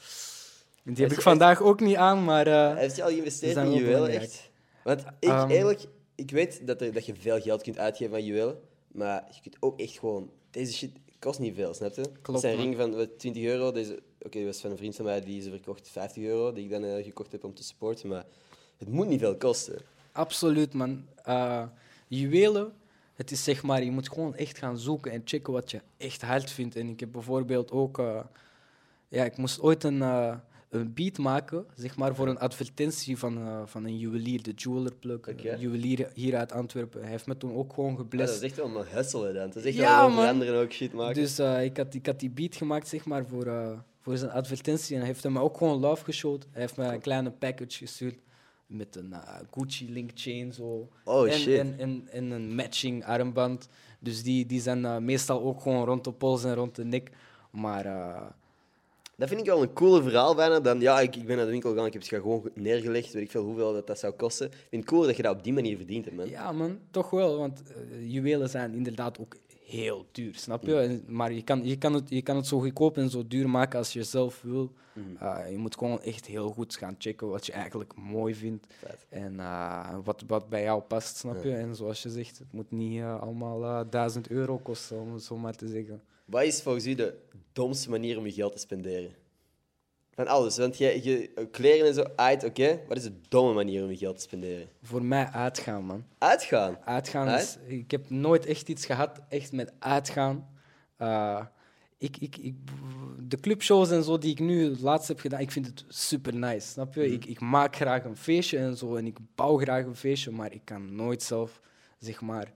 Die 0.82 1.04
heb 1.04 1.12
ik 1.12 1.20
vandaag 1.20 1.62
ook 1.62 1.80
niet 1.80 1.96
aan, 1.96 2.24
maar 2.24 2.46
eh, 2.46 2.76
Heeft 2.76 2.96
je 2.96 3.02
al 3.02 3.08
geïnvesteerd 3.08 3.56
in 3.56 3.62
wel 3.62 3.72
juwelen, 3.74 4.08
echt? 4.08 4.50
Want 4.84 5.04
ik, 5.18 5.28
Ehm. 5.28 5.50
eerlijk, 5.50 5.84
ik 6.14 6.30
weet 6.30 6.66
dat, 6.66 6.80
er, 6.80 6.92
dat 6.92 7.06
je 7.06 7.14
veel 7.14 7.40
geld 7.40 7.62
kunt 7.62 7.78
uitgeven 7.78 8.14
aan 8.14 8.24
juwelen, 8.24 8.58
maar 8.92 9.28
je 9.34 9.40
kunt 9.40 9.56
ook 9.60 9.80
echt 9.80 9.98
gewoon... 9.98 10.30
Deze 10.50 10.72
shit 10.72 10.90
kost 11.18 11.38
niet 11.38 11.54
veel, 11.54 11.74
snap 11.74 11.94
je? 11.94 12.02
Klopt, 12.02 12.26
Het 12.26 12.40
zijn 12.40 12.56
ring 12.56 12.76
van 12.76 12.94
wat, 12.94 13.18
20 13.18 13.42
euro. 13.42 13.72
Deze, 13.72 14.02
Oké, 14.22 14.36
die 14.38 14.46
was 14.46 14.60
van 14.60 14.70
een 14.70 14.76
vriend 14.76 14.96
van 14.96 15.04
mij, 15.04 15.20
die 15.20 15.42
ze 15.42 15.50
verkocht 15.50 15.88
50 15.88 16.22
euro, 16.22 16.52
die 16.52 16.64
ik 16.64 16.70
dan 16.70 16.84
eh, 16.84 17.04
gekocht 17.04 17.32
heb 17.32 17.44
om 17.44 17.54
te 17.54 17.62
supporten, 17.64 18.08
maar 18.08 18.24
het 18.76 18.88
moet 18.88 19.08
niet 19.08 19.20
veel 19.20 19.36
kosten. 19.36 19.78
absoluut, 20.12 20.74
man. 20.74 21.04
Eh, 21.24 21.62
juwelen, 22.08 22.72
het 23.14 23.30
is 23.30 23.44
zeg 23.44 23.62
maar, 23.62 23.84
je 23.84 23.90
moet 23.90 24.08
gewoon 24.08 24.34
echt 24.34 24.58
gaan 24.58 24.78
zoeken 24.78 25.12
en 25.12 25.22
checken 25.24 25.52
wat 25.52 25.70
je 25.70 25.80
echt 25.96 26.22
hard 26.22 26.50
vindt. 26.50 26.76
En 26.76 26.88
ik 26.88 27.00
heb 27.00 27.12
bijvoorbeeld 27.12 27.70
ook, 27.70 27.98
eh, 27.98 28.20
ja, 29.08 29.24
ik 29.24 29.36
moest 29.36 29.60
ooit 29.60 29.84
een, 29.84 30.00
een 30.70 30.94
beat 30.94 31.18
maken, 31.18 31.66
zeg 31.74 31.96
maar, 31.96 32.14
voor 32.14 32.28
een 32.28 32.38
advertentie 32.38 33.18
van, 33.18 33.62
van 33.68 33.84
een 33.84 33.98
juwelier, 33.98 34.42
de 34.42 34.52
Jeweler 34.56 34.94
Plug, 34.94 35.16
Oké. 35.18 35.50
een 35.52 35.58
juwelier 35.60 36.10
hier 36.14 36.36
uit 36.36 36.52
Antwerpen. 36.52 37.00
Hij 37.00 37.10
heeft 37.10 37.26
me 37.26 37.36
toen 37.36 37.54
ook 37.54 37.72
gewoon 37.72 37.90
Ja, 37.90 37.96
dat 37.96 38.02
geblest. 38.10 38.34
is 38.34 38.40
echt 38.40 38.56
wel 38.56 38.76
een 38.76 38.86
hustelen 38.86 39.34
dan. 39.34 39.46
Dat 39.46 39.56
is 39.56 39.64
echt 39.64 39.74
Ja, 39.74 40.14
wel 40.14 40.26
anderen 40.26 40.62
ook 40.62 40.72
shit 40.72 40.92
maken. 40.92 41.14
Dus 41.14 41.38
ik, 41.38 41.76
had, 41.76 41.94
ik 41.94 42.06
had 42.06 42.20
die 42.20 42.30
beat 42.30 42.56
gemaakt 42.56 42.88
zeg 42.88 43.04
maar, 43.04 43.26
voor, 43.26 43.46
voor 44.00 44.16
zijn 44.16 44.30
advertentie 44.30 44.94
en 44.94 44.98
hij 45.00 45.08
heeft 45.10 45.22
hem 45.22 45.38
ook 45.38 45.56
gewoon 45.56 45.80
love 45.80 46.04
geshowd. 46.04 46.46
Hij 46.50 46.60
heeft 46.60 46.76
me 46.76 46.84
een 46.84 47.00
kleine 47.00 47.30
package 47.30 47.78
gestuurd 47.78 48.18
met 48.70 48.96
een 48.96 49.12
eh, 49.12 49.34
Gucci 49.50 49.92
link 49.92 50.10
chain 50.14 50.52
zo. 50.52 50.88
Oh, 51.04 51.28
en, 51.28 51.32
shit. 51.38 51.58
En, 51.58 51.74
en, 51.78 52.08
en 52.10 52.30
een 52.30 52.54
matching 52.54 53.04
armband. 53.04 53.68
Dus 53.98 54.22
die, 54.22 54.46
die 54.46 54.60
zijn 54.60 54.84
eh, 54.84 54.96
meestal 54.96 55.42
ook 55.42 55.60
gewoon 55.60 55.84
rond 55.84 56.04
de 56.04 56.12
pols 56.12 56.44
en 56.44 56.54
rond 56.54 56.74
de 56.74 56.84
nek. 56.84 57.10
Maar 57.50 57.86
eh, 57.86 58.26
Dat 59.16 59.28
vind 59.28 59.40
ik 59.40 59.46
wel 59.46 59.62
een 59.62 59.72
cooler 59.72 60.02
verhaal 60.02 60.34
bijna 60.34 60.60
dan... 60.60 60.80
Ja, 60.80 61.00
ik, 61.00 61.16
ik 61.16 61.26
ben 61.26 61.36
naar 61.36 61.44
de 61.44 61.50
winkel 61.50 61.70
gegaan, 61.70 61.86
ik 61.86 61.92
heb 61.92 62.02
het 62.02 62.10
gewoon 62.10 62.50
neergelegd, 62.54 63.12
weet 63.12 63.22
ik 63.22 63.30
veel 63.30 63.44
hoeveel 63.44 63.72
dat, 63.72 63.86
dat 63.86 63.98
zou 63.98 64.12
kosten. 64.12 64.46
Ik 64.46 64.56
vind 64.68 64.82
het 64.82 64.90
cooler 64.90 65.06
dat 65.06 65.16
je 65.16 65.22
dat 65.22 65.36
op 65.36 65.44
die 65.44 65.52
manier 65.52 65.76
verdient, 65.76 66.12
man. 66.12 66.28
ja 66.28 66.52
man, 66.52 66.78
toch 66.90 67.10
wel. 67.10 67.38
Want 67.38 67.62
juwelen 68.00 68.48
zijn 68.48 68.74
inderdaad 68.74 69.18
ook 69.18 69.36
heel 69.70 70.06
duur, 70.12 70.34
snap 70.34 70.64
je? 70.64 70.76
En- 70.80 71.04
Maar 71.06 71.32
je 71.32 71.42
kan, 71.42 71.64
je, 71.64 71.76
kan 71.76 71.94
het, 71.94 72.08
je 72.10 72.22
kan 72.22 72.36
het 72.36 72.46
zo 72.46 72.58
goedkoop 72.60 72.96
en 72.96 73.10
zo 73.10 73.26
duur 73.26 73.50
maken 73.50 73.78
als 73.78 73.92
je 73.92 74.02
zelf 74.02 74.42
wil. 74.42 74.72
Eh, 75.18 75.50
je 75.50 75.56
moet 75.58 75.76
gewoon 75.76 76.00
echt 76.02 76.26
heel 76.26 76.50
goed 76.50 76.76
gaan 76.76 76.94
checken 76.98 77.28
wat 77.28 77.46
je 77.46 77.52
eigenlijk 77.52 77.94
mooi 77.96 78.34
vindt. 78.34 78.66
Vet. 78.78 79.06
En 79.08 79.40
eh, 79.40 79.96
wat, 80.04 80.24
wat 80.26 80.48
bij 80.48 80.62
jou 80.62 80.82
past, 80.82 81.16
snap 81.16 81.34
je? 81.44 81.54
En 81.54 81.74
zoals 81.76 82.02
je 82.02 82.10
zegt, 82.10 82.38
het 82.38 82.52
moet 82.52 82.70
niet 82.70 83.00
eh, 83.00 83.20
allemaal 83.20 83.64
eh, 83.64 83.80
1000 83.90 84.28
euro 84.30 84.58
kosten, 84.58 85.00
om 85.00 85.12
het 85.12 85.22
zo 85.22 85.36
maar 85.36 85.56
te 85.56 85.68
zeggen. 85.68 86.02
Wat 86.24 86.42
is 86.42 86.62
volgens 86.62 86.86
u 86.86 86.94
de 86.94 87.14
domste 87.52 87.90
manier 87.90 88.18
om 88.18 88.24
je 88.26 88.32
geld 88.32 88.52
te 88.52 88.58
spenderen? 88.58 89.10
Van 90.14 90.26
alles, 90.26 90.56
want 90.56 90.78
je, 90.78 91.00
je 91.02 91.48
kleren 91.50 91.86
en 91.86 91.94
zo, 91.94 92.04
uit, 92.16 92.44
oké. 92.44 92.80
Wat 92.88 92.96
is 92.96 93.02
de 93.02 93.20
domme 93.28 93.54
manier 93.54 93.82
om 93.84 93.90
je 93.90 93.96
geld 93.96 94.16
te 94.16 94.22
spenderen? 94.22 94.68
Voor 94.82 95.04
mij 95.04 95.26
uitgaan, 95.26 95.84
man. 95.84 96.04
Uitgaan. 96.18 96.78
Uitgaan 96.84 97.28
Uit? 97.28 97.58
Ik 97.66 97.90
heb 97.90 98.10
nooit 98.10 98.46
echt 98.46 98.68
iets 98.68 98.86
gehad, 98.86 99.20
echt 99.28 99.52
met 99.52 99.72
uitgaan. 99.78 100.48
Eh, 100.96 101.44
ik, 101.98 102.16
ik, 102.16 102.36
ik, 102.36 102.54
de 103.18 103.40
clubshows 103.40 103.90
en 103.90 104.04
zo 104.04 104.18
die 104.18 104.30
ik 104.30 104.38
nu 104.38 104.76
laatst 104.80 105.08
heb 105.08 105.20
gedaan, 105.20 105.40
ik 105.40 105.50
vind 105.50 105.66
het 105.66 105.84
super 105.88 106.34
nice, 106.34 106.68
snap 106.68 106.94
je? 106.94 107.12
Ik, 107.12 107.24
ik 107.24 107.40
maak 107.40 107.76
graag 107.76 108.04
een 108.04 108.16
feestje 108.16 108.58
en 108.58 108.76
zo 108.76 108.96
en 108.96 109.06
ik 109.06 109.18
bouw 109.34 109.56
graag 109.56 109.84
een 109.84 109.96
feestje, 109.96 110.30
maar 110.30 110.52
ik 110.52 110.64
kan 110.64 110.94
nooit 110.94 111.22
zelf, 111.22 111.60
zeg 111.98 112.20
maar, 112.20 112.52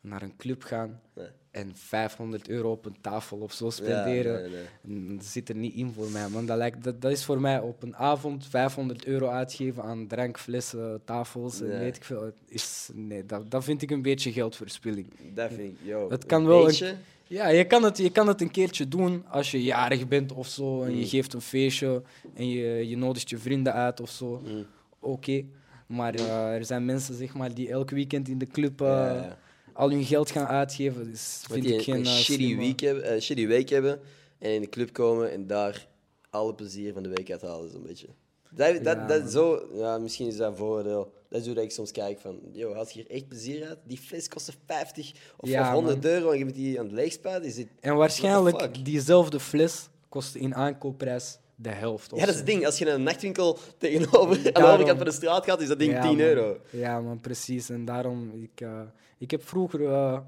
naar 0.00 0.22
een 0.22 0.36
club 0.36 0.62
gaan 0.62 1.00
Nee. 1.14 1.28
En 1.52 1.70
500 1.74 2.48
euro 2.48 2.70
op 2.70 2.84
een 2.86 2.96
tafel 3.00 3.38
of 3.38 3.52
zo 3.52 3.70
spenderen. 3.70 4.50
nee, 4.50 4.60
nee. 4.82 5.16
Dat 5.16 5.24
zit 5.26 5.48
er 5.48 5.54
niet 5.54 5.74
in 5.74 5.92
voor 5.92 6.10
mij, 6.10 6.28
man. 6.28 6.46
Dat, 6.46 6.56
lijkt, 6.56 6.84
dat, 6.84 7.00
dat 7.02 7.10
is 7.12 7.24
voor 7.24 7.40
mij 7.40 7.60
op 7.60 7.82
een 7.82 7.96
avond 7.96 8.46
500 8.46 9.04
euro 9.06 9.26
uitgeven 9.28 9.82
aan 9.82 10.06
drank, 10.06 10.38
flessen, 10.38 11.00
tafels 11.04 11.60
en 11.60 11.78
weet 11.78 11.96
ik 11.96 12.04
veel. 12.04 12.32
Is, 12.48 12.90
nee, 12.94 13.26
dat, 13.26 13.50
dat 13.50 13.64
vind 13.64 13.82
ik 13.82 13.90
een 13.90 14.02
beetje 14.02 14.32
geldverspilling. 14.32 15.06
Dat 15.34 15.52
vind 15.52 15.78
ik, 15.84 15.94
een 16.08 16.26
kan 16.26 16.46
wel 16.46 16.60
een- 16.60 16.66
beetje. 16.66 16.94
Ja, 17.26 17.48
je 17.48 17.64
kan, 17.66 17.82
het, 17.82 17.98
je 17.98 18.10
kan 18.10 18.28
het 18.28 18.40
een 18.40 18.50
keertje 18.50 18.88
doen 18.88 19.24
als 19.28 19.50
je 19.50 19.62
jarig 19.62 20.08
bent 20.08 20.32
of 20.32 20.46
zo. 20.48 20.82
En 20.82 20.90
je 20.96 21.02
Mm. 21.02 21.08
geeft 21.08 21.32
een 21.34 21.40
feestje 21.40 22.02
en 22.34 22.48
je, 22.48 22.88
je 22.88 22.96
nodigt 22.96 23.30
je 23.30 23.38
vrienden 23.38 23.72
uit 23.72 24.00
of 24.00 24.10
zo. 24.10 24.42
Mm. 24.44 24.66
Oké. 24.98 25.44
Maar 25.86 26.14
eh, 26.14 26.54
er 26.54 26.64
zijn 26.64 26.84
mensen 26.84 27.14
zeg 27.14 27.34
maar, 27.34 27.54
die 27.54 27.68
elk 27.70 27.90
weekend 27.90 28.28
in 28.28 28.38
de 28.38 28.46
club 28.46 28.80
eh, 28.80 28.86
Ja, 28.88 29.12
ja. 29.14 29.38
Al 29.74 29.90
hun 29.90 30.04
geld 30.04 30.30
gaan 30.30 30.46
uitgeven. 30.46 31.10
Dus 31.10 31.42
vind 31.48 31.64
die 31.64 31.74
ik 31.74 31.82
geen 31.82 31.94
een 31.94 32.06
shitty, 32.06 32.56
week 32.56 32.80
hebben, 32.80 33.04
eh, 33.04 33.20
shitty 33.20 33.46
week 33.46 33.68
hebben 33.68 34.00
en 34.38 34.50
in 34.50 34.60
de 34.60 34.68
club 34.68 34.92
komen 34.92 35.30
en 35.30 35.46
daar 35.46 35.86
alle 36.30 36.54
plezier 36.54 36.92
van 36.92 37.02
de 37.02 37.08
week 37.08 37.30
uithalen, 37.30 37.70
zo'n 37.70 37.82
beetje. 37.82 38.06
Dat, 38.50 38.84
dat, 38.84 39.08
dat 39.08 39.30
zo, 39.30 39.68
ja, 39.74 39.98
misschien 39.98 40.26
is 40.26 40.36
dat 40.36 40.50
een 40.50 40.56
voordeel. 40.56 41.12
Dat 41.28 41.40
is 41.40 41.46
hoe 41.46 41.62
ik 41.62 41.70
soms 41.70 41.90
kijk 41.90 42.20
van, 42.20 42.40
yo, 42.52 42.74
haal 42.74 42.84
je 42.86 42.92
hier 42.92 43.10
echt 43.10 43.28
plezier 43.28 43.66
uit? 43.66 43.78
Die 43.84 43.98
fles 43.98 44.28
kostte 44.28 44.52
50 44.66 45.12
of, 45.36 45.48
Ja, 45.48 45.66
of 45.68 45.72
100 45.74 46.02
man. 46.02 46.12
euro 46.12 46.30
en 46.30 46.38
je 46.38 46.44
bent 46.44 46.56
die 46.56 46.78
aan 46.78 46.84
het 46.84 46.94
leegspuiten. 46.94 47.68
En 47.80 47.96
waarschijnlijk 47.96 48.84
diezelfde 48.84 49.40
fles 49.40 49.88
kost 50.08 50.34
in 50.34 50.54
aankoopprijs 50.54 51.38
de 51.62 51.68
helft. 51.70 52.12
of 52.12 52.18
Ja, 52.18 52.24
dat 52.24 52.34
is 52.34 52.40
het 52.40 52.48
ding. 52.50 52.66
Als 52.66 52.78
je 52.78 52.84
naar 52.84 52.94
een 52.94 53.02
nachtwinkel 53.02 53.58
tegenover 53.78 54.36
aan 54.36 54.42
de 54.42 54.52
Daarom- 54.52 54.72
overkant 54.72 54.96
van 54.96 55.06
de 55.06 55.12
straat 55.12 55.44
gaat, 55.44 55.60
is 55.60 55.68
dat 55.68 55.78
ding 55.78 55.92
Ja, 55.92 56.00
10 56.00 56.10
man. 56.10 56.20
euro. 56.20 56.56
Ja, 56.70 57.00
man, 57.00 57.20
precies. 57.20 57.68
En 57.70 57.84
daarom, 57.84 58.30
ik, 58.42 58.60
eh, 58.60 58.80
ik 59.18 59.30
heb 59.30 59.46
vroeger, 59.48 59.84
eh, 59.92 60.18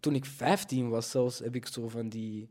toen 0.00 0.14
ik 0.14 0.24
15 0.24 0.88
was 0.88 1.10
zelfs, 1.10 1.38
heb 1.38 1.54
ik 1.54 1.66
zo 1.66 1.88
van 1.88 2.08
die 2.08 2.48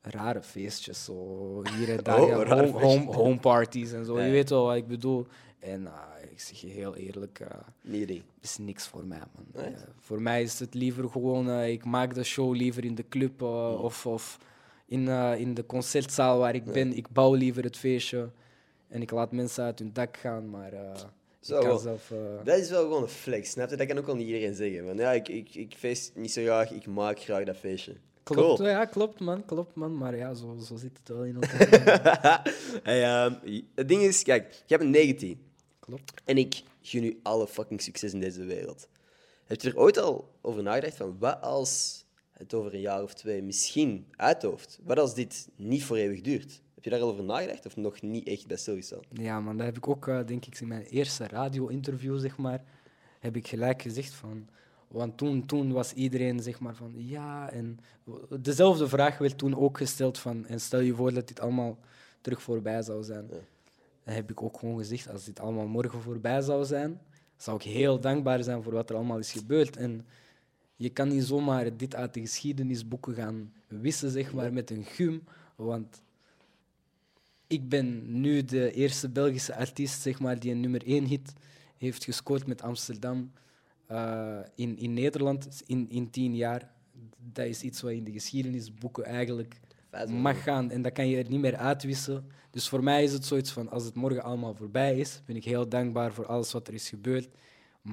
rare 0.00 0.42
feestjes, 0.42 1.04
zo 1.04 1.62
hier 1.76 1.90
en 1.98 2.04
daar, 2.04 2.20
Oh, 2.22 2.28
ja, 2.28 2.56
home, 2.56 2.70
home, 2.70 3.04
home 3.14 3.38
parties 3.38 3.92
en 3.92 4.04
zo. 4.04 4.18
Ja, 4.18 4.24
Je 4.24 4.32
weet 4.32 4.50
wel 4.50 4.64
wat 4.64 4.76
ik 4.76 4.86
bedoel. 4.86 5.26
En 5.58 5.86
eh, 5.86 5.92
ik 6.30 6.40
zeg 6.40 6.60
je 6.60 6.66
heel 6.66 6.96
eerlijk, 6.96 7.40
eh, 7.40 7.48
ding. 8.06 8.22
is 8.40 8.58
niks 8.58 8.86
voor 8.86 9.04
mij, 9.06 9.18
man. 9.34 9.44
Nee? 9.64 9.74
Eh, 9.74 9.80
voor 10.00 10.22
mij 10.22 10.42
is 10.42 10.58
het 10.58 10.74
liever 10.74 11.08
gewoon, 11.08 11.60
ik 11.60 11.84
maak 11.84 12.14
de 12.14 12.24
show 12.24 12.54
liever 12.54 12.84
in 12.84 12.94
de 12.94 13.08
club 13.08 13.42
eh, 13.42 13.82
of, 13.82 14.06
of 14.06 14.38
in, 14.86 15.08
eh, 15.08 15.38
in 15.38 15.54
de 15.54 15.66
concertzaal 15.66 16.38
waar 16.38 16.54
ik 16.54 16.64
ben. 16.64 16.92
Ik 16.96 17.08
bouw 17.08 17.34
liever 17.34 17.64
het 17.64 17.76
feestje 17.76 18.30
en 18.88 19.02
ik 19.02 19.10
laat 19.10 19.32
mensen 19.32 19.64
uit 19.64 19.78
hun 19.78 19.92
dak 19.92 20.16
gaan, 20.16 20.50
maar 20.50 20.72
eh, 20.72 20.94
Zo, 21.40 21.54
ik 21.54 21.60
kan 21.60 21.68
wel. 21.68 21.78
zelf... 21.78 22.10
eh, 22.10 22.44
Dat 22.44 22.58
is 22.58 22.70
wel 22.70 22.82
gewoon 22.82 23.02
een 23.02 23.08
flex, 23.08 23.50
snap 23.50 23.70
je? 23.70 23.76
Dat 23.76 23.86
kan 23.86 23.98
ook 23.98 24.06
wel 24.06 24.16
niet 24.16 24.26
iedereen 24.26 24.54
zeggen. 24.54 24.84
Want 24.84 24.98
ja, 24.98 25.12
ik, 25.12 25.28
ik, 25.28 25.54
ik 25.54 25.74
feest 25.78 26.12
niet 26.14 26.32
zo 26.32 26.42
graag, 26.42 26.70
ik 26.70 26.86
maak 26.86 27.20
graag 27.20 27.44
dat 27.44 27.56
feestje. 27.56 27.94
Klopt, 28.22 28.56
Cool. 28.58 28.68
ja, 28.68 28.84
klopt 28.84 29.20
man, 29.20 29.44
klopt 29.44 29.74
man. 29.74 29.98
Maar 29.98 30.16
ja, 30.16 30.34
zo, 30.34 30.56
zo 30.64 30.76
zit 30.76 30.98
het 30.98 31.08
wel 31.08 31.24
in 31.24 31.34
elkaar. 31.40 32.42
hey, 32.82 33.02
ehm, 33.04 33.60
het 33.74 33.88
ding 33.88 34.02
is, 34.02 34.22
kijk, 34.22 34.62
je 34.66 34.78
bent 34.78 34.90
19 34.90 35.40
klopt. 35.80 36.12
en 36.24 36.38
ik 36.38 36.62
gun 36.82 37.04
u 37.04 37.18
alle 37.22 37.46
fucking 37.46 37.80
succes 37.82 38.12
in 38.12 38.20
deze 38.20 38.44
wereld. 38.44 38.88
Heb 39.44 39.60
je 39.60 39.68
er 39.68 39.78
ooit 39.78 39.98
al 39.98 40.32
over 40.40 40.62
nagedacht 40.62 40.96
van 40.96 41.16
wat 41.18 41.40
als 41.40 42.04
het 42.38 42.54
over 42.54 42.74
een 42.74 42.80
jaar 42.80 43.02
of 43.02 43.14
twee 43.14 43.42
misschien 43.42 44.06
uitdooft? 44.16 44.80
Wat 44.84 44.98
als 44.98 45.14
dit 45.14 45.48
niet 45.56 45.84
voor 45.84 45.96
eeuwig 45.96 46.20
duurt? 46.20 46.62
Heb 46.74 46.84
je 46.84 46.90
daar 46.90 47.00
al 47.00 47.08
over 47.08 47.24
nagedacht 47.24 47.66
of 47.66 47.76
nog 47.76 48.02
niet 48.02 48.26
echt 48.26 48.46
bij 48.46 48.56
stilgestaan? 48.56 49.00
Ja, 49.12 49.40
man, 49.40 49.56
dat 49.56 49.66
heb 49.66 49.76
ik 49.76 49.88
ook, 49.88 50.08
eh, 50.08 50.26
denk 50.26 50.46
ik, 50.46 50.60
in 50.60 50.68
mijn 50.68 50.82
eerste 50.82 51.26
radio-interview, 51.26 52.18
zeg 52.18 52.36
maar, 52.36 52.64
heb 53.20 53.36
ik 53.36 53.48
gelijk 53.48 53.82
gezegd 53.82 54.14
van... 54.14 54.48
Want 54.88 55.18
toen, 55.18 55.46
toen 55.46 55.72
was 55.72 55.92
iedereen, 55.92 56.42
zeg 56.42 56.60
maar, 56.60 56.74
van 56.74 56.92
ja, 56.96 57.50
en 57.50 57.78
dezelfde 58.40 58.88
vraag 58.88 59.18
werd 59.18 59.38
toen 59.38 59.56
ook 59.56 59.76
gesteld 59.76 60.18
van... 60.18 60.46
En 60.46 60.60
stel 60.60 60.80
je 60.80 60.94
voor 60.94 61.12
dat 61.12 61.28
dit 61.28 61.40
allemaal 61.40 61.78
terug 62.20 62.42
voorbij 62.42 62.82
zou 62.82 63.02
zijn. 63.02 63.26
Ja. 63.30 63.38
Dan 64.04 64.14
heb 64.14 64.30
ik 64.30 64.42
ook 64.42 64.58
gewoon 64.58 64.78
gezegd, 64.78 65.08
als 65.08 65.24
dit 65.24 65.40
allemaal 65.40 65.66
morgen 65.66 66.00
voorbij 66.00 66.40
zou 66.40 66.64
zijn, 66.64 67.00
zou 67.36 67.56
ik 67.56 67.62
heel 67.62 68.00
dankbaar 68.00 68.42
zijn 68.42 68.62
voor 68.62 68.72
wat 68.72 68.90
er 68.90 68.96
allemaal 68.96 69.18
is 69.18 69.32
gebeurd. 69.32 69.76
En 69.76 70.06
je 70.76 70.90
kan 70.90 71.08
niet 71.08 71.24
zomaar 71.24 71.76
dit 71.76 71.94
uit 71.94 72.14
de 72.14 72.20
geschiedenisboeken 72.20 73.14
gaan 73.14 73.52
wissen, 73.68 74.10
zeg 74.10 74.32
maar, 74.32 74.52
met 74.52 74.70
een 74.70 74.84
gum. 74.84 75.22
Want 75.56 76.02
ik 77.46 77.68
ben 77.68 78.20
nu 78.20 78.44
de 78.44 78.72
eerste 78.72 79.08
Belgische 79.08 79.54
artiest 79.54 80.00
zeg 80.02 80.18
maar, 80.18 80.38
die 80.38 80.50
een 80.52 80.60
nummer 80.60 80.86
één 80.86 81.04
hit 81.04 81.32
heeft 81.76 82.04
gescoord 82.04 82.46
met 82.46 82.62
Amsterdam. 82.62 83.32
eh, 83.86 84.38
in, 84.54 84.78
in 84.78 84.94
Nederland 84.94 85.62
in, 85.66 85.90
in 85.90 86.10
tien 86.10 86.36
jaar. 86.36 86.70
Dat 87.32 87.46
is 87.46 87.62
iets 87.62 87.80
wat 87.82 87.92
in 87.92 88.04
de 88.04 88.12
geschiedenisboeken 88.12 89.04
eigenlijk 89.04 89.60
mag 90.08 90.42
gaan. 90.42 90.70
En 90.70 90.82
dat 90.82 90.92
kan 90.92 91.08
je 91.08 91.16
er 91.16 91.28
niet 91.30 91.40
meer 91.40 91.56
uitwissen. 91.56 92.26
Dus 92.50 92.68
voor 92.68 92.82
mij 92.82 93.04
is 93.04 93.12
het 93.12 93.24
zoiets 93.24 93.50
van, 93.52 93.70
als 93.70 93.84
het 93.84 93.94
morgen 93.94 94.22
allemaal 94.22 94.54
voorbij 94.54 94.98
is, 94.98 95.22
ben 95.26 95.36
ik 95.36 95.44
heel 95.44 95.68
dankbaar 95.68 96.12
voor 96.12 96.26
alles 96.26 96.52
wat 96.52 96.68
er 96.68 96.74
is 96.74 96.88
gebeurd. 96.88 97.28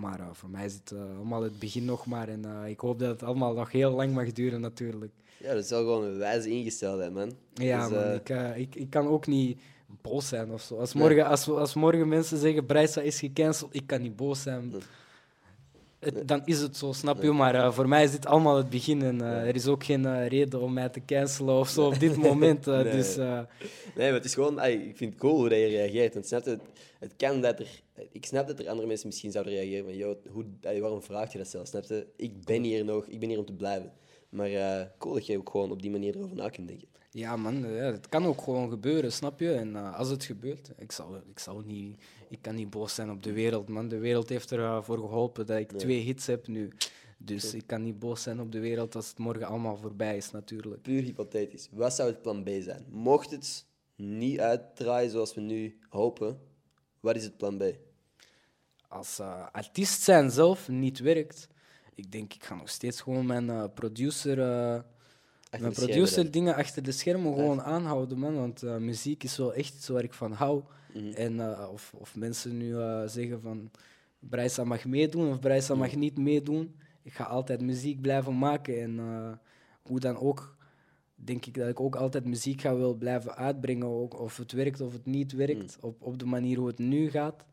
Maar 0.01 0.19
eh, 0.19 0.25
voor 0.31 0.49
mij 0.49 0.65
is 0.65 0.73
het 0.73 0.91
eh, 0.91 0.99
allemaal 1.15 1.43
het 1.43 1.59
begin 1.59 1.85
nog 1.85 2.05
maar. 2.05 2.27
En 2.27 2.45
eh, 2.45 2.69
ik 2.69 2.79
hoop 2.79 2.99
dat 2.99 3.09
het 3.09 3.23
allemaal 3.23 3.53
nog 3.53 3.71
heel 3.71 3.91
lang 3.91 4.13
mag 4.13 4.31
duren, 4.31 4.61
natuurlijk. 4.61 5.11
Ja, 5.37 5.53
dat 5.53 5.63
is 5.63 5.69
wel 5.69 5.79
gewoon 5.79 6.03
een 6.03 6.17
wijze 6.17 6.49
ingesteldheid, 6.49 7.13
man. 7.13 7.31
Ja, 7.53 7.87
Dus, 7.89 7.97
man, 7.97 8.13
ik, 8.13 8.57
ik, 8.57 8.75
ik 8.75 8.89
kan 8.89 9.07
ook 9.07 9.27
niet 9.27 9.59
boos 10.01 10.27
zijn 10.27 10.51
of 10.51 10.61
zo. 10.61 10.77
Als 10.77 10.93
morgen, 10.93 11.25
als, 11.25 11.47
als 11.49 11.73
morgen 11.73 12.07
mensen 12.07 12.37
zeggen, 12.37 12.65
Brysa 12.65 13.01
is 13.01 13.19
gecanceld, 13.19 13.75
ik 13.75 13.87
kan 13.87 14.01
niet 14.01 14.15
boos 14.15 14.41
zijn. 14.41 14.69
Nee. 14.69 14.81
Het- 15.99 16.27
dan 16.27 16.41
is 16.45 16.59
het 16.59 16.77
zo, 16.77 16.91
snap 16.91 17.21
je? 17.23 17.31
Maar 17.31 17.73
voor 17.73 17.87
mij 17.87 18.03
is 18.03 18.11
dit 18.11 18.25
allemaal 18.25 18.57
het 18.57 18.69
begin. 18.69 19.01
En 19.01 19.21
er 19.21 19.55
is 19.55 19.67
ook 19.67 19.83
geen 19.83 20.27
reden 20.27 20.61
om 20.61 20.73
mij 20.73 20.89
te 20.89 21.01
cancelen 21.05 21.55
of 21.55 21.69
zo 21.69 21.85
op 21.85 21.99
dit 21.99 22.17
moment. 22.17 22.65
Nee. 22.65 22.83
Dus 22.83 23.15
Nee, 23.15 23.27
maar 23.95 24.13
het 24.13 24.25
is 24.25 24.33
gewoon... 24.33 24.63
ik 24.63 24.97
vind 24.97 25.11
het 25.13 25.19
cool 25.21 25.35
hoe 25.35 25.49
dat 25.49 25.57
je 25.57 25.65
reageert. 25.67 26.13
Want 26.13 26.27
snap 26.27 26.43
je, 26.43 26.49
het, 26.49 26.61
het 26.99 27.13
kan 27.17 27.41
dat 27.41 27.59
er... 27.59 27.81
Ik 28.11 28.25
snap 28.25 28.47
dat 28.47 28.59
er 28.59 28.69
andere 28.69 28.87
mensen 28.87 29.07
misschien 29.07 29.31
zouden 29.31 29.53
reageren 29.53 30.15
van... 30.21 30.31
Hoe, 30.31 30.45
waarom 30.81 31.01
vraag 31.01 31.31
je 31.31 31.37
dat 31.37 31.47
zelf? 31.47 31.67
Snap 31.67 31.83
je? 31.83 32.07
Ik 32.15 32.43
ben 32.45 32.63
hier 32.63 32.85
nog. 32.85 33.07
Ik 33.07 33.19
ben 33.19 33.29
hier 33.29 33.39
om 33.39 33.45
te 33.45 33.53
blijven. 33.53 33.93
Maar 34.29 34.51
eh, 34.51 34.85
cool 34.97 35.13
dat 35.13 35.25
je 35.25 35.37
ook 35.37 35.49
gewoon 35.49 35.71
op 35.71 35.81
die 35.81 35.91
manier 35.91 36.15
erover 36.15 36.35
na 36.35 36.49
kunt 36.49 36.67
denken. 36.67 36.87
ja, 37.11 37.35
man, 37.35 37.65
eh, 37.65 37.75
ja, 37.75 37.83
het 37.83 38.09
kan 38.09 38.25
ook 38.25 38.41
gewoon 38.41 38.69
gebeuren, 38.69 39.11
snap 39.11 39.39
je? 39.39 39.53
En 39.53 39.75
eh, 39.75 39.97
als 39.97 40.09
het 40.09 40.23
gebeurt, 40.23 40.71
ik 40.77 40.91
zal, 40.91 41.15
ik 41.15 41.39
zal 41.39 41.59
niet... 41.59 42.03
Ik 42.29 42.41
kan 42.41 42.55
niet 42.55 42.69
boos 42.69 42.95
zijn 42.95 43.11
op 43.11 43.23
de 43.23 43.31
wereld, 43.33 43.69
man. 43.69 43.87
De 43.87 43.97
wereld 43.97 44.29
heeft 44.29 44.51
ervoor 44.51 44.97
geholpen 44.97 45.45
dat 45.45 45.59
ik 45.59 45.71
Nee. 45.71 45.81
twee 45.81 45.99
hits 45.99 46.25
heb 46.25 46.47
nu. 46.47 46.69
Dus 47.17 47.53
ik 47.53 47.67
kan 47.67 47.81
niet 47.83 47.99
boos 47.99 48.21
zijn 48.21 48.41
op 48.41 48.51
de 48.51 48.59
wereld 48.59 48.95
als 48.95 49.09
het 49.09 49.17
morgen 49.17 49.45
allemaal 49.47 49.77
voorbij 49.77 50.17
is, 50.17 50.31
natuurlijk. 50.31 50.81
Puur 50.81 51.01
hypothetisch. 51.01 51.69
Wat 51.71 51.93
zou 51.93 52.09
het 52.09 52.21
plan 52.21 52.43
B 52.43 52.49
zijn? 52.59 52.85
Mocht 52.89 53.31
het 53.31 53.65
niet 53.95 54.39
uitdraaien 54.39 55.09
zoals 55.09 55.33
we 55.33 55.41
nu 55.41 55.77
hopen, 55.89 56.39
wat 57.03 57.15
is 57.15 57.23
het 57.23 57.37
plan 57.37 57.57
B? 57.57 57.63
als 58.93 59.19
eh, 59.19 59.45
artiest 59.51 60.01
zijn 60.01 60.31
zelf 60.31 60.69
niet 60.69 60.99
werkt, 60.99 61.47
ik 61.95 62.11
denk 62.11 62.33
ik 62.33 62.43
ga 62.43 62.55
nog 62.55 62.69
steeds 62.69 63.01
gewoon 63.01 63.25
mijn 63.25 63.49
eh, 63.49 63.63
producer, 63.73 64.39
eh, 64.39 64.81
mijn 65.59 65.73
producer 65.73 66.31
dingen 66.31 66.55
achter 66.55 66.83
de 66.83 66.91
schermen 66.91 67.33
gewoon 67.33 67.61
aanhouden, 67.61 68.19
man. 68.19 68.35
Want 68.35 68.61
muziek 68.61 69.23
is 69.23 69.37
wel 69.37 69.53
echt 69.53 69.75
iets 69.75 69.87
waar 69.87 70.03
ik 70.03 70.13
van 70.13 70.31
hou. 70.31 70.63
Mhm. 70.93 71.13
En 71.13 71.57
of, 71.69 71.93
of 71.97 72.15
mensen 72.15 72.57
nu 72.57 72.71
zeggen 73.05 73.41
van 73.41 73.71
Brysa 74.19 74.63
mag 74.63 74.85
meedoen 74.85 75.29
of 75.29 75.39
Brysa 75.39 75.73
Mhm. 75.73 75.81
mag 75.81 75.95
niet 75.95 76.17
meedoen, 76.17 76.75
ik 77.01 77.13
ga 77.13 77.23
altijd 77.23 77.61
muziek 77.61 78.01
blijven 78.01 78.37
maken. 78.37 78.81
En 78.81 78.99
hoe 79.81 79.99
dan 79.99 80.17
ook, 80.17 80.55
denk 81.25 81.45
ik 81.45 81.53
dat 81.53 81.67
ik 81.69 81.79
ook 81.79 81.95
altijd 81.95 82.25
muziek 82.25 82.61
ga 82.61 82.75
wil 82.75 82.93
blijven 82.93 83.35
uitbrengen, 83.35 83.87
ook 83.87 84.19
of 84.19 84.37
het 84.37 84.51
werkt 84.51 84.81
of 84.81 84.93
het 84.93 85.05
niet 85.05 85.31
werkt, 85.31 85.77
Mhm. 85.77 85.85
op, 85.85 86.01
op 86.01 86.19
de 86.19 86.25
manier 86.25 86.57
hoe 86.57 86.67
het 86.67 86.77
nu 86.79 87.09
gaat 87.09 87.45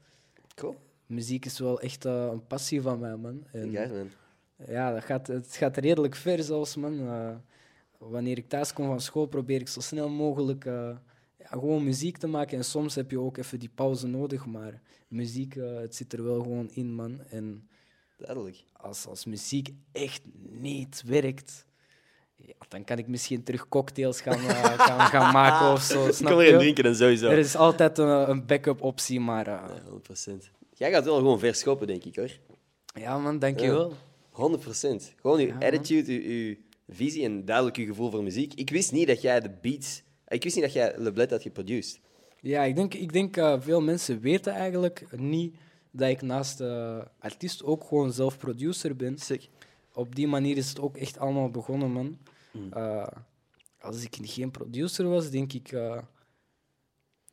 Cool. 0.54 0.76
muziek 1.06 1.44
is 1.44 1.58
wel 1.58 1.80
echt 1.80 2.04
eh, 2.04 2.28
een 2.32 2.46
passie 2.46 2.80
van 2.82 2.98
mij, 2.98 3.16
man. 3.16 3.44
En, 3.52 3.70
Kijk, 3.70 3.90
man. 3.92 4.08
ja, 4.66 4.92
dat 4.92 5.04
gaat, 5.04 5.26
het 5.26 5.56
gaat 5.56 5.76
redelijk 5.76 6.14
ver 6.16 6.42
zelfs, 6.42 6.76
man. 6.76 7.00
Eh, 7.00 7.34
wanneer 7.98 8.38
ik 8.38 8.48
thuis 8.48 8.72
kom 8.72 8.86
van 8.86 9.00
school, 9.00 9.26
probeer 9.26 9.60
ik 9.60 9.68
zo 9.68 9.80
snel 9.80 10.08
mogelijk 10.08 10.64
eh, 10.64 10.96
ja, 11.38 11.46
gewoon 11.46 11.84
muziek 11.84 12.16
te 12.16 12.26
maken. 12.26 12.56
En 12.58 12.64
soms 12.64 12.94
heb 12.94 13.10
je 13.10 13.20
ook 13.20 13.36
even 13.36 13.58
die 13.58 13.70
pauze 13.74 14.06
nodig, 14.06 14.46
maar 14.46 14.80
muziek, 15.08 15.54
het 15.54 15.94
zit 15.94 16.12
er 16.12 16.24
wel 16.24 16.42
gewoon 16.42 16.70
in, 16.70 16.94
man. 16.94 17.20
En 17.30 17.68
Duidelijk. 18.16 18.64
als, 18.72 19.06
als 19.06 19.24
muziek 19.24 19.68
echt 19.92 20.22
niet 20.50 21.02
werkt, 21.06 21.66
ja, 22.58 22.66
dan 22.68 22.84
kan 22.84 22.98
ik 22.98 23.06
misschien 23.06 23.42
terug 23.42 23.68
cocktails 23.68 24.20
gaan, 24.20 24.38
eh, 24.38 24.62
gaan, 24.86 25.00
gaan 25.06 25.32
maken 25.32 25.72
of 25.72 25.82
zo, 25.82 26.06
Ik 26.06 26.12
snap 26.14 26.30
kom 26.30 26.40
erin 26.40 26.52
je? 26.52 26.58
drinken 26.58 26.84
en 26.84 26.96
sowieso. 26.96 27.28
Er 27.28 27.38
is 27.38 27.56
altijd 27.56 27.98
een, 27.98 28.30
een 28.30 28.46
backup 28.46 28.82
optie, 28.82 29.20
maar 29.20 29.46
eh, 29.46 29.52
Ja, 29.52 30.34
100%. 30.36 30.50
Jij 30.74 30.90
gaat 30.90 31.04
wel 31.04 31.16
gewoon 31.16 31.38
verschoppen, 31.38 31.86
denk 31.86 32.04
ik 32.04 32.16
hoor. 32.16 32.30
ja, 32.94 33.18
man, 33.18 33.38
dankjewel. 33.38 33.92
100%. 33.92 33.94
Gewoon 35.20 35.38
uw 35.38 35.46
Ja, 35.46 35.52
man. 35.54 35.62
attitude, 35.62 36.12
uw, 36.12 36.20
uw 36.22 36.56
visie 36.88 37.24
en 37.24 37.44
duidelijk 37.44 37.76
uw 37.76 37.86
gevoel 37.86 38.10
voor 38.10 38.22
muziek. 38.22 38.54
Ik 38.54 38.70
wist 38.70 38.92
niet 38.92 39.06
dat 39.06 39.20
jij 39.22 39.40
de 39.40 39.50
beats... 39.60 40.02
Ik 40.28 40.42
wist 40.42 40.54
niet 40.54 40.64
dat 40.64 40.72
jij 40.72 40.94
Le 40.96 41.12
Bled 41.12 41.30
had 41.30 41.42
geproduced. 41.42 42.00
Ja, 42.40 42.62
ik 42.62 42.76
denk, 42.76 42.94
ik 42.94 43.12
denk 43.12 43.36
eh, 43.36 43.54
veel 43.60 43.80
mensen 43.80 44.20
weten 44.20 44.52
eigenlijk 44.52 45.06
niet 45.16 45.54
dat 45.90 46.08
ik 46.08 46.22
naast 46.22 46.60
eh, 46.60 46.98
artiest 47.18 47.62
ook 47.64 47.84
gewoon 47.84 48.12
zelf 48.12 48.38
producer 48.38 48.96
ben. 48.96 49.18
Sick. 49.18 49.48
Op 49.94 50.14
die 50.14 50.26
manier 50.26 50.56
is 50.56 50.68
het 50.68 50.80
ook 50.80 50.96
echt 50.96 51.18
allemaal 51.18 51.50
begonnen, 51.50 51.90
man. 51.92 52.18
Mm. 52.52 52.72
Eh, 52.72 53.06
als 53.80 54.02
ik 54.02 54.16
geen 54.22 54.50
producer 54.50 55.08
was, 55.08 55.30
denk 55.30 55.52
ik, 55.52 55.72
eh, 55.72 55.98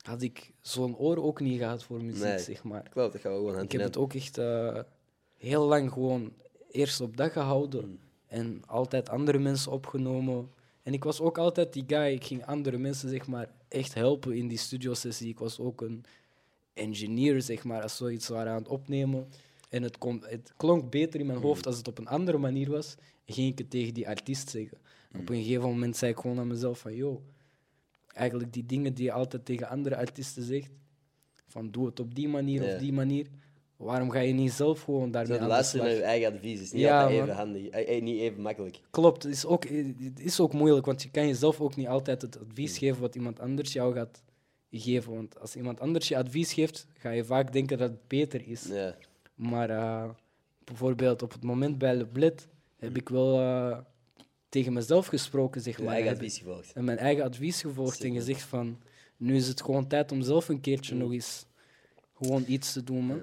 had 0.01 0.21
ik 0.21 0.53
zo'n 0.61 0.97
oor 0.97 1.17
ook 1.23 1.39
niet 1.39 1.59
gehad 1.59 1.83
voor 1.83 2.03
muziek, 2.03 2.23
Nee. 2.23 2.39
zeg 2.39 2.63
maar. 2.63 2.89
Klopt, 2.89 3.11
dat 3.13 3.21
gaan 3.21 3.31
we 3.31 3.37
gewoon 3.37 3.53
hand 3.53 3.65
Ik 3.65 3.71
heb 3.71 3.81
het 3.81 3.97
ook 3.97 4.13
echt 4.13 4.37
eh, 4.37 4.79
heel 5.37 5.65
lang 5.65 5.91
gewoon 5.91 6.33
eerst 6.71 7.01
op 7.01 7.17
dat 7.17 7.31
gehouden 7.31 7.85
Mm. 7.89 7.99
en 8.27 8.61
altijd 8.65 9.09
andere 9.09 9.37
mensen 9.39 9.71
opgenomen. 9.71 10.49
En 10.83 10.93
ik 10.93 11.03
was 11.03 11.19
ook 11.19 11.37
altijd 11.37 11.73
die 11.73 11.83
guy, 11.87 12.13
ik 12.13 12.23
ging 12.23 12.45
andere 12.45 12.77
mensen 12.77 13.09
zeg 13.09 13.27
maar 13.27 13.49
echt 13.67 13.93
helpen 13.93 14.33
in 14.35 14.47
die 14.47 14.57
studiosessie. 14.57 15.29
Ik 15.29 15.39
was 15.39 15.59
ook 15.59 15.81
een 15.81 16.05
engineer, 16.73 17.41
zeg 17.41 17.63
maar, 17.63 17.81
als 17.81 17.97
zoiets 17.97 18.27
waren 18.27 18.51
aan 18.51 18.57
het 18.57 18.67
opnemen. 18.67 19.27
En 19.69 19.83
het, 19.83 19.97
kon, 19.97 20.23
het 20.25 20.53
klonk 20.57 20.89
beter 20.91 21.19
in 21.19 21.25
mijn 21.25 21.39
hoofd 21.39 21.65
als 21.65 21.77
het 21.77 21.87
op 21.87 21.97
een 21.97 22.07
andere 22.07 22.37
manier 22.37 22.69
was. 22.69 22.95
Ging 23.25 23.51
ik 23.51 23.57
het 23.57 23.69
tegen 23.69 23.93
die 23.93 24.07
artiest 24.07 24.49
zeggen. 24.49 24.77
Op 25.19 25.29
een 25.29 25.43
gegeven 25.43 25.69
moment 25.69 25.97
zei 25.97 26.11
ik 26.11 26.17
gewoon 26.19 26.39
aan 26.39 26.47
mezelf 26.47 26.79
van, 26.79 26.95
yo, 26.95 27.23
eigenlijk 28.07 28.53
die 28.53 28.65
dingen 28.65 28.93
die 28.93 29.03
je 29.05 29.11
altijd 29.11 29.45
tegen 29.45 29.69
andere 29.69 29.95
artiesten 29.97 30.43
zegt, 30.43 30.71
van 31.47 31.71
doe 31.71 31.85
het 31.85 31.99
op 31.99 32.15
die 32.15 32.27
manier 32.27 32.63
Ja. 32.63 32.73
of 32.73 32.79
die 32.79 32.93
manier. 32.93 33.27
Waarom 33.77 34.09
ga 34.11 34.19
je 34.19 34.33
niet 34.33 34.51
zelf 34.51 34.81
gewoon 34.81 35.11
daarmee 35.11 35.37
aan 35.37 35.43
de 35.43 35.49
luisteren 35.49 35.85
naar 35.85 35.95
je 35.95 36.01
eigen 36.01 36.33
advies 36.33 36.61
is 36.61 36.71
niet 36.71 36.81
Ja, 36.81 37.01
altijd 37.03 37.21
even 37.21 37.35
handig. 37.35 37.67
Eh, 37.67 38.01
niet 38.01 38.19
even 38.19 38.41
makkelijk. 38.41 38.79
Klopt, 38.89 39.23
het 39.23 39.31
is, 39.33 39.45
ook, 39.45 39.63
het 39.67 40.19
is 40.19 40.39
ook 40.39 40.53
moeilijk, 40.53 40.85
want 40.85 41.03
je 41.03 41.09
kan 41.09 41.27
jezelf 41.27 41.61
ook 41.61 41.75
niet 41.75 41.87
altijd 41.87 42.21
het 42.21 42.39
advies 42.39 42.69
Hmm. 42.69 42.87
geven 42.87 43.01
wat 43.01 43.15
iemand 43.15 43.39
anders 43.39 43.73
jou 43.73 43.93
gaat 43.93 44.23
geven. 44.71 45.13
Want 45.13 45.39
als 45.39 45.55
iemand 45.55 45.79
anders 45.79 46.07
je 46.07 46.17
advies 46.17 46.53
geeft, 46.53 46.87
ga 46.97 47.09
je 47.09 47.23
vaak 47.25 47.53
denken 47.53 47.77
dat 47.77 47.89
het 47.89 48.07
beter 48.07 48.47
is. 48.47 48.69
Maar 49.35 49.69
eh, 49.69 50.09
bijvoorbeeld 50.63 51.21
op 51.21 51.31
het 51.31 51.43
moment 51.43 51.77
bij 51.77 51.95
Le 51.95 52.05
Bled 52.05 52.47
heb 52.77 52.97
ik 52.97 53.09
wel 53.09 53.39
eh, 53.39 53.77
tegen 54.49 54.73
mezelf 54.73 55.07
gesproken, 55.07 55.61
zeg 55.61 55.79
maar. 55.79 55.87
eigen 55.87 56.07
Heb 56.07 56.17
advies 56.17 56.37
gevolgd. 56.37 56.73
En 56.73 56.83
mijn 56.83 56.97
eigen 56.97 57.23
advies 57.23 57.61
gevolgd 57.61 58.03
en 58.03 58.13
gezegd 58.13 58.41
van, 58.41 58.81
nu 59.17 59.35
is 59.35 59.47
het 59.47 59.61
gewoon 59.61 59.87
tijd 59.87 60.11
om 60.11 60.21
zelf 60.21 60.49
een 60.49 60.61
keertje 60.61 60.93
Mm. 60.93 60.99
nog 60.99 61.11
eens 61.11 61.45
gewoon 62.15 62.43
iets 62.47 62.73
te 62.73 62.83
doen, 62.83 63.03
man. 63.05 63.17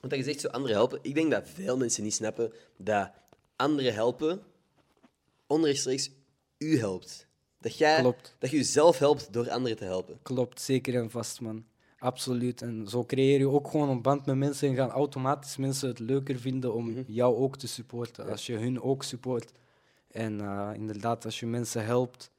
Want 0.00 0.16
dat 0.16 0.18
je 0.18 0.22
zegt 0.24 0.40
zo 0.40 0.48
anderen 0.48 0.76
helpen. 0.76 0.98
Ik 1.02 1.14
denk 1.14 1.30
dat 1.30 1.48
veel 1.48 1.76
mensen 1.76 2.02
niet 2.02 2.14
snappen 2.14 2.52
dat 2.76 3.10
anderen 3.56 3.94
helpen 3.94 4.40
onrechtstreeks 5.46 6.10
u 6.58 6.78
helpt. 6.78 7.26
Dat 7.60 7.78
jij 7.78 8.00
Klopt. 8.00 8.36
dat 8.38 8.50
je 8.50 8.56
jezelf 8.56 8.98
helpt 8.98 9.32
door 9.32 9.50
anderen 9.50 9.76
te 9.78 9.84
helpen. 9.84 10.18
Klopt, 10.22 10.60
zeker 10.60 10.94
en 10.94 11.10
vast, 11.10 11.40
man. 11.40 11.64
Absoluut. 11.98 12.62
En 12.62 12.88
zo 12.88 13.04
creëer 13.04 13.38
je 13.38 13.48
ook 13.48 13.68
gewoon 13.68 13.88
een 13.88 14.02
band 14.02 14.26
met 14.26 14.36
mensen 14.36 14.68
en 14.68 14.74
gaan 14.74 14.90
automatisch 14.90 15.56
mensen 15.56 15.88
het 15.88 15.98
leuker 15.98 16.38
vinden 16.38 16.74
om 16.74 16.90
Mhm. 16.90 17.02
jou 17.06 17.36
ook 17.36 17.56
te 17.56 17.66
supporten. 17.68 18.28
Als 18.30 18.46
je 18.46 18.56
hun 18.56 18.82
ook 18.82 19.02
support. 19.02 19.52
En 20.14 20.40
eh, 20.40 20.70
inderdaad, 20.74 21.24
als 21.24 21.40
je 21.40 21.46
mensen 21.46 21.84
helpt, 21.84 22.30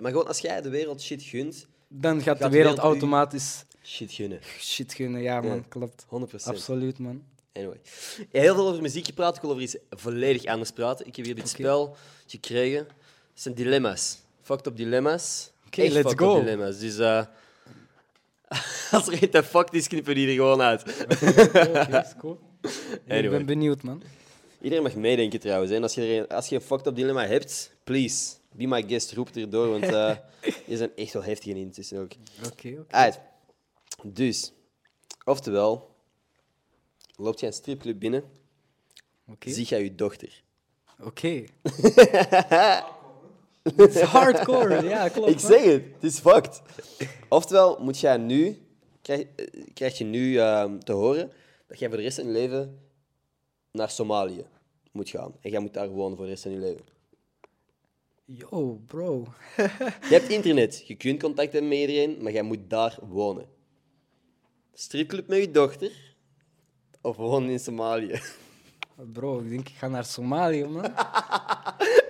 Maar 0.00 0.10
gewoon 0.10 0.26
als 0.26 0.38
jij 0.38 0.60
de 0.62 0.68
wereld 0.68 1.02
shit 1.02 1.22
gunt, 1.22 1.66
dan 1.88 2.22
gaat 2.22 2.38
de 2.38 2.48
wereld 2.48 2.78
automatisch 2.78 3.64
shit 3.82 4.12
gunnen. 4.12 4.40
shit 4.58 4.94
gunnen. 4.94 5.22
Ja, 5.22 5.40
man, 5.40 5.54
Ja. 5.56 5.62
klopt. 5.68 6.04
100%. 6.08 6.54
Absoluut, 6.54 6.98
man. 6.98 7.22
Anyway. 7.52 7.80
Heel 8.30 8.54
veel 8.54 8.68
over 8.68 8.82
muziek 8.82 9.06
gepraat. 9.06 9.36
Ik 9.36 9.40
wil 9.42 9.50
over 9.50 9.62
iets 9.62 9.76
volledig 9.90 10.44
anders 10.44 10.70
praten. 10.70 11.06
Ik 11.06 11.16
heb 11.16 11.24
hier 11.24 11.34
dit 11.34 11.48
spel 11.48 11.96
gekregen. 12.26 12.78
Het 12.78 13.42
zijn 13.42 13.54
dilemma's. 13.54 14.18
Fucked 14.42 14.66
up 14.66 14.76
dilemma's. 14.76 15.50
Oké, 15.66 15.82
let's 15.82 16.12
go. 16.16 16.38
dilemma's. 16.38 16.78
Dus 16.78 16.98
eh, 16.98 17.24
als 18.92 19.06
er 19.08 19.22
iets 19.22 19.38
fucked 19.48 19.74
is, 19.74 19.88
knippen 19.88 20.14
die 20.14 20.28
er 20.28 20.34
gewoon 20.34 20.60
uit. 20.62 20.82
Oké, 21.02 22.14
cool. 22.18 22.38
Ik 22.62 23.00
Anyway. 23.08 23.30
ben 23.30 23.46
benieuwd, 23.46 23.82
man. 23.82 24.02
Iedereen 24.60 24.84
mag 24.84 24.94
meedenken 24.94 25.40
trouwens. 25.40 25.70
hè. 25.70 25.76
En 25.76 25.82
als 25.82 25.94
je, 25.94 26.02
er 26.02 26.18
een, 26.18 26.28
als 26.28 26.48
je 26.48 26.54
een 26.54 26.60
fucked 26.60 26.86
up 26.86 26.96
dilemma 26.96 27.26
hebt, 27.26 27.70
please, 27.84 28.34
be 28.52 28.66
my 28.66 28.84
guest, 28.86 29.12
roep 29.12 29.26
het 29.26 29.36
erdoor. 29.36 29.68
Want 29.68 29.84
eh 29.84 30.16
je 30.66 30.76
zijn 30.76 30.90
echt 30.96 31.12
wel 31.12 31.24
heftig 31.24 31.46
in 31.46 31.56
intussen 31.56 32.00
ook. 32.00 32.12
Oké, 32.46 32.68
oké. 32.80 33.12
Dus, 34.02 34.52
oftewel, 35.24 35.94
loopt 37.16 37.40
jij 37.40 37.48
een 37.48 37.54
stripclub 37.54 37.98
binnen, 37.98 38.24
zie 39.38 39.64
jij 39.66 39.82
je 39.82 39.94
dochter. 39.94 40.42
Oké. 41.00 41.44
Het 43.76 43.94
is 43.94 44.00
hardcore, 44.00 44.82
ja, 44.88 45.08
klopt. 45.08 45.30
Ik 45.30 45.38
zeg 45.38 45.64
het, 45.64 45.82
het 45.94 46.04
is 46.04 46.18
fucked. 46.18 46.62
Oftewel, 47.28 47.78
moet 47.80 47.98
jij 47.98 48.16
nu, 48.16 48.66
krijg, 49.02 49.26
eh, 49.36 49.46
krijg 49.74 49.98
je 49.98 50.04
nu 50.04 50.38
ehm, 50.38 50.78
te 50.78 50.92
horen 50.92 51.32
dat 51.68 51.78
jij 51.78 51.88
voor 51.88 51.96
de 51.96 52.02
rest 52.02 52.16
van 52.16 52.26
je 52.26 52.32
leven 52.32 52.78
naar 53.76 53.90
Somalië 53.90 54.44
moet 54.92 55.10
gaan 55.10 55.32
en 55.40 55.50
jij 55.50 55.60
moet 55.60 55.74
daar 55.74 55.88
wonen 55.88 56.16
voor 56.16 56.24
de 56.26 56.30
rest 56.30 56.42
van 56.42 56.52
je 56.52 56.58
leven. 56.58 56.84
Yo, 58.24 58.80
bro. 58.86 59.26
Je 59.56 60.08
hebt 60.08 60.28
internet, 60.28 60.84
je 60.86 60.94
kunt 60.94 61.22
contact 61.22 61.52
hebben 61.52 61.70
met 61.70 61.78
iedereen, 61.78 62.16
maar 62.22 62.32
jij 62.32 62.42
moet 62.42 62.70
daar 62.70 62.98
wonen. 63.08 63.46
Stripclub 64.72 65.28
met 65.28 65.38
je 65.38 65.50
dochter 65.50 66.14
of 67.00 67.16
wonen 67.16 67.50
in 67.50 67.58
Somalië. 67.58 68.20
Bro, 69.12 69.38
ik 69.38 69.50
denk 69.50 69.68
ik 69.68 69.74
ga 69.74 69.88
naar 69.88 70.04
Somalië, 70.04 70.64
man. 70.64 70.82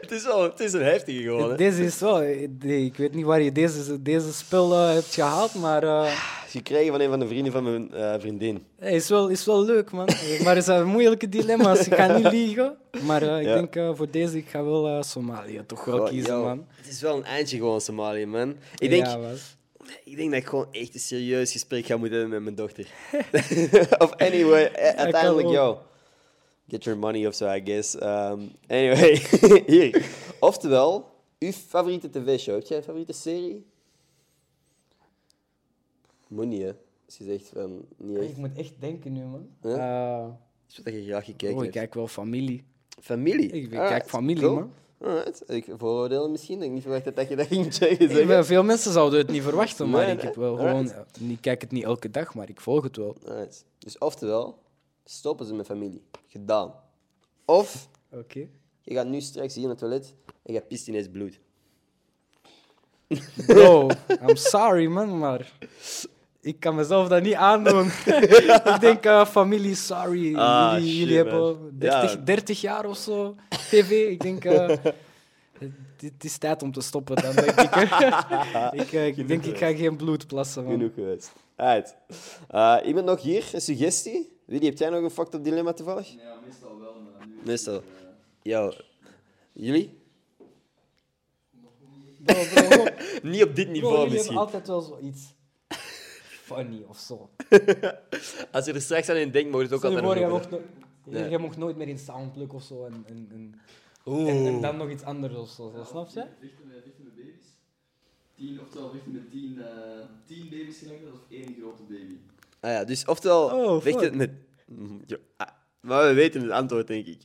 het, 0.01 0.11
is 0.11 0.25
wel, 0.25 0.43
het 0.43 0.61
is 0.61 0.73
een 0.73 0.83
heftige 0.83 1.23
gewoon. 1.23 1.51
Hè? 1.51 1.57
Deze 1.57 1.85
is 1.85 2.01
wel... 2.01 2.23
Ik 2.23 2.97
weet 2.97 3.15
niet 3.15 3.25
waar 3.25 3.41
je 3.41 3.53
deze, 3.53 4.03
deze 4.03 4.33
spel 4.33 4.73
uh, 4.73 4.93
hebt 4.93 5.15
gehaald, 5.15 5.55
maar... 5.55 5.85
Uh, 5.85 6.13
gekregen 6.57 6.93
van 6.93 7.01
een 7.01 7.09
van 7.09 7.21
de 7.21 7.27
vrienden 7.27 7.53
van 7.53 7.65
mijn 7.65 7.91
uh, 7.95 8.15
vriendin. 8.19 8.65
Hey, 8.79 8.95
is, 8.95 9.09
wel, 9.09 9.29
is 9.29 9.45
wel 9.45 9.65
leuk, 9.65 9.91
man. 9.91 10.09
maar 10.45 10.55
het 10.55 10.65
zijn 10.65 10.87
moeilijke 10.87 11.29
dilemma's. 11.29 11.87
Ik 11.87 11.95
ga 11.95 12.17
niet 12.17 12.31
liegen. 12.31 12.77
Maar 13.03 13.23
uh, 13.23 13.39
ik 13.39 13.47
ja. 13.47 13.55
denk 13.55 13.77
uh, 13.77 13.91
voor 13.95 14.11
deze, 14.11 14.37
ik 14.37 14.49
ga 14.49 14.65
wel 14.65 15.03
Somalië 15.03 15.63
toch 15.67 15.85
wel 15.85 16.03
kiezen, 16.03 16.35
yo, 16.35 16.43
man. 16.43 16.67
Het 16.71 16.89
is 16.89 17.01
wel 17.01 17.17
een 17.17 17.25
eindje 17.25 17.57
gewoon 17.57 17.81
Somalië, 17.81 18.27
man. 18.27 18.57
Ik 18.79 18.91
denk, 18.91 19.07
ja, 19.07 19.19
ik 20.05 20.17
denk 20.17 20.31
dat 20.31 20.41
ik 20.41 20.47
gewoon 20.47 20.69
echt 20.71 20.95
een 20.95 21.01
serieus 21.01 21.53
gesprek 21.53 21.87
ga 21.87 21.97
moeten 21.97 22.19
hebben 22.19 22.43
met 22.43 22.45
mijn 22.45 22.57
dochter. 22.57 22.87
of 24.05 24.13
anyway, 24.13 24.73
uiteindelijk, 24.75 25.49
jou 25.49 25.77
get 26.69 26.85
your 26.85 26.97
money 26.97 27.27
of 27.27 27.35
zo, 27.35 27.47
I 27.49 27.61
guess. 27.61 27.95
Um, 27.95 28.53
anyway, 28.69 29.21
hier. 29.67 30.05
Oftewel, 30.41 31.05
uw 31.39 31.53
favoriete 31.53 32.11
tv-show. 32.11 32.55
Heb 32.55 32.67
jij 32.67 32.77
een 32.77 32.83
favoriete 32.83 33.13
serie? 33.13 33.67
Moet 36.29 36.47
niet, 36.47 36.63
hè? 36.63 36.73
Als 37.07 37.17
je 37.17 37.25
zegt 37.25 37.49
van 37.49 37.85
niet 37.97 38.17
echt. 38.17 38.31
Ik 38.31 38.37
moet 38.37 38.57
echt 38.57 38.73
denken 38.79 39.13
nu, 39.13 39.25
man. 39.25 39.49
Ja? 39.63 40.25
Uh, 40.25 40.33
is 40.69 40.81
wat 40.85 40.95
je 40.95 41.05
graag 41.05 41.25
gekeken 41.25 41.57
oh, 41.57 41.65
ik 41.65 41.71
kijk 41.71 41.95
wel 41.95 42.09
familie. 42.09 42.65
Familie? 43.01 43.51
Ik, 43.51 43.71
kijk 43.71 44.09
familie, 44.09 44.49
man. 44.49 44.73
Alright. 45.01 45.43
Ik 45.47 45.69
vooroordelen 45.77 46.31
misschien. 46.31 46.63
Ik 46.63 46.71
niet 46.71 46.83
verwacht 46.83 47.17
dat 47.17 47.29
je 47.29 47.37
dat 47.37 47.47
ging 47.47 47.75
zeggen. 47.75 48.45
veel 48.45 48.65
mensen 48.65 48.93
zouden 48.93 49.19
het 49.19 49.31
niet 49.31 49.43
verwachten, 49.43 49.91
maar 49.91 50.09
ik 50.09 50.21
heb 50.21 50.35
wel 50.35 50.57
gewoon... 50.57 50.93
Ik 51.29 51.41
kijk 51.41 51.61
het 51.61 51.71
niet 51.71 51.85
elke 51.85 52.11
dag, 52.11 52.35
maar 52.35 52.49
ik 52.49 52.61
volg 52.61 52.83
het 52.83 52.97
wel. 52.97 53.17
Alright. 53.29 53.65
Dus 53.79 53.99
oftewel, 53.99 54.59
stoppen 55.05 55.47
ze 55.47 55.55
met 55.55 55.67
familie. 55.67 56.03
Gedaan. 56.27 56.75
Of 57.45 57.89
okay. 58.11 58.51
je 58.83 58.95
gaat 58.95 59.07
nu 59.07 59.21
straks 59.21 59.55
hier 59.55 59.63
in 59.65 59.69
het 59.69 59.79
toilet 59.79 60.15
en 60.43 60.53
je 60.53 60.61
pist 60.61 60.89
ineens 60.89 61.09
bloed. 61.09 61.41
Bro, 63.47 63.89
I'm 64.29 64.37
sorry 64.37 64.87
man, 64.87 65.19
maar 65.19 65.53
ik 66.47 66.61
kan 66.61 66.75
mezelf 66.75 67.09
dat 67.09 67.23
niet 67.23 67.35
aandoen. 67.35 67.87
ik 68.75 68.77
denk, 68.81 69.07
uh, 69.07 69.27
familie, 69.27 69.75
sorry. 69.75 70.37
Ah, 70.37 70.73
jullie, 70.73 70.89
shit, 70.89 70.99
jullie 70.99 71.17
hebben 71.17 71.79
30, 71.79 72.13
ja. 72.13 72.17
30, 72.17 72.61
jaar 72.61 72.85
of 72.85 72.97
zo 72.97 73.35
tv. 73.49 73.91
Ik 73.91 74.21
denk, 74.21 74.45
uh, 74.45 74.69
het 75.99 76.25
is 76.25 76.39
tijd 76.39 76.63
om 76.63 76.73
te 76.73 76.81
stoppen 76.81 77.17
dan, 77.17 77.35
denk 77.35 77.61
ik. 77.61 77.75
ik, 78.83 78.93
uh, 78.93 79.07
ik 79.07 79.29
denk, 79.29 79.45
ik 79.45 79.59
ga 79.59 79.75
geen 79.75 79.97
bloed 79.97 80.27
plassen. 80.27 80.65
Man. 80.65 80.73
Genoeg 80.73 80.95
geweest. 80.95 81.33
Right. 81.57 81.97
iemand 82.85 83.07
nog 83.07 83.23
hier, 83.23 83.49
een 83.53 83.61
suggestie? 83.61 84.39
Wie 84.45 84.61
heb 84.61 84.79
jij 84.79 84.91
nog 84.91 85.03
een 85.03 85.11
fucked 85.11 85.35
up 85.35 85.45
dilemma 85.45 85.73
toevallig? 85.73 86.09
Ja, 86.09 86.39
meestal 86.47 86.79
wel. 86.81 86.95
Maar 87.19 87.27
nu 87.27 87.35
meestal. 87.45 87.83
Ja. 88.43 88.73
Jullie? 89.53 89.99
Bro, 92.25 92.43
bro, 92.55 92.85
niet 93.23 93.43
op 93.43 93.55
dit 93.55 93.69
niveau 93.69 93.95
bro, 93.95 94.11
misschien. 94.11 94.37
altijd 94.37 94.67
wel 94.67 94.81
zoiets 94.81 95.35
funny 96.47 96.85
of 96.89 96.99
zo. 96.99 97.31
Als 98.53 98.65
je 98.67 98.73
er 98.73 98.81
straks 98.81 99.09
aan 99.09 99.17
in 99.17 99.31
denkt, 99.31 99.51
moet 99.51 99.61
je 99.61 99.67
het 99.67 99.75
ook 99.75 99.85
altijd 99.85 100.05
voor, 100.05 100.19
je, 100.19 100.27
mocht 100.27 100.51
no 100.51 100.61
nee. 101.05 101.31
je 101.31 101.39
mocht 101.39 101.57
nooit 101.57 101.77
meer 101.77 101.89
in 101.89 101.99
Soundplug 101.99 102.53
of 102.53 102.63
zo 102.63 102.85
en, 102.85 103.05
en, 103.07 103.29
en, 103.31 103.55
en, 104.27 104.47
en 104.47 104.61
dan 104.61 104.77
nog 104.77 104.91
iets 104.91 105.03
anders 105.03 105.35
of 105.35 105.49
zo. 105.49 105.73
Ja, 105.77 105.85
snap 105.85 106.09
je? 106.09 106.27
Vechten 106.41 106.67
met, 106.67 106.83
vechten 106.83 107.05
met 107.05 107.15
baby's. 107.15 107.47
Tien, 108.35 108.61
oftewel 108.61 108.91
vechten 108.91 109.13
met 109.13 109.31
tien, 109.31 109.59
uh, 109.59 109.67
tien 110.27 110.49
baby's 110.51 110.79
gelijk 110.79 111.01
of 111.13 111.21
één 111.31 111.57
grote 111.61 111.83
baby. 111.83 112.19
Ah 112.61 112.71
ja, 112.71 112.85
dus 112.85 113.05
oftewel 113.05 113.45
oh, 113.45 113.83
vecht 113.83 114.01
het 114.01 114.15
met... 114.15 114.31
Ja, 115.07 115.17
ah, 115.37 115.49
maar 115.81 116.09
we 116.09 116.15
weten 116.15 116.43
het 116.43 116.51
antwoord, 116.51 116.87
denk 116.87 117.07
ik. 117.07 117.21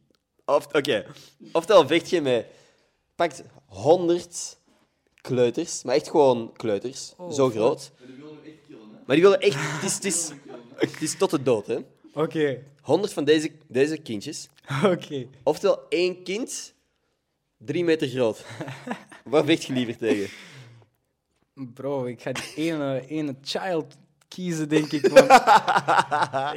Of, 0.46 0.66
Oké. 0.68 0.78
Okay. 0.78 1.06
Oftewel 1.52 1.88
vecht 1.88 2.10
je 2.10 2.22
met... 2.22 2.46
Pakt 3.16 3.44
100 3.66 4.60
kleuters, 5.22 5.84
maar 5.84 5.96
echt 5.96 6.10
gewoon 6.10 6.54
kleuters. 6.54 7.14
Oh, 7.18 7.32
zo 7.32 7.50
groot 7.50 7.92
die 8.06 8.16
willen 8.16 8.44
echt 8.44 8.68
killen, 8.68 8.90
hè? 8.92 9.01
Maar 9.12 9.20
die 9.20 9.30
willen 9.30 9.46
echt... 9.46 9.58
Het 9.60 9.84
is, 9.84 9.96
het 9.96 10.06
is, 10.06 10.32
het 10.76 11.02
is 11.02 11.16
tot 11.16 11.30
de 11.30 11.44
dood, 11.44 11.68
hè. 11.68 11.76
Oké. 11.76 12.20
Okay. 12.20 12.64
100 12.82 13.14
van 13.14 13.24
deze, 13.24 13.52
deze 13.68 13.98
kindjes. 13.98 14.50
Oké. 14.84 14.88
Okay. 14.88 15.28
Oftewel 15.44 15.80
één 15.90 16.24
kind, 16.24 16.74
drie 17.58 17.84
meter 17.84 18.08
groot. 18.08 18.46
Waar 19.24 19.46
vecht 19.46 19.64
je 19.64 19.74
liever 19.74 19.98
tegen? 19.98 20.30
Bro, 21.74 22.06
ik 22.06 22.22
ga 22.22 22.32
die 22.32 22.54
ene, 22.56 23.04
ene 23.08 23.36
child 23.42 23.98
kiezen, 24.28 24.70
denk 24.70 24.92
ik. 24.92 25.08
Want 25.08 25.32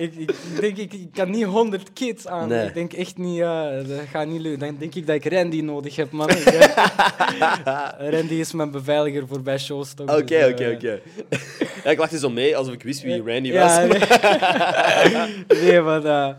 ik, 0.04 0.14
ik, 0.14 0.60
denk, 0.60 0.76
ik, 0.76 0.92
ik 0.92 1.12
kan 1.12 1.30
niet 1.30 1.44
100 1.44 1.92
kids 1.92 2.26
aan. 2.26 2.48
Nee. 2.48 2.66
Ik 2.66 2.74
denk 2.74 2.92
echt 2.92 3.18
niet, 3.18 3.38
uh, 3.38 3.76
dat 3.86 4.06
gaat 4.10 4.26
niet 4.26 4.40
lukken. 4.40 4.60
Dan 4.60 4.76
denk 4.78 4.94
ik 4.94 5.06
dat 5.06 5.16
ik 5.16 5.32
Randy 5.32 5.60
nodig 5.60 5.96
heb, 5.96 6.10
man. 6.10 6.28
Randy 8.14 8.34
is 8.34 8.52
mijn 8.52 8.70
beveiliger 8.70 9.26
voor 9.26 9.42
bij 9.42 9.58
shows. 9.58 9.92
Oké, 9.96 10.24
dus, 10.24 10.52
oké, 10.52 10.68
uh, 10.68 10.74
oké. 10.74 11.00
Ik 11.84 11.98
lachte 11.98 12.18
zo 12.18 12.30
mee 12.30 12.56
alsof 12.56 12.74
ik 12.74 12.82
wist 12.82 13.02
wie 13.02 13.22
Randy 13.22 13.52
was. 13.52 13.72
Ja, 13.72 13.84
nee. 13.84 15.44
nee, 15.62 15.80
maar... 15.80 16.04
Uh, 16.04 16.34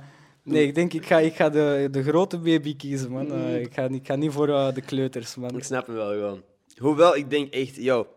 Nee, 0.45 0.67
ik 0.67 0.75
denk 0.75 0.93
ik 0.93 1.05
ga, 1.05 1.19
ik 1.19 1.35
ga 1.35 1.49
de, 1.49 1.87
de 1.91 2.03
grote 2.03 2.37
baby 2.37 2.75
kiezen, 2.75 3.11
man. 3.11 3.31
Uh, 3.31 3.59
ik, 3.61 3.73
ga, 3.73 3.83
ik 3.83 4.05
ga 4.05 4.15
niet 4.15 4.31
voor 4.31 4.49
uh, 4.49 4.73
de 4.73 4.81
kleuters, 4.81 5.35
man. 5.35 5.57
Ik 5.57 5.63
snap 5.63 5.85
hem 5.85 5.95
wel 5.95 6.09
gewoon. 6.09 6.43
Hoewel, 6.77 7.15
ik 7.15 7.29
denk 7.29 7.53
echt, 7.53 7.75
yo, 7.75 8.07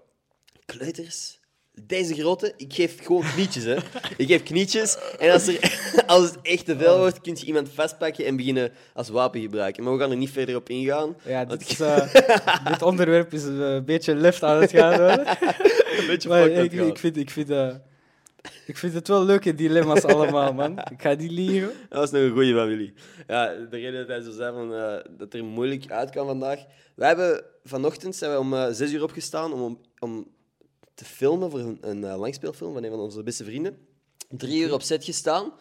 kleuters? 0.64 1.38
Deze 1.87 2.14
grote, 2.14 2.53
ik 2.57 2.73
geef 2.73 3.05
gewoon 3.05 3.25
knietjes. 3.35 3.64
Hè. 3.64 3.77
Ik 4.17 4.27
geef 4.27 4.43
knietjes. 4.43 4.99
En 5.19 5.33
als, 5.33 5.47
er, 5.47 5.81
als 6.07 6.25
het 6.25 6.38
echt 6.43 6.64
te 6.64 6.77
veel 6.77 6.99
wordt, 6.99 7.21
kun 7.21 7.37
je 7.38 7.47
iemand 7.47 7.69
vastpakken 7.75 8.25
en 8.25 8.37
beginnen 8.37 8.73
als 8.93 9.09
wapen 9.09 9.41
gebruiken. 9.41 9.83
Maar 9.85 9.93
we 9.93 9.99
gaan 9.99 10.11
er 10.11 10.17
niet 10.17 10.31
verder 10.31 10.57
op 10.57 10.69
ingaan. 10.69 11.17
Ja, 11.25 11.45
dit, 11.45 11.71
is, 11.71 11.81
uh, 11.81 12.14
dit 12.64 12.83
onderwerp 12.83 13.33
is 13.33 13.45
een 13.45 13.85
beetje 13.85 14.14
left 14.14 14.43
aan 14.43 14.61
het 14.61 14.71
gaan. 14.71 15.01
een 15.99 16.07
beetje 16.07 16.29
maar 16.29 16.49
ik, 16.49 16.73
ik, 16.73 16.99
vind, 16.99 17.17
ik, 17.17 17.31
vind, 17.31 17.51
uh, 17.51 17.75
ik 18.67 18.77
vind 18.77 18.95
het 18.95 19.09
wel 19.09 19.25
leuke 19.25 19.55
dilemma's 19.55 20.05
allemaal, 20.05 20.53
man. 20.53 20.79
Ik 20.79 21.03
ga 21.03 21.14
die 21.14 21.31
liegen. 21.31 21.71
Dat 21.88 21.99
was 21.99 22.11
nog 22.11 22.23
een 22.23 22.33
goede 22.33 22.55
familie. 22.55 22.93
Ja, 23.27 23.47
de 23.71 23.77
reden 23.77 24.07
dat 24.07 24.09
hij 24.09 24.21
zo 24.21 24.31
zei 24.31 24.55
van, 24.55 24.73
uh, 24.73 24.95
dat 25.19 25.35
er 25.35 25.45
moeilijk 25.45 25.91
uit 25.91 26.11
kan 26.11 26.27
vandaag. 26.27 26.59
Wij 26.95 27.09
hebben 27.09 27.45
vanochtend 27.64 28.17
zijn 28.17 28.33
we 28.33 28.38
om 28.38 28.75
zes 28.75 28.93
uur 28.93 29.03
opgestaan 29.03 29.53
om, 29.53 29.81
om 29.99 30.27
te 30.99 31.05
filmen 31.05 31.51
voor 31.51 31.61
een, 31.61 31.79
een 31.81 31.99
uh, 31.99 32.19
langspeelfilm 32.19 32.73
van 32.73 32.85
een 32.85 32.91
van 32.91 32.99
onze 32.99 33.23
beste 33.23 33.45
vrienden. 33.45 33.79
Drie 34.29 34.63
uur 34.63 34.73
op 34.73 34.83
set 34.83 35.05
gestaan. 35.05 35.53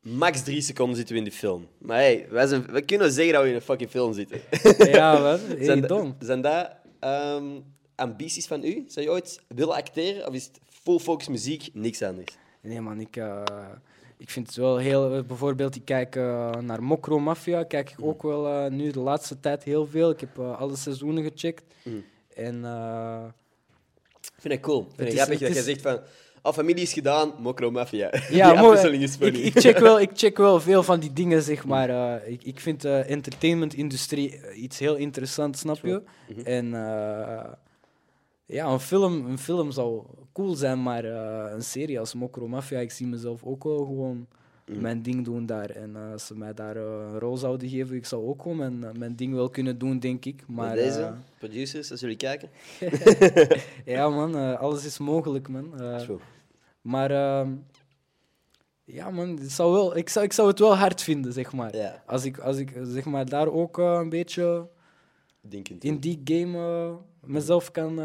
Max 0.00 0.42
drie 0.42 0.60
seconden 0.60 0.96
zitten 0.96 1.14
we 1.14 1.20
in 1.20 1.28
die 1.28 1.38
film. 1.38 1.68
Maar 1.78 1.96
hey, 1.96 2.26
wij, 2.30 2.46
zijn, 2.46 2.66
wij 2.66 2.82
kunnen 2.82 3.12
zeggen 3.12 3.32
dat 3.32 3.42
we 3.42 3.48
in 3.48 3.54
een 3.54 3.60
fucking 3.60 3.90
film 3.90 4.12
zitten. 4.12 4.40
Ja, 4.92 5.18
man. 5.18 5.38
Hey, 5.56 5.64
zijn, 5.64 5.80
dom. 5.80 6.16
Zijn 6.18 6.40
dat 6.40 6.70
um, 7.00 7.64
ambities 7.94 8.46
van 8.46 8.64
u? 8.64 8.84
Zou 8.88 9.06
je 9.06 9.12
ooit 9.12 9.40
willen 9.48 9.74
acteren? 9.74 10.26
Of 10.28 10.34
is 10.34 10.44
het 10.44 10.60
full 10.82 10.98
focus 10.98 11.28
muziek, 11.28 11.68
niks 11.72 12.02
anders? 12.02 12.36
Nee, 12.60 12.80
man. 12.80 13.00
Ik, 13.00 13.16
uh, 13.16 13.42
ik 14.16 14.30
vind 14.30 14.46
het 14.46 14.56
wel 14.56 14.76
heel... 14.76 15.22
Bijvoorbeeld, 15.22 15.74
ik 15.74 15.84
kijk 15.84 16.16
uh, 16.16 16.50
naar 16.50 16.82
Mokro 16.82 17.18
Mafia. 17.18 17.64
Kijk 17.64 17.90
ik 17.90 18.04
ook 18.04 18.22
wel 18.22 18.70
nu 18.70 18.90
de 18.90 19.00
laatste 19.00 19.40
tijd 19.40 19.62
heel 19.62 19.86
veel. 19.86 20.10
Ik 20.10 20.20
heb 20.20 20.38
alle 20.38 20.76
seizoenen 20.76 21.22
gecheckt. 21.22 21.74
Mm. 21.84 22.04
En 22.34 22.64
vind 24.42 24.54
ik 24.54 24.60
cool. 24.60 24.88
Vind 24.96 25.08
ik 25.08 25.14
grappig 25.14 25.38
dat 25.38 25.54
je 25.54 25.62
zegt 25.62 25.80
van... 25.80 26.00
Oh, 26.42 26.52
familie 26.52 26.82
is 26.82 26.92
gedaan, 26.92 27.32
Mokro 27.38 27.70
Mafia. 27.70 28.12
Ja, 28.30 28.60
mooi. 28.60 28.78
Ik, 28.78 29.36
ik, 29.36 29.58
check 29.58 29.78
wel, 29.78 30.00
ik 30.06 30.10
check 30.14 30.36
wel 30.36 30.60
veel 30.60 30.82
van 30.82 31.00
die 31.00 31.12
dingen, 31.12 31.42
zeg 31.42 31.64
maar. 31.64 31.90
Uh, 31.90 32.32
ik, 32.32 32.44
ik 32.44 32.60
vind 32.60 32.80
de 32.80 32.88
uh, 32.88 33.10
entertainment-industrie 33.10 34.40
eh, 34.40 34.62
iets 34.62 34.78
heel 34.78 34.96
interessants, 34.96 35.60
snap 35.60 35.78
je? 35.82 36.02
Mhm. 36.28 36.40
En 36.40 36.66
uh, 36.66 37.44
ja, 38.46 38.66
een 38.66 38.80
film, 38.80 39.26
een 39.26 39.38
film 39.38 39.70
zou 39.70 40.02
cool 40.32 40.54
zijn, 40.54 40.82
maar 40.82 41.04
een 41.54 41.62
serie 41.62 41.98
als 41.98 42.14
Mokro 42.14 42.48
Mafia, 42.48 42.78
ik 42.78 42.90
zie 42.90 43.06
mezelf 43.06 43.44
ook 43.44 43.64
wel 43.64 43.84
gewoon. 43.84 44.26
Mijn 44.64 45.02
ding 45.02 45.24
doen 45.24 45.46
daar. 45.46 45.70
En 45.70 45.90
uh, 45.90 46.12
als 46.12 46.26
ze 46.26 46.36
mij 46.36 46.54
daar 46.54 46.76
uh, 46.76 46.82
een 46.82 47.18
rol 47.18 47.36
zouden 47.36 47.68
geven, 47.68 47.96
ik 47.96 48.06
zou 48.06 48.26
ook 48.26 48.42
gewoon 48.42 48.56
mijn, 48.56 48.84
eh, 48.84 48.90
mijn 48.92 49.16
ding 49.16 49.34
wel 49.34 49.50
kunnen 49.50 49.78
doen, 49.78 49.98
denk 49.98 50.24
ik. 50.24 50.44
Maar, 50.46 50.74
deze, 50.74 51.14
producers, 51.38 51.90
als 51.90 52.00
jullie 52.00 52.16
kijken. 52.16 52.48
ja, 53.84 54.08
man, 54.08 54.58
alles 54.58 54.84
is 54.84 54.98
mogelijk, 54.98 55.48
man. 55.48 55.74
maar 56.80 57.10
ehm, 57.10 57.50
ja, 58.84 59.10
man, 59.10 59.28
het 59.36 59.52
zou 59.52 59.72
wel, 59.72 59.96
ik, 59.96 60.08
zou, 60.08 60.24
ik 60.24 60.32
zou 60.32 60.48
het 60.48 60.58
wel 60.58 60.76
hard 60.76 61.02
vinden, 61.02 61.32
zeg 61.32 61.52
maar. 61.52 62.02
Als, 62.06 62.24
ik, 62.24 62.38
als 62.38 62.56
ik 62.56 62.72
zeg 62.82 63.04
maar, 63.04 63.28
daar 63.28 63.48
ook 63.48 63.78
een 63.78 64.08
beetje 64.08 64.68
in 65.78 65.98
die 65.98 66.20
game 66.24 66.96
mezelf 67.20 67.70
kan 67.70 68.00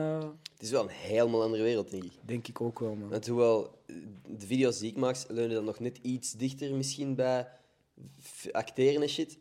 het 0.57 0.65
is 0.65 0.71
wel 0.71 0.83
een 0.83 0.89
helemaal 0.89 1.43
andere 1.43 1.63
wereld, 1.63 1.91
denk 1.91 2.03
ik. 2.03 2.11
Denk 2.21 2.47
ik 2.47 2.61
ook 2.61 2.79
wel, 2.79 2.95
man. 2.95 3.09
Want 3.09 3.27
hoewel 3.27 3.71
de 4.37 4.45
video's 4.45 4.79
die 4.79 4.89
ik 4.89 4.97
maak, 4.97 5.17
leunen 5.27 5.55
dan 5.55 5.65
nog 5.65 5.79
net 5.79 5.99
iets 6.01 6.31
dichter 6.31 6.73
misschien 6.73 7.15
bij 7.15 7.47
acteren 8.51 9.01
en 9.01 9.09
shit. 9.09 9.37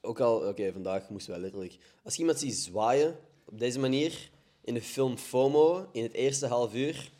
Ook 0.00 0.20
al, 0.20 0.48
oké, 0.48 0.72
vandaag 0.72 1.08
moesten 1.08 1.34
we 1.34 1.40
letterlijk. 1.40 1.78
Als 2.04 2.14
je 2.14 2.20
iemand 2.20 2.38
ziet 2.38 2.54
zwaaien 2.54 3.18
op 3.44 3.58
deze 3.58 3.78
manier 3.78 4.30
in 4.64 4.74
de 4.74 4.82
film 4.82 5.18
FOMO 5.18 5.88
in 5.92 6.02
het 6.02 6.12
eerste 6.12 6.46
half 6.46 6.74
uur, 6.74 7.10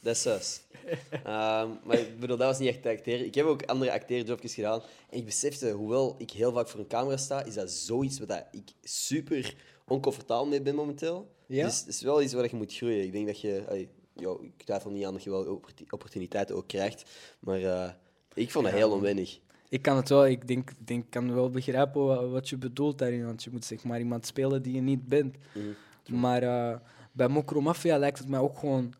dat 0.00 0.14
is 0.14 0.22
sus. 0.22 0.60
Ehm, 1.10 1.70
maar 1.84 1.98
ik 1.98 2.20
bedoel, 2.20 2.36
dat 2.36 2.48
was 2.48 2.58
niet 2.58 2.68
echt 2.68 2.86
acteren. 2.86 3.26
Ik 3.26 3.34
heb 3.34 3.46
ook 3.46 3.64
andere 3.64 3.92
acteerjobjes 3.92 4.54
gedaan. 4.54 4.82
En 5.10 5.18
ik 5.18 5.24
besefte, 5.24 5.70
hoewel 5.70 6.14
ik 6.18 6.30
heel 6.30 6.52
vaak 6.52 6.68
voor 6.68 6.80
een 6.80 6.86
camera 6.86 7.16
sta, 7.16 7.44
is 7.44 7.54
dat 7.54 7.70
zoiets 7.70 8.18
waar 8.18 8.48
ik 8.52 8.70
super 8.82 9.56
oncomfortabel 9.88 10.46
mee 10.46 10.62
ben 10.62 10.74
momenteel. 10.74 11.34
Ja? 11.46 11.64
Dus 11.64 11.78
het 11.78 11.88
is 11.88 12.02
wel 12.02 12.22
iets 12.22 12.32
waar 12.32 12.44
je 12.50 12.56
moet 12.56 12.74
groeien. 12.74 13.04
Ik 13.04 13.12
denk 13.12 13.26
dat 13.26 13.40
je... 13.40 13.64
allee, 13.68 13.88
yo, 14.14 14.40
ik 14.42 14.62
twijfel 14.64 14.90
niet 14.90 15.04
aan 15.04 15.12
dat 15.12 15.22
je 15.22 15.30
wel 15.30 15.44
opportu- 15.46 15.84
opportuniteiten 15.90 16.56
ook 16.56 16.66
krijgt. 16.68 17.10
Maar 17.40 17.62
eh, 17.62 17.90
ik 18.34 18.50
vond 18.50 18.64
dat 18.64 18.74
heel 18.74 18.90
onwennig. 18.92 19.38
Ik 19.68 19.82
kan 19.82 19.96
het 19.96 20.08
wel, 20.08 20.26
ik 20.26 20.48
denk, 20.48 20.70
ik 20.70 20.86
denk, 20.86 21.04
kan 21.10 21.34
wel 21.34 21.50
begrijpen 21.50 22.04
wa- 22.04 22.26
wat 22.26 22.48
je 22.48 22.56
bedoelt 22.56 22.98
daarin. 22.98 23.24
Want 23.24 23.42
je 23.44 23.50
moet 23.50 23.64
zeg 23.64 23.84
maar 23.84 23.98
iemand 23.98 24.26
spelen 24.26 24.62
die 24.62 24.74
je 24.74 24.80
niet 24.80 25.06
bent. 25.06 25.36
Mhm. 25.54 26.20
Maar 26.20 26.42
eh, 26.42 26.78
bij 27.12 27.28
Mokro 27.28 27.60
Mafia 27.60 27.98
lijkt 27.98 28.18
het 28.18 28.28
mij 28.28 28.40
ook 28.40 28.58
gewoon 28.58 28.92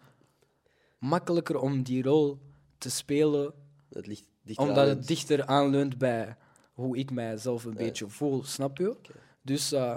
makkelijker 0.99 1.59
om 1.59 1.83
die 1.83 2.03
rol 2.03 2.39
te 2.79 2.91
spelen. 2.91 3.53
Het 3.93 4.07
ligt 4.07 4.29
dichter 4.43 4.67
Omdat 4.69 4.87
het 4.89 5.07
dichter 5.07 5.47
aanleunt 5.47 5.99
bij 5.99 6.37
hoe 6.73 6.97
ik 6.97 7.11
mijzelf 7.11 7.65
een 7.65 7.71
Ja. 7.71 7.77
beetje 7.77 8.09
voel, 8.09 8.45
snap 8.45 8.79
je? 8.79 8.97
Dus 9.43 9.73
eh, 9.73 9.95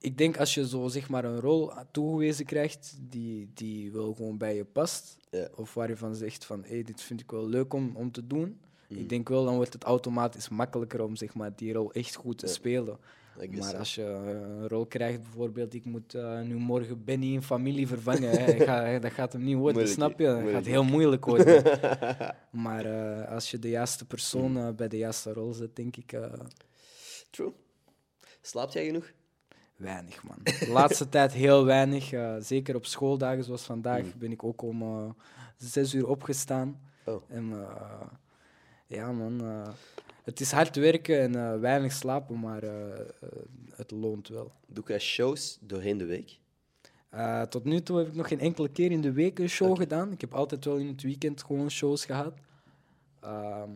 ik 0.00 0.18
denk 0.18 0.36
als 0.38 0.54
je 0.54 0.68
zo 0.68 0.88
zeg 0.88 1.08
maar 1.08 1.24
een 1.24 1.40
rol 1.40 1.70
toegewezen 1.90 2.44
krijgt 2.44 2.96
die, 3.00 3.50
die 3.54 3.92
wel 3.92 4.14
gewoon 4.14 4.38
bij 4.38 4.56
je 4.56 4.64
past, 4.64 5.16
Ja. 5.30 5.48
of 5.54 5.74
waar 5.74 5.88
je 5.88 5.96
van 5.96 6.14
zegt 6.14 6.44
van 6.44 6.64
hey, 6.66 6.82
dit 6.82 7.02
vind 7.02 7.20
ik 7.20 7.30
wel 7.30 7.46
leuk 7.48 7.72
om, 7.74 7.92
om 7.96 8.10
te 8.12 8.26
doen, 8.26 8.60
Mhm. 8.88 9.00
ik 9.00 9.08
denk 9.08 9.28
wel 9.28 9.44
dan 9.44 9.54
wordt 9.54 9.72
het 9.72 9.84
automatisch 9.84 10.48
makkelijker 10.48 11.02
om 11.02 11.16
zeg 11.16 11.34
maar, 11.34 11.52
die 11.56 11.72
rol 11.72 11.92
echt 11.92 12.14
goed 12.14 12.38
te 12.38 12.46
Ja. 12.46 12.52
spelen. 12.52 12.98
Maar 13.58 13.76
als 13.76 13.94
je 13.94 14.02
een 14.02 14.68
rol 14.68 14.86
krijgt, 14.86 15.22
bijvoorbeeld, 15.22 15.74
ik 15.74 15.84
moet 15.84 16.14
eh, 16.14 16.40
nu 16.40 16.54
morgen 16.54 17.04
Benny 17.04 17.32
in 17.32 17.42
familie 17.42 17.86
vervangen, 17.96 18.30
hè, 18.30 18.64
ga- 18.64 18.98
dat 18.98 19.12
gaat 19.12 19.32
hem 19.32 19.42
niet 19.44 19.56
worden, 19.56 19.72
Moeilijk, 19.82 19.94
snap 19.94 20.18
je? 20.18 20.24
Dat 20.24 20.34
moeilijk. 20.34 20.56
gaat 20.56 20.66
heel 20.66 20.84
moeilijk 20.84 21.24
worden. 21.24 21.62
maar 22.66 22.84
eh, 22.84 23.32
als 23.32 23.50
je 23.50 23.58
de 23.58 23.68
juiste 23.68 24.04
persoon 24.06 24.50
Mm. 24.50 24.56
eh, 24.56 24.74
bij 24.74 24.88
de 24.88 24.96
juiste 24.96 25.32
rol 25.32 25.52
zet, 25.52 25.76
denk 25.76 25.96
ik 25.96 26.18
True. 27.30 27.52
Slaapt 28.40 28.72
jij 28.72 28.84
genoeg? 28.84 29.12
Weinig, 29.78 30.22
man. 30.24 30.36
De 30.42 30.68
laatste 30.72 31.08
tijd 31.18 31.32
heel 31.32 31.64
weinig. 31.64 32.12
eh, 32.12 32.36
zeker 32.40 32.74
op 32.74 32.86
schooldagen 32.86 33.44
zoals 33.44 33.62
vandaag 33.62 34.02
Mm. 34.02 34.12
ben 34.18 34.30
ik 34.32 34.44
ook 34.44 34.62
om 34.62 34.82
eh, 34.82 35.10
zes 35.56 35.94
uur 35.94 36.08
opgestaan. 36.08 36.80
Oh. 37.04 37.22
En 37.28 37.52
eh, 37.52 38.06
ja, 38.86 39.12
man. 39.12 39.40
het 40.24 40.40
is 40.40 40.50
hard 40.50 40.76
werken 40.76 41.20
en 41.36 41.60
weinig 41.60 41.92
slapen, 41.92 42.40
maar 42.40 42.62
het 43.76 43.90
loont 43.90 44.28
wel. 44.28 44.52
Doe 44.66 44.84
jij 44.86 44.98
shows 44.98 45.58
doorheen 45.60 45.98
de 45.98 46.04
week? 46.04 46.38
Tot 47.48 47.64
nu 47.64 47.80
toe 47.80 47.98
heb 47.98 48.06
ik 48.06 48.14
nog 48.14 48.28
geen 48.28 48.40
enkele 48.40 48.68
keer 48.68 48.90
in 48.90 49.00
de 49.00 49.12
week 49.12 49.38
een 49.38 49.48
show 49.48 49.76
gedaan. 49.78 50.12
Ik 50.12 50.20
heb 50.20 50.34
altijd 50.34 50.64
wel 50.64 50.76
in 50.76 50.86
het 50.86 51.02
weekend 51.02 51.42
gewoon 51.44 51.70
shows 51.70 52.04
gehad. 52.04 52.34
Ehm, 53.20 53.70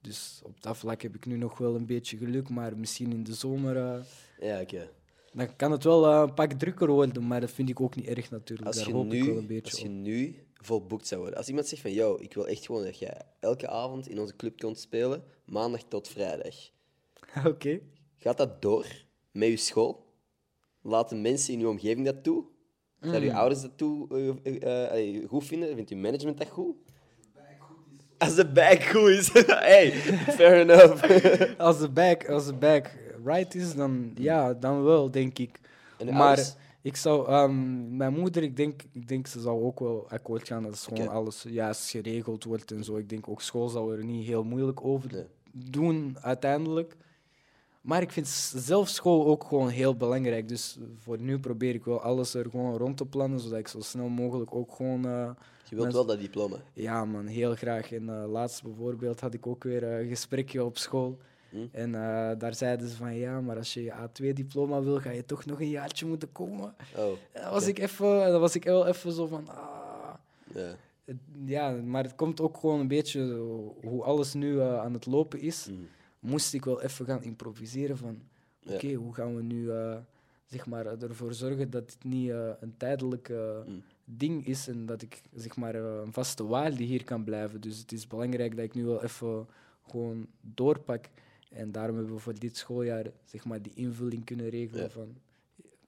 dus 0.00 0.40
op 0.44 0.62
dat 0.62 0.76
vlak 0.76 1.02
heb 1.02 1.14
ik 1.14 1.26
nu 1.26 1.36
nog 1.36 1.58
wel 1.58 1.74
een 1.74 1.86
beetje 1.86 2.16
geluk, 2.16 2.48
maar 2.48 2.76
misschien 2.76 3.12
in 3.12 3.24
de 3.24 3.34
zomer 3.34 4.04
Ja, 4.40 4.60
oké. 4.60 4.88
Dan 5.32 5.56
kan 5.56 5.70
het 5.72 5.84
wel 5.84 6.06
eh, 6.06 6.20
een 6.20 6.34
pak 6.34 6.52
drukker 6.52 6.88
worden, 6.90 7.26
maar 7.26 7.40
dat 7.40 7.50
vind 7.50 7.68
ik 7.68 7.80
ook 7.80 7.96
niet 7.96 8.06
erg 8.06 8.30
natuurlijk. 8.30 8.68
Als 8.68 8.76
Daar 8.76 8.86
je, 8.86 8.92
hoop 8.92 9.12
ik 9.12 9.24
wel 9.24 9.32
nu, 9.32 9.38
een 9.38 9.46
beetje 9.46 9.70
als 9.72 9.80
je 9.80 9.88
op. 9.88 9.94
nu 9.94 10.44
volboekt 10.54 11.06
zou 11.06 11.20
worden. 11.20 11.38
Als 11.38 11.48
iemand 11.48 11.66
zegt 11.66 11.82
van, 11.82 11.92
yo, 11.92 12.16
ik 12.20 12.34
wil 12.34 12.46
echt 12.48 12.66
gewoon 12.66 12.84
dat 12.84 12.98
jij 12.98 13.20
elke 13.40 13.68
avond 13.68 14.08
in 14.08 14.18
onze 14.20 14.36
club 14.36 14.58
komt 14.58 14.78
spelen, 14.78 15.24
maandag 15.44 15.82
tot 15.82 16.08
vrijdag. 16.08 16.54
Oké. 17.46 17.80
Gaat 18.16 18.36
dat 18.38 18.62
door 18.62 18.86
met 19.32 19.48
je 19.48 19.56
school? 19.56 20.08
Laten 20.82 21.20
mensen 21.20 21.52
in 21.52 21.58
je 21.60 21.68
omgeving 21.68 22.06
dat 22.06 22.22
toe? 22.22 22.44
Zouden 23.00 23.22
je 23.24 23.30
Mm. 23.30 23.36
ouders 23.36 23.60
dat 23.60 23.78
toe 23.78 24.08
eh, 24.42 25.12
eh, 25.18 25.28
goed 25.28 25.44
vinden? 25.44 25.74
Vindt 25.74 25.90
je 25.90 25.96
management 25.96 26.38
dat 26.38 26.48
goed? 26.48 26.76
Als 28.18 28.34
de 28.34 28.46
bag 28.52 28.90
goed 28.90 29.08
is. 29.10 29.30
hey, 29.46 29.90
fair 30.36 30.60
enough. 30.60 31.02
Als 31.58 31.78
de 31.78 31.88
back, 31.90 32.28
als 32.28 32.46
de 32.46 32.54
back 32.54 32.90
right 33.24 33.54
is, 33.54 33.74
dan 33.74 34.10
ja, 34.14 34.54
dan 34.54 34.82
wel, 34.84 35.10
denk 35.10 35.38
ik. 35.38 35.60
En 35.98 36.14
maar 36.14 36.54
ik 36.82 36.96
zou, 36.96 37.28
ehm, 37.28 37.96
mijn 37.96 38.12
moeder, 38.12 38.42
ik 38.42 38.56
denk, 38.56 38.82
ik 38.92 39.08
denk 39.08 39.26
ze 39.26 39.40
zou 39.40 39.62
ook 39.62 39.80
wel 39.80 40.06
akkoord 40.08 40.46
gaan 40.46 40.62
dat 40.62 40.78
gewoon 40.78 41.02
Oké. 41.06 41.10
alles 41.10 41.44
juist 41.48 41.90
geregeld 41.90 42.44
wordt 42.44 42.70
en 42.72 42.84
zo. 42.84 42.96
Ik 42.96 43.08
denk 43.08 43.28
ook 43.28 43.40
school 43.42 43.68
zou 43.68 43.96
er 43.96 44.04
niet 44.04 44.26
heel 44.26 44.44
moeilijk 44.44 44.84
over 44.84 45.12
Nee. 45.12 45.24
doen 45.70 46.16
uiteindelijk. 46.20 46.96
Maar 47.80 48.02
ik 48.02 48.10
vind 48.10 48.28
zelf 48.54 48.88
school 48.88 49.26
ook 49.26 49.44
gewoon 49.44 49.68
heel 49.68 49.96
belangrijk. 49.96 50.48
Dus 50.48 50.78
voor 50.96 51.20
nu 51.20 51.38
probeer 51.38 51.74
ik 51.74 51.84
wel 51.84 52.00
alles 52.00 52.34
er 52.34 52.50
gewoon 52.50 52.76
rond 52.76 52.96
te 52.96 53.06
plannen, 53.06 53.40
zodat 53.40 53.58
ik 53.58 53.68
zo 53.68 53.80
snel 53.80 54.08
mogelijk 54.08 54.54
ook 54.54 54.74
gewoon 54.74 55.04
eh, 55.06 55.30
Je 55.68 55.76
wilt 55.76 55.92
wel 55.92 56.06
dat 56.06 56.20
diploma. 56.20 56.56
ja, 56.72 57.04
man, 57.04 57.26
heel 57.26 57.54
graag. 57.54 57.92
En 57.92 58.08
eh, 58.22 58.30
laatst 58.30 58.62
bijvoorbeeld 58.62 59.20
had 59.20 59.34
ik 59.34 59.46
ook 59.46 59.64
weer 59.64 59.82
een 59.84 60.08
gesprekje 60.08 60.64
op 60.64 60.78
school. 60.78 61.18
Hm? 61.50 61.56
En 61.72 61.94
eh, 61.94 62.38
daar 62.38 62.54
zeiden 62.54 62.88
ze 62.88 62.96
van 62.96 63.14
ja, 63.16 63.40
maar 63.40 63.56
als 63.56 63.74
je 63.74 63.82
je 63.82 63.92
A2-diploma 63.92 64.82
wil, 64.82 65.00
ga 65.00 65.10
je 65.10 65.24
toch 65.24 65.44
nog 65.44 65.60
een 65.60 65.68
jaartje 65.68 66.06
moeten 66.06 66.32
komen. 66.32 66.74
Oh, 66.96 67.10
En 67.32 67.42
dan 67.42 67.50
was, 67.50 67.66
ik 67.66 67.78
even, 67.78 68.30
dan 68.30 68.40
was 68.40 68.54
ik 68.54 68.64
wel 68.64 68.86
even 68.86 69.12
zo 69.12 69.26
van. 69.26 69.48
Ah, 69.48 70.14
ja. 70.54 70.74
het- 71.04 71.16
ja, 71.44 71.70
maar 71.70 72.02
het 72.02 72.14
komt 72.14 72.40
ook 72.40 72.56
gewoon 72.56 72.80
een 72.80 72.88
beetje 72.88 73.34
hoe 73.82 74.02
alles 74.02 74.34
nu 74.34 74.60
eh, 74.60 74.78
aan 74.80 74.92
het 74.92 75.06
lopen 75.06 75.40
is. 75.40 75.66
Mm. 75.70 75.88
Moest 76.20 76.54
ik 76.54 76.64
wel 76.64 76.82
even 76.82 77.06
gaan 77.06 77.22
improviseren 77.22 77.96
van 77.96 78.22
oké, 78.66 78.92
hoe 78.92 79.14
gaan 79.14 79.36
we 79.36 79.42
nu 79.42 79.70
eh, 79.70 79.96
zeg 80.46 80.66
maar, 80.66 80.86
ervoor 80.86 81.34
zorgen 81.34 81.70
dat 81.70 81.86
dit 81.88 82.04
niet 82.04 82.30
een 82.60 82.74
tijdelijk 82.76 83.28
Mm. 83.66 83.82
ding 84.04 84.46
is 84.46 84.68
en 84.68 84.86
dat 84.86 85.02
ik 85.02 85.20
zeg 85.34 85.56
maar, 85.56 85.74
een 85.74 86.12
vaste 86.12 86.46
waarde 86.46 86.82
hier 86.82 87.04
kan 87.04 87.24
blijven. 87.24 87.60
Dus 87.60 87.78
het 87.78 87.92
is 87.92 88.06
belangrijk 88.06 88.56
dat 88.56 88.64
ik 88.64 88.74
nu 88.74 88.84
wel 88.84 89.02
even 89.02 89.46
gewoon 89.90 90.26
doorpak. 90.40 91.04
En 91.50 91.72
daarom 91.72 91.96
hebben 91.96 92.14
we 92.14 92.20
voor 92.20 92.38
dit 92.38 92.56
schooljaar 92.56 93.06
zeg 93.24 93.44
maar, 93.44 93.62
die 93.62 93.72
invulling 93.74 94.24
kunnen 94.24 94.48
regelen 94.48 94.82
Ja. 94.82 94.88
van 94.90 95.16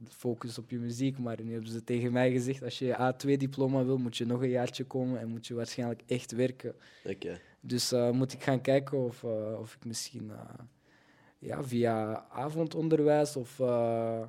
focus 0.09 0.59
op 0.59 0.71
je 0.71 0.79
muziek. 0.79 1.19
Maar 1.19 1.43
nu 1.43 1.53
hebben 1.53 1.71
ze 1.71 1.85
tegen 1.85 2.13
mij 2.13 2.31
gezegd, 2.33 2.63
als 2.63 2.79
je 2.79 2.85
je 2.85 3.13
A2-diploma 3.15 3.85
wil, 3.85 3.99
moet 3.99 4.17
je 4.17 4.27
nog 4.27 4.43
een 4.43 4.49
jaartje 4.49 4.85
komen 4.85 5.21
en 5.21 5.29
moet 5.29 5.47
je 5.47 5.55
waarschijnlijk 5.55 6.03
echt 6.07 6.33
werken. 6.33 6.75
Dus 7.61 7.93
eh, 7.93 8.11
moet 8.11 8.33
ik 8.33 8.43
gaan 8.43 8.61
kijken 8.61 8.99
of, 8.99 9.25
eh, 9.25 9.57
of 9.61 9.75
ik 9.75 9.85
misschien 9.85 10.31
eh, 10.31 10.39
ja, 11.39 11.63
via 11.63 12.27
avondonderwijs 12.31 13.37
of 13.37 13.61
eh, 13.61 14.23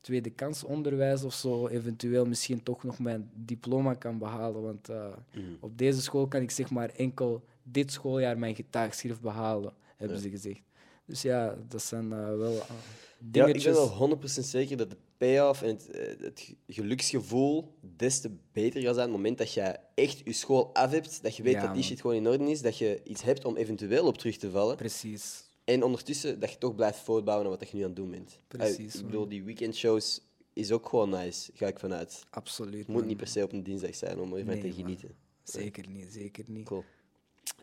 tweede 0.00 0.30
kansonderwijs 0.30 1.22
of 1.24 1.34
zo 1.34 1.66
eventueel 1.68 2.26
misschien 2.26 2.62
toch 2.62 2.84
nog 2.84 2.98
mijn 2.98 3.30
diploma 3.34 3.94
kan 3.94 4.18
behalen. 4.18 4.62
Want 4.62 4.88
eh, 4.88 5.06
Mhm. 5.34 5.42
op 5.60 5.78
deze 5.78 6.02
school 6.02 6.28
kan 6.28 6.42
ik 6.42 6.50
zeg 6.50 6.70
maar 6.70 6.88
enkel 6.90 7.44
dit 7.62 7.92
schooljaar 7.92 8.38
mijn 8.38 8.54
gitaarschrift 8.54 9.20
behalen, 9.20 9.72
hebben 9.96 10.16
Ja. 10.16 10.22
ze 10.22 10.30
gezegd. 10.30 10.60
Dus 11.08 11.22
ja, 11.22 11.58
dat 11.68 11.82
zijn 11.82 12.12
eh, 12.12 12.18
wel 12.36 12.52
eh, 12.52 12.56
Ja, 12.58 12.64
ik 12.66 13.32
dingetjes. 13.32 13.64
ben 13.64 13.72
wel 13.98 14.18
100% 14.18 14.24
zeker 14.44 14.76
dat 14.76 14.90
de 14.90 14.96
payoff 15.16 15.62
en 15.62 15.68
het, 15.68 15.90
eh, 15.90 16.20
het 16.20 16.40
ge- 16.40 16.56
geluksgevoel 16.66 17.74
des 17.96 18.20
te 18.20 18.30
beter 18.52 18.80
gaat 18.82 18.94
zijn 18.94 19.06
op 19.06 19.12
het 19.12 19.20
moment 19.22 19.38
dat 19.38 19.52
jij 19.52 19.76
echt 19.94 20.20
je 20.24 20.32
school 20.32 20.74
af 20.74 20.90
hebt, 20.90 21.22
dat 21.22 21.36
je 21.36 21.42
weet 21.42 21.52
Ja, 21.52 21.66
dat 21.66 21.74
die 21.74 21.82
shit 21.82 22.00
gewoon 22.00 22.16
in 22.16 22.28
orde 22.28 22.50
is, 22.50 22.62
dat 22.62 22.78
je 22.78 23.00
iets 23.04 23.22
hebt 23.22 23.44
om 23.44 23.56
eventueel 23.56 24.06
op 24.06 24.18
terug 24.18 24.36
te 24.36 24.50
vallen. 24.50 24.76
Precies. 24.76 25.46
En 25.64 25.82
ondertussen 25.82 26.40
dat 26.40 26.50
je 26.52 26.58
toch 26.58 26.74
blijft 26.74 26.98
voortbouwen 26.98 27.46
aan 27.46 27.58
wat 27.58 27.68
je 27.70 27.76
nu 27.76 27.82
aan 27.82 27.88
het 27.88 27.96
doen 27.96 28.10
bent. 28.10 28.38
Precies, 28.48 28.94
ik 28.94 29.04
bedoel, 29.06 29.28
die 29.28 29.42
weekendshows 29.44 30.20
is 30.52 30.72
ook 30.72 30.88
gewoon 30.88 31.10
nice, 31.10 31.50
ga 31.54 31.66
ik 31.66 31.78
vanuit. 31.78 32.24
Absoluut. 32.30 32.78
Het 32.78 32.88
moet 32.88 33.06
niet 33.06 33.16
per 33.16 33.26
se 33.26 33.42
op 33.42 33.52
een 33.52 33.62
dinsdag 33.62 33.94
zijn 33.94 34.18
om 34.20 34.32
ervan 34.32 34.46
Nee, 34.46 34.60
te 34.60 34.66
man. 34.66 34.76
genieten. 34.76 35.14
Zeker 35.42 35.88
niet, 35.88 36.12
zeker 36.12 36.44
niet. 36.48 36.64
Cool. 36.66 36.84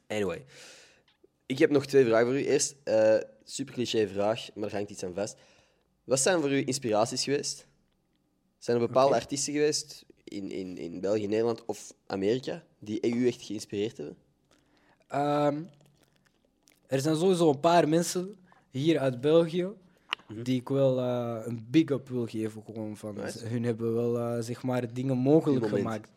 Anyway. 0.08 0.46
Ik 1.46 1.58
heb 1.60 1.70
nog 1.70 1.86
twee 1.86 2.06
vragen 2.06 2.26
voor 2.26 2.36
u. 2.40 2.46
Eerst, 2.46 2.76
eh 2.84 3.16
super 3.44 3.74
cliché 3.74 4.08
vraag, 4.08 4.48
maar 4.56 4.68
er 4.70 4.76
hangt 4.76 4.90
iets 4.90 5.04
aan 5.04 5.14
vast. 5.14 5.38
Wat 6.04 6.20
zijn 6.20 6.42
voor 6.42 6.52
u 6.52 6.64
inspiraties 6.66 7.24
geweest? 7.24 7.68
Zijn 8.58 8.78
er 8.82 8.88
bepaalde 8.88 9.16
artiesten 9.16 9.54
geweest 9.54 10.06
in, 10.24 10.52
in, 10.52 10.78
in 10.78 11.00
België, 11.02 11.28
Nederland 11.28 11.66
of 11.66 11.94
Amerika 12.08 12.64
die 12.80 13.08
u 13.16 13.28
echt 13.28 13.42
geïnspireerd 13.42 13.98
hebben? 13.98 14.16
Ehm, 15.08 15.62
er 16.88 17.00
zijn 17.00 17.16
sowieso 17.16 17.50
een 17.50 17.60
paar 17.60 17.90
mensen 17.90 18.36
hier 18.72 19.00
uit 19.00 19.22
België 19.22 19.68
Mhm. 20.28 20.44
die 20.44 20.60
ik 20.60 20.70
wel 20.70 21.00
eh, 21.00 21.42
een 21.46 21.68
big 21.70 21.90
up 21.90 22.10
wil 22.10 22.26
geven. 22.26 22.64
Gewoon 22.66 22.98
van, 22.98 23.16
Nice. 23.16 23.46
Hun 23.48 23.64
hebben 23.64 23.94
wel 23.94 24.18
eh, 24.20 24.38
zeg 24.44 24.64
maar 24.64 24.94
dingen 24.94 25.18
mogelijk 25.18 25.68
gemaakt. 25.68 26.10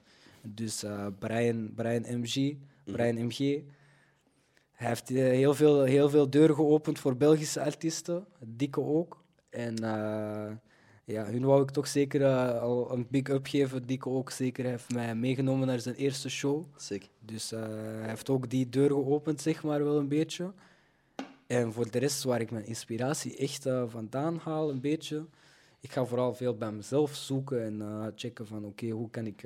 Dus 0.43 0.85
Brian, 1.19 1.73
Brian 1.75 2.05
MG, 2.21 2.35
Mhm. 2.37 2.57
Brian 2.97 3.25
MG. 3.27 3.63
Hij 4.79 4.89
heeft 4.89 5.11
eh, 5.11 5.17
heel, 5.17 5.55
veel, 5.55 5.83
heel 5.83 6.11
veel 6.11 6.31
deuren 6.31 6.55
geopend 6.55 6.99
voor 6.99 7.17
Belgische 7.17 7.63
artiesten, 7.63 8.27
dikke 8.47 8.81
ook. 8.81 9.23
En 9.51 9.75
eh, 9.75 10.53
ja, 11.05 11.25
hun 11.25 11.45
wou 11.45 11.63
ik 11.63 11.71
toch 11.71 11.87
zeker 11.87 12.23
eh, 12.23 12.63
al 12.63 12.93
een 12.93 13.07
big 13.11 13.29
up 13.29 13.47
geven. 13.47 13.87
Dico 13.87 14.17
ook 14.17 14.31
zeker 14.31 14.65
heeft 14.65 14.93
mij 14.93 15.15
meegenomen 15.15 15.67
naar 15.67 15.81
zijn 15.81 15.95
eerste 15.95 16.29
show. 16.29 16.65
Sick. 16.77 17.09
Dus 17.21 17.51
hij 17.51 18.09
heeft 18.09 18.31
ook 18.31 18.51
die 18.51 18.69
deur 18.69 18.89
geopend, 18.89 19.41
zeg 19.41 19.63
maar, 19.63 19.85
wel 19.85 19.99
een 19.99 20.09
beetje. 20.09 20.53
En 21.47 21.73
voor 21.73 21.91
de 21.91 21.99
rest, 21.99 22.23
waar 22.23 22.41
ik 22.41 22.51
mijn 22.51 22.67
inspiratie 22.67 23.37
echt 23.37 23.69
vandaan 23.87 24.37
haal, 24.37 24.71
een 24.71 24.81
beetje. 24.81 25.25
Ik 25.81 25.93
ga 25.93 26.05
vooral 26.05 26.35
veel 26.35 26.57
bij 26.57 26.73
mezelf 26.73 27.15
zoeken 27.15 27.65
en 27.65 28.13
checken 28.17 28.47
van, 28.47 28.65
oké, 28.65 28.89
hoe 28.89 29.11
kan 29.11 29.27
ik 29.27 29.45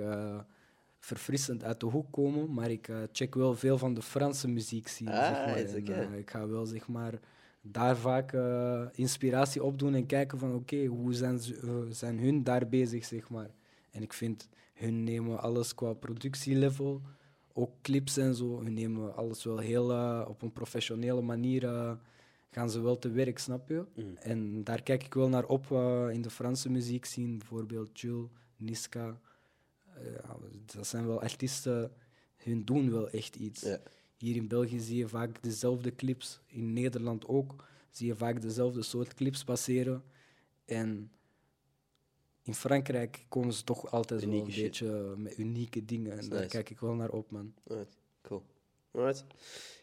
verfrissend 1.05 1.65
uit 1.65 1.81
de 1.81 1.87
hoek 1.87 2.13
komen. 2.13 2.53
Maar 2.55 2.71
ik 2.71 2.89
eh, 2.89 2.97
check 3.13 3.35
wel 3.35 3.55
veel 3.55 3.79
van 3.79 3.95
de 3.95 4.03
Franse 4.03 4.49
muziek 4.49 4.89
zien, 4.89 5.07
zeg 5.07 5.31
maar. 5.47 5.57
En, 5.57 5.77
oké. 5.77 5.93
eh, 5.93 6.19
ik 6.19 6.31
ga 6.31 6.49
wel, 6.49 6.67
zeg 6.67 6.89
maar, 6.89 7.21
daar 7.61 7.97
vaak 7.97 8.33
eh, 8.33 8.83
inspiratie 8.93 9.63
opdoen 9.63 9.95
en 9.95 10.07
kijken 10.07 10.39
van, 10.39 10.55
oké, 10.55 10.85
hoe 10.85 11.15
zijn, 11.15 11.39
ze, 11.39 11.87
zijn 11.91 12.19
hun 12.19 12.43
daar 12.43 12.69
bezig, 12.69 13.05
zeg 13.05 13.29
maar. 13.29 13.51
En 13.91 14.03
ik 14.03 14.13
vind, 14.13 14.49
hun 14.75 15.05
nemen 15.05 15.41
alles 15.41 15.75
qua 15.75 15.93
productielevel 15.93 17.01
ook 17.53 17.71
clips 17.83 18.17
en 18.17 18.35
zo. 18.35 18.61
Hun 18.63 18.75
nemen 18.75 19.17
alles 19.17 19.45
wel 19.45 19.59
heel 19.59 19.91
op 20.27 20.43
een 20.43 20.53
professionele 20.53 21.23
manier. 21.23 21.63
gaan 22.51 22.71
ze 22.71 22.81
wel 22.81 22.99
te 22.99 23.11
werk, 23.11 23.39
snap 23.39 23.69
je? 23.69 23.85
Mm. 23.95 24.17
En 24.17 24.65
daar 24.65 24.83
kijk 24.83 25.05
ik 25.05 25.15
wel 25.15 25.29
naar 25.29 25.45
op 25.45 25.71
in 26.13 26.23
de 26.23 26.31
Franse 26.31 26.71
muziek 26.71 27.05
zien. 27.05 27.39
Bijvoorbeeld 27.39 28.01
Jules, 28.01 28.29
Niska. 28.57 29.21
Ja, 30.05 30.37
dat 30.77 30.87
zijn 30.87 31.07
wel 31.07 31.21
artiesten, 31.21 31.93
hun 32.37 32.65
doen 32.65 32.91
wel 32.91 33.11
echt 33.11 33.37
iets. 33.37 33.61
Ja. 33.61 33.81
Hier 34.17 34.37
in 34.37 34.49
België 34.49 34.81
zie 34.81 34.97
je 34.97 35.09
vaak 35.09 35.43
dezelfde 35.43 35.95
clips. 35.95 36.41
In 36.47 36.73
Nederland 36.73 37.27
ook 37.27 37.65
zie 37.91 38.07
je 38.07 38.17
vaak 38.17 38.43
dezelfde 38.43 38.83
soort 38.83 39.15
clips 39.15 39.45
passeren. 39.45 40.03
En 40.65 41.11
in 42.43 42.55
Frankrijk 42.55 43.25
komen 43.29 43.53
ze 43.53 43.65
toch 43.65 43.91
altijd 43.91 44.25
wel 44.25 44.35
een 44.35 44.53
shit. 44.53 44.63
beetje 44.63 45.15
met 45.17 45.39
unieke 45.39 45.85
dingen. 45.85 46.19
En 46.19 46.29
daar 46.29 46.47
kijk 46.47 46.71
ik 46.71 46.81
wel 46.81 46.95
naar 46.95 47.11
op, 47.11 47.31
man. 47.31 47.55
Alright, 47.67 47.97
cool. 48.23 48.43
Alright. 48.91 49.25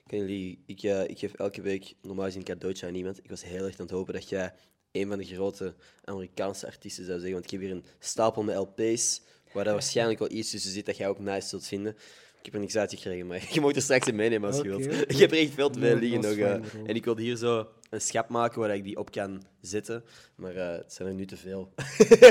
Jullie, 0.05 0.63
ik, 0.65 0.83
eh, 0.83 1.03
ik 1.03 1.19
geef 1.19 1.33
elke 1.33 1.61
week 1.61 1.95
normaal 2.01 2.25
gezien 2.25 2.39
een 2.39 2.45
cadeautje 2.45 2.87
aan 2.87 2.95
iemand. 2.95 3.17
Ik 3.17 3.29
was 3.29 3.43
heel 3.43 3.65
erg 3.65 3.79
aan 3.79 3.85
het 3.85 3.95
hopen 3.95 4.13
dat 4.13 4.29
jij 4.29 4.53
een 4.91 5.07
van 5.07 5.17
de 5.17 5.25
grote 5.25 5.75
Amerikaanse 6.03 6.65
artiesten 6.65 7.05
zou 7.05 7.19
zeggen. 7.19 7.33
Want 7.33 7.45
ik 7.45 7.51
heb 7.51 7.61
hier 7.61 7.71
een 7.71 7.85
stapel 7.99 8.43
met 8.43 8.55
LP's, 8.55 9.21
waar 9.53 9.63
daar 9.63 9.73
waarschijnlijk 9.73 10.19
wel 10.19 10.31
iets 10.31 10.49
tussen 10.49 10.71
zit 10.71 10.85
dat 10.85 10.97
jij 10.97 11.07
ook 11.07 11.19
nice 11.19 11.47
zult 11.47 11.65
vinden. 11.67 11.95
Ik 12.39 12.45
heb 12.45 12.53
er 12.53 12.59
niks 12.59 12.75
uitgekregen, 12.77 13.27
maar 13.27 13.47
je 13.53 13.61
mag 13.61 13.75
er 13.75 13.81
straks 13.81 14.07
in 14.07 14.15
meenemen 14.15 14.49
als 14.49 14.57
je 14.61 14.63
wilt. 14.63 14.85
Ik 15.13 15.17
heb 15.17 15.31
er 15.31 15.37
echt 15.37 15.53
veel 15.53 15.69
te 15.69 15.79
veel 15.79 15.95
liggen 15.95 16.21
dat 16.21 16.35
nog. 16.37 16.45
eh, 16.47 16.89
en 16.89 16.95
ik 16.95 17.05
wilde 17.05 17.21
hier 17.21 17.35
zo 17.35 17.67
een 17.89 18.01
schap 18.01 18.29
maken 18.29 18.59
waar 18.59 18.75
ik 18.75 18.83
die 18.83 18.97
op 18.97 19.11
kan 19.11 19.43
zetten. 19.61 20.03
Maar 20.35 20.55
eh, 20.55 20.77
het 20.77 20.93
zijn 20.93 21.07
er 21.07 21.13
nu 21.13 21.25
te 21.25 21.37
veel. 21.37 21.73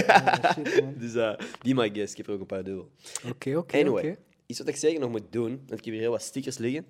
Ah, 0.07 0.53
shit, 0.53 1.01
dus 1.01 1.15
eh 1.15 1.33
die 1.63 1.75
my 1.75 1.91
guess. 1.95 2.11
Ik 2.13 2.17
heb 2.17 2.27
er 2.27 2.33
ook 2.33 2.41
een 2.41 2.47
paar 2.47 2.65
dubbel. 2.65 2.91
Oké, 3.29 3.57
oké. 3.57 3.77
Anyway, 3.79 4.17
iets 4.47 4.59
wat 4.59 4.69
ik 4.69 4.77
zeker 4.77 5.01
nog 5.01 5.11
moet 5.11 5.33
doen, 5.33 5.49
want 5.67 5.79
ik 5.79 5.85
heb 5.85 5.95
hier 5.95 6.01
heel 6.03 6.11
wat 6.11 6.23
stickers 6.23 6.59
liggen. 6.59 6.87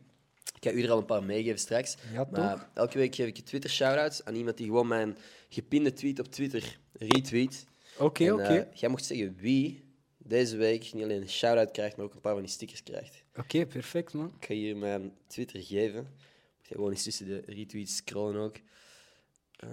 Ik 0.61 0.65
ga 0.69 0.71
u 0.73 0.83
er 0.83 0.91
al 0.91 0.99
een 0.99 1.05
paar 1.05 1.23
meegeven 1.23 1.59
straks. 1.59 1.97
Ja? 2.13 2.29
Maar 2.31 2.71
elke 2.75 2.99
week 2.99 3.15
geef 3.15 3.27
ik 3.27 3.37
je 3.37 3.43
Twitter 3.43 3.71
shout-outs 3.71 4.25
aan 4.25 4.35
iemand 4.35 4.57
die 4.57 4.67
gewoon 4.67 4.89
mijn 4.89 5.17
gepinde 5.49 5.93
tweet 5.93 6.19
op 6.19 6.27
Twitter 6.27 6.79
retweet. 6.93 7.65
Oké, 7.99 8.33
oké. 8.33 8.69
jij 8.75 8.89
mocht 8.89 9.05
zeggen 9.05 9.37
wie 9.41 9.83
deze 10.29 10.57
week 10.57 10.93
niet 10.93 11.03
alleen 11.05 11.21
een 11.23 11.29
shout-out 11.29 11.71
krijgt, 11.71 11.97
maar 11.97 12.07
ook 12.07 12.15
een 12.15 12.21
paar 12.21 12.33
van 12.33 12.43
die 12.43 12.51
stickers 12.51 12.83
krijgt. 12.83 13.23
Oké, 13.37 13.67
perfect, 13.67 14.13
man. 14.13 14.33
Ik 14.41 14.47
ga 14.47 14.55
je 14.55 14.75
mijn 14.75 15.13
Twitter 15.27 15.63
geven. 15.63 16.03
Moet 16.59 16.69
je 16.69 16.75
gewoon 16.75 16.91
eens 16.91 17.03
tussen 17.03 17.27
de 17.27 17.43
retweets 17.47 17.97
scrollen 17.97 18.41
ook. 18.41 18.57
Eh, 19.57 19.69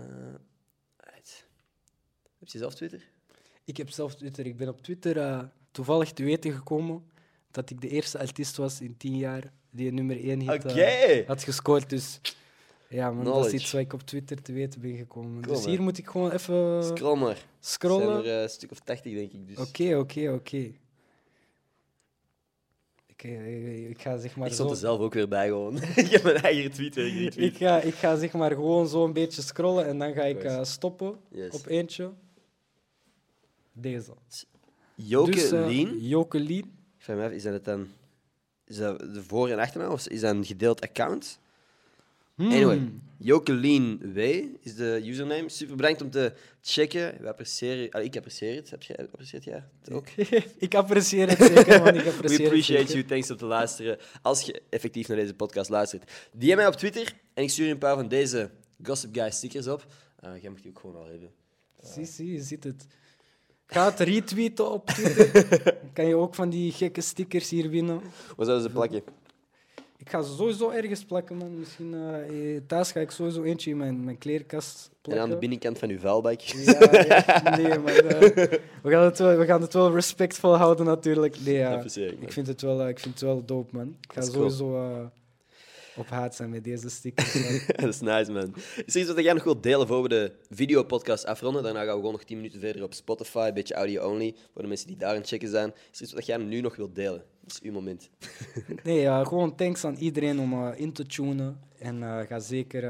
right. 0.98 1.46
Heb 2.40 2.48
je 2.48 2.58
zelf 2.58 2.76
Twitter? 2.76 3.02
Ik 3.64 3.78
heb 3.78 3.90
zelf 3.90 4.16
Twitter. 4.16 4.46
Ik 4.46 4.58
ben 4.58 4.68
op 4.68 4.82
Twitter 4.82 5.18
eh, 5.18 5.44
toevallig 5.72 6.12
te 6.12 6.24
weten 6.24 6.52
gekomen 6.54 7.06
dat 7.52 7.70
ik 7.70 7.82
de 7.82 7.90
eerste 7.90 8.20
artiest 8.20 8.58
was 8.58 8.82
in 8.82 8.98
tien 8.98 9.18
jaar 9.18 9.52
die 9.70 9.88
een 9.88 9.94
nummer 9.96 10.24
1 10.24 10.40
hit 10.40 10.66
Oké. 10.66 10.82
eh, 10.82 11.28
had 11.28 11.44
gescoord. 11.44 11.90
Dus 11.90 12.20
ja, 12.96 13.12
man, 13.12 13.24
dat 13.26 13.46
is 13.46 13.52
iets 13.54 13.72
wat 13.72 13.82
ik 13.82 13.94
op 13.94 14.02
Twitter 14.02 14.42
te 14.42 14.52
weten 14.54 14.82
ben 14.82 14.96
gekomen. 14.98 15.42
Dus 15.42 15.66
hier 15.66 15.82
moet 15.82 15.98
ik 15.98 16.08
gewoon 16.08 16.32
even 16.32 16.84
Scroll 16.84 17.20
maar. 17.20 17.46
Scrollen. 17.60 18.06
zijn 18.06 18.18
Oké, 18.20 18.28
er 18.30 18.36
eh, 18.36 18.42
een 18.44 18.50
stuk 18.50 18.72
of 18.72 18.80
80, 18.80 19.14
denk 19.14 19.32
ik. 19.32 19.48
Dus. 19.48 19.58
oké, 19.58 19.98
oké. 20.34 20.72
Ik, 23.06 23.24
eh, 23.24 23.90
ik 23.90 24.02
ga 24.02 24.18
zeg 24.18 24.36
maar 24.36 24.48
Ik 24.48 24.54
stond 24.54 24.68
zo... 24.70 24.76
er 24.76 24.82
zelf 24.82 25.00
ook 25.00 25.14
weer 25.14 25.28
bij 25.28 25.48
gewoon. 25.48 25.76
ik 25.96 26.08
heb 26.10 26.24
mijn 26.24 26.36
eigen 26.36 26.72
tweet 26.72 26.96
weer 26.96 27.06
Ik 27.08 27.14
geretweet. 27.14 27.58
ga, 27.58 27.80
ik 27.82 27.94
ga 27.94 28.16
zeg 28.18 28.34
maar 28.34 28.52
gewoon 28.52 28.88
zo 28.88 29.04
een 29.06 29.14
beetje 29.14 29.42
scrollen 29.42 29.86
en 29.88 30.00
dan 30.00 30.14
ga 30.14 30.24
ik 30.24 30.44
eh, 30.44 30.64
stoppen 30.64 31.16
Yes. 31.32 31.54
op 31.54 31.66
eentje. 31.66 32.12
Deze. 33.74 34.14
Joke 34.96 35.32
Dus, 35.32 35.52
eh, 35.52 35.68
Lien. 35.68 36.00
Joke 36.08 36.40
Lien. 36.40 36.64
Ik 36.98 37.04
vraag 37.04 37.18
me 37.18 37.24
af, 37.26 37.32
is 37.32 37.44
dat 37.44 37.54
het 37.54 37.66
dan... 37.66 37.88
Is 38.66 38.78
dat 38.78 39.00
de 39.00 39.24
voor- 39.24 39.50
en 39.50 39.60
achternaam 39.60 39.92
of 39.92 40.08
is 40.08 40.20
dat 40.22 40.36
een 40.36 40.46
gedeeld 40.46 40.82
account? 40.82 41.40
Anyway, 42.38 42.78
Hmm. 42.78 43.04
Jokelien 43.18 44.14
W 44.14 44.20
is 44.62 44.76
de 44.76 45.02
username. 45.04 45.50
Super 45.50 45.76
bedankt 45.76 46.02
om 46.02 46.10
te 46.10 46.34
checken. 46.62 47.18
We 47.22 47.28
appreciëren... 47.28 47.92
Allee, 47.92 48.06
ik 48.08 48.16
apprecieer 48.16 48.56
het. 48.56 48.70
Heb 48.70 48.84
jij 48.84 48.98
apprecieert 48.98 49.44
jij 49.44 49.64
het 49.80 49.94
ook? 49.94 50.08
ik 50.58 50.76
apprecieer 50.76 51.30
het 51.30 51.38
zeker, 51.38 51.84
man. 51.84 51.96
Ik 51.96 52.04
We 52.04 52.10
apprecieer 52.10 52.40
het 52.40 52.48
appreciate 52.48 52.94
you. 52.94 53.06
Thanks 53.06 53.32
om 53.32 53.38
te 53.38 53.46
luisteren. 53.46 53.98
Als 54.22 54.42
je 54.42 54.62
effectief 54.70 55.08
naar 55.08 55.18
deze 55.18 55.34
podcast 55.34 55.70
luistert. 55.70 56.12
DM 56.32 56.56
mij 56.56 56.68
op 56.68 56.74
Twitter 56.74 57.14
en 57.34 57.44
ik 57.44 57.50
stuur 57.50 57.66
je 57.66 57.72
een 57.72 57.78
paar 57.78 57.96
van 57.96 58.08
deze 58.08 58.50
Gossip 58.84 59.16
Guy 59.16 59.32
stickers 59.32 59.68
op. 59.68 59.86
Eh 60.20 60.42
jij 60.42 60.50
mag 60.50 60.62
die 60.62 60.72
ook 60.72 60.80
gewoon 60.80 60.96
al 60.96 61.06
hebben. 61.06 61.30
Zie, 61.84 62.06
zie, 62.06 62.32
je 62.32 62.42
ziet 62.42 62.64
het. 62.64 62.86
Ga 63.66 63.86
het 63.86 64.00
retweeten 64.00 64.72
op 64.72 64.86
Twitter. 64.86 65.50
Dan 65.54 65.74
kan 65.94 66.08
je 66.08 66.16
ook 66.16 66.36
van 66.36 66.50
die 66.50 66.72
gekke 66.72 67.02
stickers 67.02 67.50
hier 67.50 67.70
winnen. 67.70 68.02
Waar 68.36 68.46
zouden 68.46 68.68
ze 68.68 68.74
plakken? 68.74 69.04
Ik 69.98 70.10
ga 70.10 70.22
ze 70.22 70.36
sowieso 70.36 70.70
ergens 70.70 71.06
plakken, 71.06 71.38
man. 71.38 71.60
Misschien 71.60 71.94
eh, 71.94 72.62
thuis 72.68 72.92
ga 72.92 73.00
ik 73.00 73.12
sowieso 73.12 73.44
eentje 73.44 73.70
in 73.70 73.78
mijn, 73.78 74.04
mijn 74.04 74.18
klerenkast 74.18 74.90
En 74.92 74.98
plakken. 75.02 75.24
aan 75.24 75.30
de 75.30 75.38
binnenkant 75.38 75.80
van 75.80 75.90
uw 75.90 76.00
vuilbak. 76.00 76.40
Ja, 76.40 76.90
ja, 76.92 77.58
nee, 77.58 77.80
maar 77.80 77.96
eh, 77.96 78.20
we, 78.84 78.92
gaan 78.92 79.04
het 79.04 79.20
wel, 79.20 79.38
we 79.38 79.46
gaan 79.46 79.62
het 79.62 79.74
wel 79.74 79.94
respectvol 79.94 80.56
houden 80.56 80.86
natuurlijk. 80.86 81.40
Nee, 81.46 81.64
ik, 82.20 82.32
vind 82.32 82.48
het 82.48 82.62
wel, 82.62 82.88
ik 82.88 83.00
vind 83.00 83.14
het 83.14 83.24
wel 83.24 83.46
dope, 83.46 83.76
man. 83.76 83.96
Ik 84.02 84.14
ga 84.14 84.22
sowieso 84.22 85.12
op 85.96 86.10
haat 86.10 86.36
zijn 86.36 86.50
met 86.50 86.64
deze 86.64 86.90
stickers. 86.90 87.34
dat 87.68 87.90
is 87.90 88.00
nice, 88.00 88.32
man. 88.32 88.54
Is 88.86 88.96
er 88.96 89.02
iets 89.02 89.14
wat 89.14 89.24
jij 89.24 89.34
nog 89.34 89.44
wilt 89.44 89.64
delen 89.64 89.88
voor 89.88 90.02
we 90.02 90.10
de 90.10 90.32
videopodcast 90.50 91.26
afronden? 91.26 91.64
Daarna 91.64 91.80
gaan 91.80 91.90
we 91.90 91.96
gewoon 91.96 92.12
nog 92.12 92.24
10 92.24 92.38
minuten 92.38 92.60
verder 92.60 92.84
op 92.84 92.94
Spotify, 92.94 93.46
een 93.48 93.54
beetje 93.54 93.74
audio-only, 93.74 94.36
voor 94.54 94.62
de 94.62 94.68
mensen 94.68 94.88
die 94.88 94.98
daar 94.98 95.10
aan 95.10 95.16
het 95.16 95.28
checken 95.28 95.50
zijn. 95.50 95.74
Is 95.92 95.98
er 95.98 96.04
iets 96.04 96.14
wat 96.14 96.26
jij 96.26 96.38
nu 96.38 96.62
nog 96.62 96.76
wilt 96.76 96.96
delen? 96.96 97.24
Dat 97.42 97.52
is 97.52 97.62
uw 97.62 97.72
moment. 97.72 98.10
Nee, 98.84 99.00
ja, 99.00 99.24
gewoon 99.24 99.56
thanks 99.56 99.86
aan 99.86 99.96
iedereen 99.96 100.40
om 100.40 100.54
eh, 100.54 100.80
in 100.80 100.92
te 100.92 101.06
tunen. 101.06 101.60
En 101.80 102.04
eh, 102.04 102.20
ga, 102.28 102.40
zeker, 102.40 102.82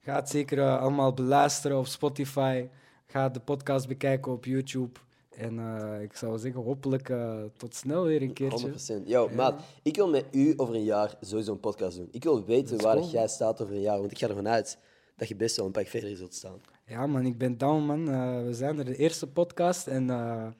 ga 0.00 0.14
het 0.14 0.28
zeker 0.28 0.78
allemaal 0.78 1.14
beluisteren 1.14 1.78
op 1.78 1.86
Spotify. 1.86 2.66
Ga 3.06 3.28
de 3.28 3.40
podcast 3.40 3.88
bekijken 3.88 4.32
op 4.32 4.44
YouTube. 4.44 5.00
En 5.36 5.58
eh, 5.58 6.02
ik 6.02 6.16
zou 6.16 6.38
zeggen, 6.38 6.62
hopelijk 6.62 7.08
eh, 7.08 7.42
tot 7.56 7.74
snel 7.74 8.04
weer 8.04 8.22
een 8.22 8.32
keertje. 8.32 9.00
100%. 9.02 9.06
Yo, 9.06 9.28
maat, 9.28 9.62
ik 9.82 9.96
wil 9.96 10.08
met 10.08 10.24
u 10.30 10.52
over 10.56 10.74
een 10.74 10.84
jaar 10.84 11.16
sowieso 11.20 11.52
een 11.52 11.60
podcast 11.60 11.96
doen. 11.96 12.08
Ik 12.10 12.24
wil 12.24 12.44
weten 12.44 12.82
waar 12.82 13.02
jij 13.02 13.28
staat 13.28 13.62
over 13.62 13.74
een 13.74 13.80
jaar, 13.80 13.98
want 13.98 14.10
ik 14.10 14.18
ga 14.18 14.28
ervan 14.28 14.48
uit 14.48 14.78
dat 15.16 15.28
je 15.28 15.36
best 15.36 15.56
wel 15.56 15.66
een 15.66 15.72
pak 15.72 15.86
verder 15.86 16.16
zult 16.16 16.34
staan. 16.34 16.60
Ja, 16.86 17.06
man, 17.06 17.26
ik 17.26 17.38
ben 17.38 17.58
down, 17.58 17.82
man. 17.84 18.10
Eh, 18.10 18.44
we 18.44 18.54
zijn 18.54 18.78
er 18.78 18.84
de 18.84 18.96
eerste 18.96 19.26
podcast 19.26 19.86
en 19.86 20.54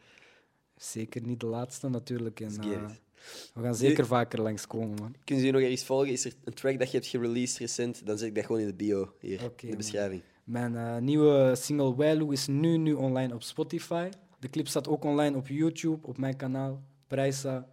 zeker 0.77 1.23
niet 1.23 1.41
de 1.41 1.47
laatste 1.47 1.89
natuurlijk. 1.89 2.41
En, 2.41 2.61
we 3.55 3.63
gaan 3.63 3.75
zeker 3.75 4.07
vaker 4.07 4.43
langskomen, 4.43 4.95
man. 5.01 5.15
Kunnen 5.25 5.45
je 5.45 5.53
nog 5.53 5.61
ergens 5.61 5.85
volgen? 5.85 6.13
Is 6.13 6.25
er 6.25 6.33
een 6.45 6.55
track 6.55 6.79
dat 6.79 6.91
je 6.91 6.97
hebt 6.97 7.09
gereleased 7.09 7.59
recent? 7.59 8.07
Dan 8.07 8.19
zet 8.19 8.29
ik 8.29 8.35
dat 8.35 8.45
gewoon 8.45 8.61
in 8.61 8.67
de 8.67 8.75
bio 8.75 9.13
hier, 9.21 9.41
in 9.41 9.51
de 9.57 9.67
man. 9.67 9.77
beschrijving. 9.77 10.23
Mijn 10.45 11.05
nieuwe 11.05 11.55
single 11.55 11.95
Wailu 11.95 12.33
is 12.33 12.47
nu, 12.47 12.77
nu 12.77 12.93
online 12.93 13.35
op 13.35 13.43
Spotify. 13.43 14.09
De 14.45 14.51
clip 14.51 14.69
staat 14.69 14.89
ook 14.89 15.05
online 15.05 15.37
op 15.37 15.49
YouTube, 15.49 16.07
op 16.07 16.19
mijn 16.19 16.37
kanaal, 16.37 16.83
Prijsa. 17.07 17.69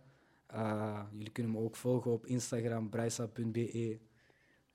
Eh, 0.47 1.01
jullie 1.11 1.31
kunnen 1.31 1.51
me 1.51 1.59
ook 1.59 1.75
volgen 1.75 2.11
op 2.11 2.25
Instagram, 2.25 2.89
prijsa.be. 2.89 3.99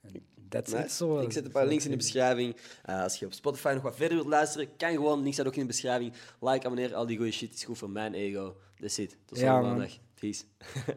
En 0.01 0.27
That's 0.49 0.73
it 0.73 0.79
Nice. 0.79 0.97
zo. 0.97 1.19
Ik 1.19 1.33
zet 1.33 1.45
een 1.45 1.51
paar 1.51 1.67
links 1.67 1.85
in 1.85 1.91
de 1.91 1.97
beschrijving. 1.97 2.57
Eh, 2.83 3.03
als 3.03 3.19
je 3.19 3.27
op 3.27 3.33
Spotify 3.33 3.71
nog 3.75 3.83
wat 3.83 3.97
verder 3.97 4.17
wilt 4.17 4.29
luisteren, 4.29 4.77
kan 4.77 4.93
gewoon. 4.93 5.19
Links 5.21 5.35
staat 5.37 5.47
ook 5.47 5.55
in 5.55 5.61
de 5.61 5.67
beschrijving. 5.67 6.13
Like, 6.41 6.65
abonneer, 6.67 6.95
al 6.95 7.07
die 7.07 7.17
goede 7.17 7.33
shit 7.33 7.55
is 7.55 7.65
goed 7.65 7.79
voor 7.79 7.91
mijn 7.91 8.15
ego. 8.15 8.57
That's 8.81 8.99
it. 8.99 9.17
Tot 9.25 9.39
Ja, 9.39 9.53
volgende 9.53 9.77
maandag. 9.77 9.99
Peace. 10.15 10.45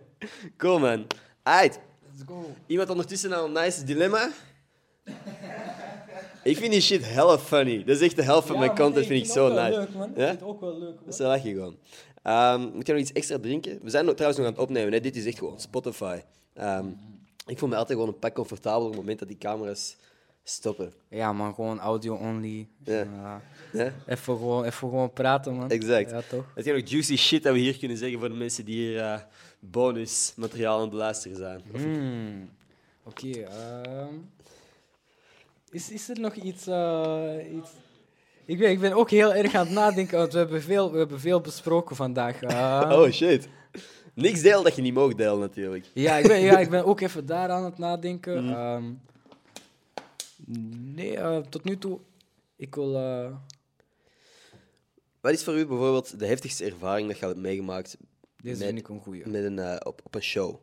cool, 0.58 0.80
man. 0.80 1.08
Let's 1.44 1.78
go. 2.26 2.56
Iemand 2.68 2.90
ondertussen 2.90 3.34
al 3.34 3.46
een 3.46 3.52
nice 3.52 3.84
dilemma? 3.84 4.30
Ik 6.44 6.58
vind 6.58 6.72
die 6.72 6.82
shit 6.82 7.06
hella 7.06 7.38
funny. 7.40 7.78
Dat 7.84 7.96
is 7.96 8.02
echt 8.02 8.16
de 8.16 8.24
helft 8.24 8.48
van 8.48 8.60
mijn 8.60 8.76
content, 8.76 9.06
vind 9.06 9.26
ik 9.26 9.32
zo 9.32 9.48
nice. 9.48 9.78
Leuk, 9.80 9.94
man. 9.94 10.12
Ja? 10.16 10.22
Ik 10.24 10.28
vind 10.28 10.40
het 10.40 10.44
ook 10.50 10.60
wel 10.62 10.78
leuk, 10.80 10.90
Dat 10.94 11.00
man. 11.00 11.10
is 11.10 11.18
wel 11.18 11.28
lachen 11.28 11.52
gewoon. 11.54 11.78
Ehm 12.24 12.62
moet 12.74 12.88
je 12.88 12.94
nog 12.94 13.02
iets 13.02 13.12
extra 13.12 13.40
drinken? 13.40 13.80
We 13.82 13.90
zijn 13.90 14.06
nog- 14.06 14.14
trouwens 14.14 14.40
nog 14.42 14.48
aan 14.50 14.54
het 14.56 14.64
opnemen. 14.64 14.94
Hè? 14.94 15.00
Dit 15.00 15.16
is 15.16 15.26
echt 15.26 15.38
gewoon 15.38 15.60
Spotify. 15.60 16.20
Ehm, 16.54 16.86
ik 17.46 17.58
voel 17.58 17.70
me 17.70 17.76
altijd 17.76 17.98
gewoon 18.00 18.14
een 18.14 18.20
pak 18.20 18.34
comfortabel 18.36 18.82
op 18.82 18.88
het 18.88 19.00
moment 19.00 19.20
dat 19.20 19.28
die 19.28 19.38
camera's 19.38 19.98
stoppen. 20.44 20.94
Ja, 21.10 21.34
man, 21.34 21.54
gewoon 21.54 21.80
audio 21.80 22.16
only. 22.16 22.68
Ja. 22.84 22.94
Ja. 22.94 23.42
Ja? 23.74 23.94
Even, 24.08 24.38
gewoon, 24.38 24.64
even 24.64 24.78
gewoon 24.90 25.14
praten, 25.14 25.54
man. 25.54 25.70
Exact. 25.70 26.10
Ja, 26.10 26.22
toch? 26.30 26.46
Heb 26.56 26.66
je 26.66 26.74
nog 26.74 26.90
juicy 26.90 27.16
shit 27.18 27.44
dat 27.44 27.54
we 27.54 27.60
hier 27.60 27.78
kunnen 27.78 27.98
zeggen 27.98 28.20
voor 28.20 28.30
de 28.30 28.36
mensen 28.36 28.66
die 28.66 28.76
hier 28.76 29.00
eh, 29.00 29.20
bonusmateriaal 29.60 30.76
aan 30.76 30.82
het 30.82 30.90
beluisteren 30.90 31.38
zijn? 31.38 31.62
Hmm. 31.72 32.50
Oké, 33.04 33.28
ehm, 33.30 34.14
is, 35.72 35.90
is 35.92 36.10
er 36.10 36.20
nog 36.20 36.36
iets, 36.36 36.68
eh, 36.68 37.34
iets... 37.56 37.70
Ik 38.46 38.58
ben, 38.58 38.70
ik 38.72 38.80
ben 38.80 38.94
ook 38.94 39.10
heel 39.10 39.34
erg 39.34 39.56
aan 39.56 39.66
het 39.66 39.76
nadenken, 39.76 40.18
want 40.18 40.32
we 40.34 40.38
hebben 40.38 40.62
veel, 40.62 40.92
we 40.92 40.98
hebben 40.98 41.20
veel 41.20 41.42
besproken 41.42 41.96
vandaag. 41.96 42.42
Eh, 42.44 42.90
Oh 42.92 43.10
shit. 43.12 43.48
Niks 44.14 44.42
deel 44.42 44.64
dat 44.64 44.76
je 44.76 44.82
niet 44.82 44.94
mag 44.94 45.16
delen, 45.16 45.40
natuurlijk. 45.40 45.86
ja, 45.94 46.16
ik 46.18 46.28
ben, 46.28 46.40
ja, 46.40 46.60
ik 46.60 46.70
ben 46.70 46.86
ook 46.90 47.00
even 47.02 47.26
daar 47.26 47.50
aan 47.50 47.64
het 47.66 47.78
nadenken. 47.78 48.44
Mhm. 48.46 48.54
Ehm, 48.54 48.84
nee, 50.96 51.18
eh, 51.18 51.38
tot 51.38 51.64
nu 51.64 51.78
toe, 51.78 52.00
ik 52.56 52.76
wil... 52.76 52.92
Wat 55.22 55.32
is 55.34 55.44
voor 55.44 55.58
u 55.58 55.66
bijvoorbeeld 55.66 56.20
de 56.20 56.26
heftigste 56.26 56.66
ervaring 56.66 57.08
dat 57.08 57.20
je 57.20 57.26
hebt 57.26 57.38
meegemaakt 57.38 57.98
deze 58.42 58.58
Met- 58.58 58.68
vind 58.68 58.80
ik 58.80 58.88
een 58.88 59.00
goeie. 59.02 59.28
met 59.28 59.44
een, 59.44 59.86
op, 59.86 60.02
op 60.04 60.16
een 60.16 60.22
show? 60.24 60.56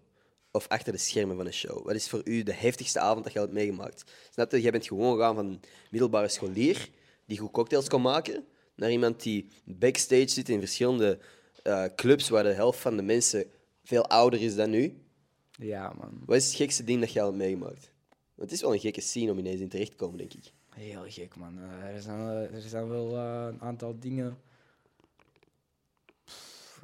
Of 0.56 0.68
achter 0.68 0.92
de 0.92 0.98
schermen 0.98 1.36
van 1.36 1.46
een 1.46 1.52
show? 1.52 1.84
Wat 1.84 1.94
is 1.94 2.08
voor 2.08 2.20
u 2.24 2.42
de 2.42 2.52
heftigste 2.52 3.00
avond 3.00 3.24
dat 3.24 3.32
je 3.32 3.38
hebt 3.38 3.52
meegemaakt? 3.52 4.04
Snap 4.30 4.50
je? 4.50 4.60
Jij 4.60 4.70
bent 4.70 4.86
gewoon 4.86 5.16
gegaan 5.16 5.34
van 5.34 5.46
een 5.46 5.60
middelbare 5.90 6.28
scholier 6.28 6.90
die 7.26 7.38
goed 7.38 7.50
cocktails 7.50 7.88
kon 7.88 8.02
maken, 8.02 8.44
naar 8.74 8.90
iemand 8.90 9.22
die 9.22 9.48
backstage 9.64 10.28
zit 10.28 10.48
in 10.48 10.58
verschillende 10.58 11.18
eh, 11.62 11.84
clubs 11.96 12.28
waar 12.28 12.42
de 12.42 12.52
helft 12.52 12.78
van 12.78 12.96
de 12.96 13.02
mensen 13.02 13.44
veel 13.84 14.06
ouder 14.06 14.42
is 14.42 14.54
dan 14.54 14.74
u. 14.74 15.02
Ja, 15.50 15.92
man. 15.98 16.22
Wat 16.26 16.36
is 16.36 16.46
het 16.46 16.54
gekste 16.54 16.84
ding 16.84 17.00
dat 17.00 17.12
je 17.12 17.20
al 17.20 17.26
hebt 17.26 17.38
meegemaakt? 17.38 17.92
Want 18.34 18.50
het 18.50 18.52
is 18.52 18.60
wel 18.60 18.72
een 18.72 18.80
gekke 18.80 19.00
scene 19.00 19.30
om 19.30 19.38
ineens 19.38 19.60
in 19.60 19.68
terecht 19.68 19.90
te 19.90 19.96
komen, 19.96 20.18
denk 20.18 20.34
ik. 20.34 20.52
Heel 20.74 21.04
gek, 21.08 21.36
man. 21.36 21.58
Er, 21.58 22.00
zijn, 22.00 22.18
eh, 22.18 22.54
er 22.54 22.60
zijn 22.60 22.88
wel 22.88 23.16
eh, 23.16 23.46
een 23.48 23.60
aantal 23.60 23.98
dingen. 23.98 24.36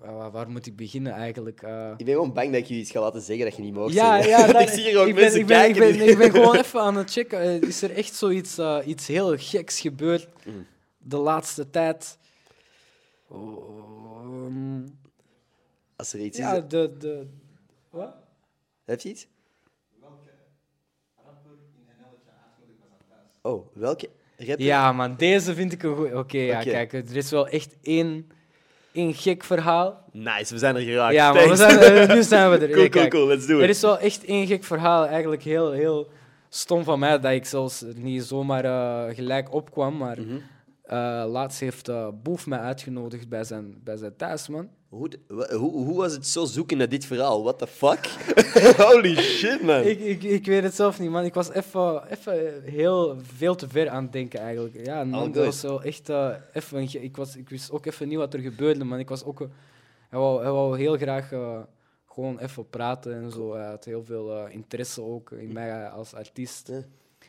Pff, 0.03 0.11
waar, 0.11 0.31
waar 0.31 0.51
moet 0.51 0.67
ik 0.67 0.77
beginnen 0.77 1.13
eigenlijk? 1.13 1.63
Eh, 1.63 1.91
Ik 1.97 2.05
ben 2.05 2.15
gewoon 2.15 2.33
bang 2.33 2.47
dat 2.53 2.61
ik 2.61 2.67
je 2.67 2.75
iets 2.75 2.91
ga 2.91 3.01
laten 3.01 3.21
zeggen 3.23 3.45
dat 3.45 3.57
je 3.57 3.63
niet 3.63 3.75
mag 3.75 3.93
ja, 3.93 4.23
zeggen. 4.23 4.47
ja, 4.47 4.47
dat- 4.53 4.63
ik 4.63 4.69
zie 4.69 4.83
hier 4.83 4.99
ook 5.01 5.07
ik 5.07 5.15
ben, 5.15 5.23
mensen 5.23 5.41
ik 5.41 5.47
ben, 5.47 5.57
kijken. 5.59 5.89
Ik 5.89 5.99
ben, 5.99 6.09
ik 6.09 6.19
ben 6.19 6.31
gewoon 6.31 6.57
even 6.65 6.81
aan 6.81 6.97
het 6.97 7.11
checken. 7.13 7.41
Eh, 7.41 7.61
is 7.63 7.83
er 7.83 7.91
echt 7.97 8.15
zoiets 8.15 8.59
eh, 8.59 8.79
iets 8.85 9.07
heel 9.07 9.37
geks 9.39 9.81
gebeurd 9.81 10.29
Mm. 10.47 10.67
de 10.99 11.17
laatste 11.17 11.71
tijd? 11.71 12.19
Oh, 13.29 14.21
ehm, 14.23 14.87
Als 15.97 16.13
er 16.13 16.21
iets 16.21 16.39
ja, 16.39 16.55
is... 16.55 16.63
de, 16.69 16.97
de... 16.99 17.27
Wat? 17.91 18.15
Heb 18.85 19.01
je 19.01 19.09
iets? 19.09 19.27
Oh, 23.43 23.67
welke 23.75 24.09
rapper? 24.37 24.61
Ja, 24.65 24.93
man, 24.93 25.17
deze 25.17 25.55
vind 25.55 25.73
ik 25.73 25.83
een 25.83 25.97
goed. 25.97 26.15
Oké, 26.15 26.39
ja, 26.39 26.63
kijk, 26.63 26.93
er 26.93 27.17
is 27.17 27.31
wel 27.31 27.49
echt 27.49 27.77
één, 27.83 28.29
één 28.93 29.15
gek 29.15 29.45
verhaal. 29.45 30.05
Nice, 30.13 30.53
we 30.53 30.59
zijn 30.59 30.77
er 30.77 30.83
geraakt. 30.83 31.15
ja, 31.15 31.33
maar 31.33 31.49
we 31.49 31.57
zijn, 31.57 32.09
nu 32.17 32.23
zijn 32.33 32.51
we 32.51 32.59
er. 32.59 32.71
cool, 32.71 32.89
cool, 32.89 33.09
cool, 33.09 33.27
let's 33.27 33.47
do 33.47 33.57
Er 33.59 33.63
it. 33.65 33.71
is 33.71 33.81
wel 33.81 33.99
echt 33.99 34.25
één 34.25 34.47
gek 34.47 34.65
verhaal, 34.65 35.07
eigenlijk 35.07 35.43
heel, 35.43 35.73
heel 35.73 36.09
stom 36.49 36.85
van 36.85 36.99
mij, 36.99 37.21
dat 37.21 37.33
ik 37.33 37.47
zelfs 37.47 37.83
er 37.83 37.95
niet 37.97 38.25
zomaar 38.25 38.65
eh, 38.65 39.15
gelijk 39.15 39.53
opkwam. 39.55 39.97
Maar 39.97 40.19
Mhm. 40.21 40.37
Laatst 41.27 41.61
heeft 41.61 41.89
eh, 41.89 42.09
Boef 42.23 42.47
mij 42.47 42.59
uitgenodigd 42.59 43.29
bij 43.29 43.45
zijn, 43.45 43.81
bij 43.85 43.97
zijn 43.97 44.17
thuis, 44.17 44.49
man. 44.49 44.69
hoe, 44.89 45.11
hoe, 45.51 45.71
hoe 45.85 45.97
was 45.97 46.13
het 46.13 46.27
zo 46.27 46.45
zoeken 46.45 46.77
naar 46.77 46.89
dit 46.89 47.05
verhaal? 47.05 47.43
What 47.43 47.59
the 47.59 47.67
fuck? 47.67 48.07
Holy 48.87 49.17
shit, 49.17 49.63
man. 49.63 49.83
Ik, 49.83 50.01
ik, 50.01 50.23
ik 50.23 50.47
weet 50.47 50.63
het 50.63 50.75
zelf 50.75 50.99
niet, 50.99 51.11
man. 51.11 51.25
Ik 51.25 51.35
was 51.35 51.51
even, 51.53 52.11
even 52.11 52.63
heel 52.65 53.17
veel 53.37 53.55
te 53.55 53.69
ver 53.69 53.89
aan 53.89 54.03
het 54.03 54.13
denken, 54.13 54.41
eigenlijk. 54.41 54.87
Ja, 54.87 55.05
man, 55.05 55.33
dat 55.33 55.45
was 55.45 55.63
wel 55.63 55.83
echt 55.83 56.09
eh, 56.09 56.35
even... 56.53 57.03
Ik, 57.03 57.17
was, 57.17 57.37
ik 57.37 57.49
wist 57.49 57.71
ook 57.71 57.87
even 57.87 58.09
niet 58.09 58.19
wat 58.19 58.35
er 58.35 58.41
gebeurde, 58.41 58.85
man. 58.85 58.99
Ik 58.99 59.09
was 59.09 59.25
ook... 59.25 59.41
eh, 59.41 59.47
hij, 60.09 60.19
wou, 60.19 60.43
hij 60.43 60.51
wou 60.51 60.79
heel 60.79 60.97
graag 60.97 61.33
eh, 61.33 61.61
gewoon 62.07 62.39
even 62.39 62.69
praten 62.69 63.15
en 63.15 63.31
zo. 63.31 63.55
Hij 63.55 63.67
had 63.67 63.85
heel 63.85 64.05
veel 64.05 64.37
eh, 64.37 64.55
interesse 64.55 65.03
ook 65.03 65.31
in 65.31 65.53
mij 65.53 65.89
als 65.89 66.15
artiest. 66.15 66.69
Ja. 66.69 66.83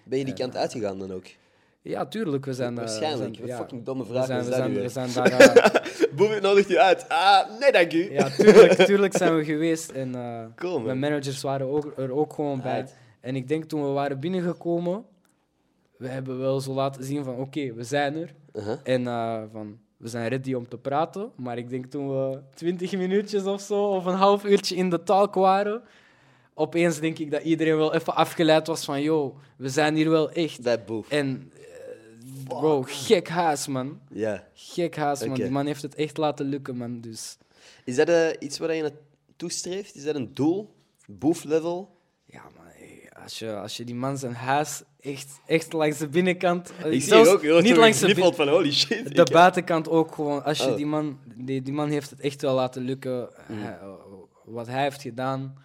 Ben 0.06 0.20
je 0.20 0.26
die 0.26 0.34
kant 0.34 0.56
uitgegaan 0.56 0.99
dan 0.99 1.14
ook? 1.14 1.26
Ja, 1.84 2.06
tuurlijk. 2.06 2.46
We 2.46 2.54
zijn... 2.54 2.70
eh, 2.70 2.76
we 2.76 2.82
Waarschijnlijk. 2.82 3.36
zijn- 3.36 3.40
Wat 3.48 3.50
ja. 3.50 3.58
fucking 3.58 3.84
domme 3.86 4.04
We 4.04 4.10
vraag 4.10 4.26
zijn, 4.26 4.40
is 4.40 4.46
we 4.46 4.50
dat 4.52 4.60
zijn, 4.60 4.74
we 4.74 4.90
zijn 4.90 5.14
daar... 5.14 5.56
eh, 6.36 6.42
nodigt 6.42 6.70
u 6.72 6.78
uit. 6.78 7.06
Ah, 7.10 7.60
nee 7.60 7.72
dank 7.72 7.94
u. 7.94 8.12
ja, 8.12 8.30
tuurlijk, 8.30 8.74
tuurlijk 8.90 9.18
zijn 9.18 9.36
we 9.36 9.44
geweest. 9.44 9.92
En 9.92 10.12
Cool, 10.56 10.74
man. 10.74 10.84
mijn 10.86 11.00
managers 11.00 11.42
waren 11.42 11.68
ook, 11.68 11.94
er 11.98 12.12
ook 12.12 12.34
gewoon 12.34 12.62
bij. 12.62 12.86
En 13.22 13.36
ik 13.36 13.48
denk 13.48 13.64
toen 13.64 13.82
we 13.84 13.88
waren 13.90 14.20
binnengekomen, 14.20 15.06
we 15.98 16.08
hebben 16.08 16.40
wel 16.40 16.60
zo 16.60 16.74
laten 16.74 17.04
zien 17.04 17.24
van 17.24 17.36
oké, 17.36 17.74
we 17.74 17.84
zijn 17.84 18.16
er. 18.16 18.34
Uh-huh. 18.54 18.78
En 18.84 19.04
van, 19.52 19.78
we 19.98 20.08
zijn 20.08 20.28
ready 20.28 20.54
om 20.54 20.68
te 20.68 20.78
praten. 20.78 21.32
Maar 21.36 21.58
ik 21.58 21.70
denk 21.70 21.86
toen 21.86 22.10
we 22.10 22.40
twintig 22.54 22.98
minuutjes 22.98 23.44
of 23.44 23.62
zo, 23.62 23.84
of 23.84 24.06
een 24.06 24.14
half 24.16 24.46
uurtje 24.46 24.76
in 24.76 24.90
de 24.90 25.04
talk 25.04 25.34
waren, 25.36 25.82
opeens 26.54 27.00
denk 27.00 27.20
ik 27.20 27.32
dat 27.32 27.42
iedereen 27.44 27.78
wel 27.78 27.94
even 27.94 28.16
afgeleid 28.16 28.68
was 28.68 28.86
van 28.86 29.02
yo, 29.02 29.36
we 29.58 29.70
zijn 29.70 29.96
hier 29.96 30.10
wel 30.10 30.32
echt. 30.32 30.62
Bij 30.62 30.84
Boef. 30.84 31.10
En 31.10 31.52
bro, 32.60 32.82
gek 32.88 33.28
haas 33.28 33.68
man. 33.68 33.99
Ja. 34.10 34.47
Gek 34.54 34.95
haas 34.95 35.26
man. 35.26 35.36
Die 35.36 35.49
man 35.49 35.66
heeft 35.66 35.82
het 35.82 35.95
echt 35.95 36.18
laten 36.18 36.45
lukken 36.45 36.78
man. 36.78 37.01
Dus 37.01 37.38
Is 37.86 37.95
dat 37.95 38.10
eh, 38.10 38.28
iets 38.39 38.58
waar 38.58 38.74
je 38.76 38.82
naartoe 38.82 39.51
streeft? 39.51 39.95
Is 39.95 40.04
dat 40.04 40.16
een 40.16 40.34
doel? 40.34 40.74
Boef-level? 41.08 41.97
ja 42.26 42.41
man, 42.56 42.66
hey, 42.68 43.10
als, 43.24 43.39
je, 43.39 43.56
als 43.56 43.78
je 43.78 43.84
die 43.84 43.95
man 43.95 44.18
zijn 44.18 44.34
huis 44.34 44.82
echt, 44.99 45.39
echt 45.45 45.74
langs 45.74 45.97
de 45.97 46.08
binnenkant... 46.08 46.72
eh, 46.84 46.91
Ik 46.91 47.01
zie 47.01 47.28
ook 47.30 47.62
niet 47.62 47.76
langs 47.78 47.99
de 47.99 48.14
bin- 48.14 48.34
van 48.34 48.47
holy 48.47 48.72
shit. 48.72 49.16
De 49.16 49.24
buitenkant 49.32 49.89
ook 49.89 50.16
gewoon. 50.16 50.43
Als 50.43 50.58
je 50.58 50.70
Oh. 50.70 50.76
die 50.76 50.86
man, 50.86 51.20
die, 51.36 51.62
die 51.62 51.74
man 51.74 51.89
heeft 51.89 52.10
het 52.10 52.20
echt 52.20 52.41
wel 52.41 52.56
laten 52.56 52.82
lukken. 52.82 53.30
Mm. 53.47 53.62
Hij- 53.62 53.80
wat 54.45 54.68
hij 54.68 54.84
heeft 54.84 55.01
gedaan, 55.01 55.56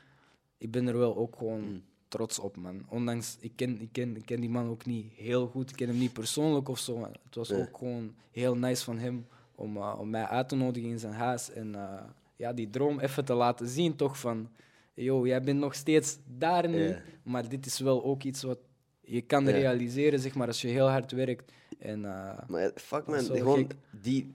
ik 0.58 0.70
ben 0.70 0.88
er 0.88 0.98
wel 0.98 1.16
ook 1.16 1.36
gewoon 1.38 1.60
Mm. 1.60 1.82
Trots 2.08 2.38
op, 2.38 2.56
man. 2.56 2.84
Ondanks, 2.88 3.36
ik 3.40 3.52
ken, 3.56 3.80
ik, 3.80 3.88
ken, 3.92 4.16
ik 4.16 4.26
ken 4.26 4.40
die 4.40 4.50
man 4.50 4.68
ook 4.68 4.86
niet 4.86 5.12
heel 5.16 5.46
goed. 5.46 5.70
Ik 5.70 5.76
ken 5.76 5.88
hem 5.88 5.98
niet 5.98 6.12
persoonlijk 6.12 6.68
of 6.68 6.78
zo. 6.78 6.96
maar 6.98 7.10
Het 7.24 7.34
was 7.34 7.48
Nee. 7.48 7.60
ook 7.60 7.76
gewoon 7.78 8.14
heel 8.30 8.54
nice 8.56 8.84
van 8.84 8.98
hem 8.98 9.26
om, 9.54 9.76
eh, 9.76 9.96
om 9.98 10.10
mij 10.10 10.24
uit 10.26 10.48
te 10.48 10.56
nodigen 10.56 10.90
in 10.90 10.98
zijn 10.98 11.12
huis. 11.12 11.50
En 11.52 11.74
eh, 11.74 12.02
ja, 12.36 12.52
die 12.52 12.70
droom 12.70 13.00
even 13.00 13.24
te 13.24 13.34
laten 13.34 13.68
zien, 13.68 13.96
toch 13.96 14.18
van... 14.18 14.48
Yo, 14.94 15.26
jij 15.26 15.42
bent 15.42 15.58
nog 15.58 15.74
steeds 15.74 16.18
daar 16.38 16.68
nu, 16.68 16.88
Ja. 16.88 17.00
maar 17.22 17.48
dit 17.48 17.66
is 17.66 17.78
wel 17.78 18.04
ook 18.04 18.22
iets 18.22 18.42
wat 18.42 18.58
je 19.00 19.20
kan 19.20 19.44
Ja. 19.44 19.50
realiseren, 19.50 20.20
zeg 20.20 20.34
maar, 20.34 20.46
als 20.46 20.60
je 20.60 20.68
heel 20.68 20.88
hard 20.88 21.12
werkt. 21.12 21.52
En, 21.78 22.04
eh, 22.04 22.38
Maar 22.48 22.70
fuck 22.74 23.06
man, 23.06 23.24
gewoon 23.24 23.58
gek. 23.58 23.74
die, 23.90 24.34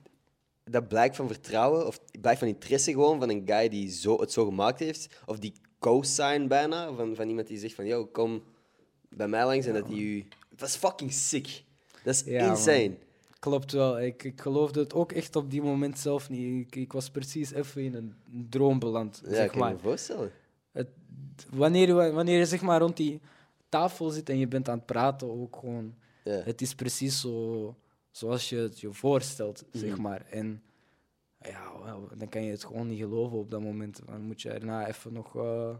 dat 0.64 0.88
blijkt 0.88 1.16
van 1.16 1.26
vertrouwen 1.26 1.86
of 1.86 2.00
blijkt 2.20 2.38
van 2.38 2.48
interesse 2.48 2.90
gewoon 2.90 3.18
van 3.20 3.30
een 3.30 3.42
guy 3.46 3.68
die 3.68 3.90
zo, 3.90 4.20
het 4.20 4.32
zo 4.32 4.44
gemaakt 4.44 4.78
heeft. 4.78 5.22
Of 5.26 5.38
die 5.38 5.52
co-sign 5.84 6.46
bijna 6.46 6.92
van, 6.94 7.14
van 7.14 7.28
iemand 7.28 7.46
die 7.46 7.58
zegt 7.58 7.74
van 7.74 7.86
yo, 7.86 8.06
kom 8.06 8.42
bij 9.08 9.28
mij 9.28 9.44
langs 9.44 9.66
en 9.66 9.72
dat 9.74 9.86
hij 9.86 9.96
u... 9.96 10.24
Het 10.50 10.60
was 10.60 10.76
fucking 10.76 11.12
sick. 11.12 11.62
Dat 12.04 12.14
is 12.14 12.22
Ja, 12.24 12.48
insane. 12.50 12.96
Klopt 13.38 13.72
wel. 13.72 14.00
Ik, 14.00 14.24
ik 14.24 14.40
geloofde 14.40 14.80
het 14.80 14.94
ook 14.94 15.12
echt 15.12 15.36
op 15.36 15.50
die 15.50 15.62
moment 15.62 15.98
zelf 15.98 16.28
niet. 16.28 16.66
Ik, 16.66 16.76
ik 16.76 16.92
was 16.92 17.10
precies 17.10 17.52
even 17.52 17.82
in 17.82 17.94
een 17.94 18.14
droom 18.50 18.78
beland, 18.78 19.22
Ja, 19.24 19.34
zeg 19.34 19.50
kan 19.50 19.58
maar. 19.58 19.72
me 19.72 19.78
voorstellen. 19.78 20.30
Het, 20.72 20.88
wanneer, 21.50 21.86
je- 21.86 22.12
wanneer 22.12 22.38
je 22.38 22.46
zeg 22.46 22.62
maar 22.62 22.80
rond 22.80 22.96
die 22.96 23.20
tafel 23.68 24.10
zit 24.10 24.28
en 24.28 24.38
je 24.38 24.48
bent 24.48 24.68
aan 24.68 24.76
het 24.76 24.86
praten, 24.86 25.30
ook 25.40 25.56
gewoon... 25.56 25.94
Ja. 26.24 26.40
Het 26.44 26.60
is 26.62 26.74
precies 26.74 27.20
zo, 27.20 27.74
zoals 28.10 28.48
je 28.48 28.56
het 28.56 28.80
je 28.80 28.92
voorstelt, 28.92 29.64
zeg 29.72 29.90
Mhm. 29.90 30.00
maar. 30.00 30.26
En 30.30 30.62
ja, 31.48 31.96
dan 32.16 32.28
kan 32.28 32.44
je 32.44 32.50
het 32.50 32.64
gewoon 32.64 32.88
niet 32.88 32.98
geloven 33.00 33.38
op 33.38 33.50
dat 33.50 33.60
moment. 33.60 34.00
Dan 34.06 34.20
moet 34.20 34.42
je 34.42 34.50
erna 34.50 34.86
even 34.88 35.12
nog... 35.12 35.36
eh, 35.36 35.70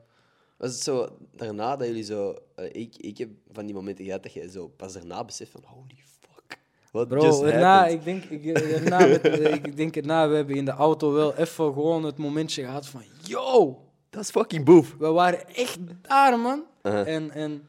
Was 0.56 0.70
het 0.72 0.80
zo 0.82 1.08
daarna 1.36 1.76
dat 1.76 1.86
jullie 1.86 2.02
zo... 2.04 2.34
eh, 2.54 2.68
ik, 2.72 2.94
ik 2.96 3.18
heb 3.18 3.28
van 3.52 3.64
die 3.66 3.74
momenten 3.74 4.04
gehad 4.04 4.22
dat 4.22 4.32
je 4.32 4.50
zo 4.50 4.68
pas 4.68 4.92
daarna 4.92 5.24
beseft 5.24 5.50
van 5.50 5.62
holy 5.66 5.96
fuck. 6.20 6.58
What 6.90 7.08
Bro, 7.08 7.46
happened? 7.46 7.92
ik 7.92 8.04
denk, 8.04 8.24
ik, 8.24 8.44
erna, 8.58 9.06
met- 9.06 9.24
ik 9.66 9.76
denk 9.76 9.96
erna, 9.96 10.28
we 10.28 10.34
hebben 10.34 10.56
in 10.56 10.64
de 10.64 10.70
auto 10.70 11.12
wel 11.12 11.34
even 11.36 11.72
gewoon 11.72 12.04
het 12.04 12.16
momentje 12.18 12.62
gehad 12.64 12.86
van... 12.86 13.02
Yo, 13.22 13.78
Dat 14.10 14.22
is 14.22 14.30
fucking 14.30 14.64
boef. 14.64 14.94
we 14.98 15.08
waren 15.08 15.48
echt 15.54 15.78
daar, 16.02 16.38
man. 16.38 16.64
Uh-huh. 16.82 17.14
En, 17.14 17.30
en 17.30 17.68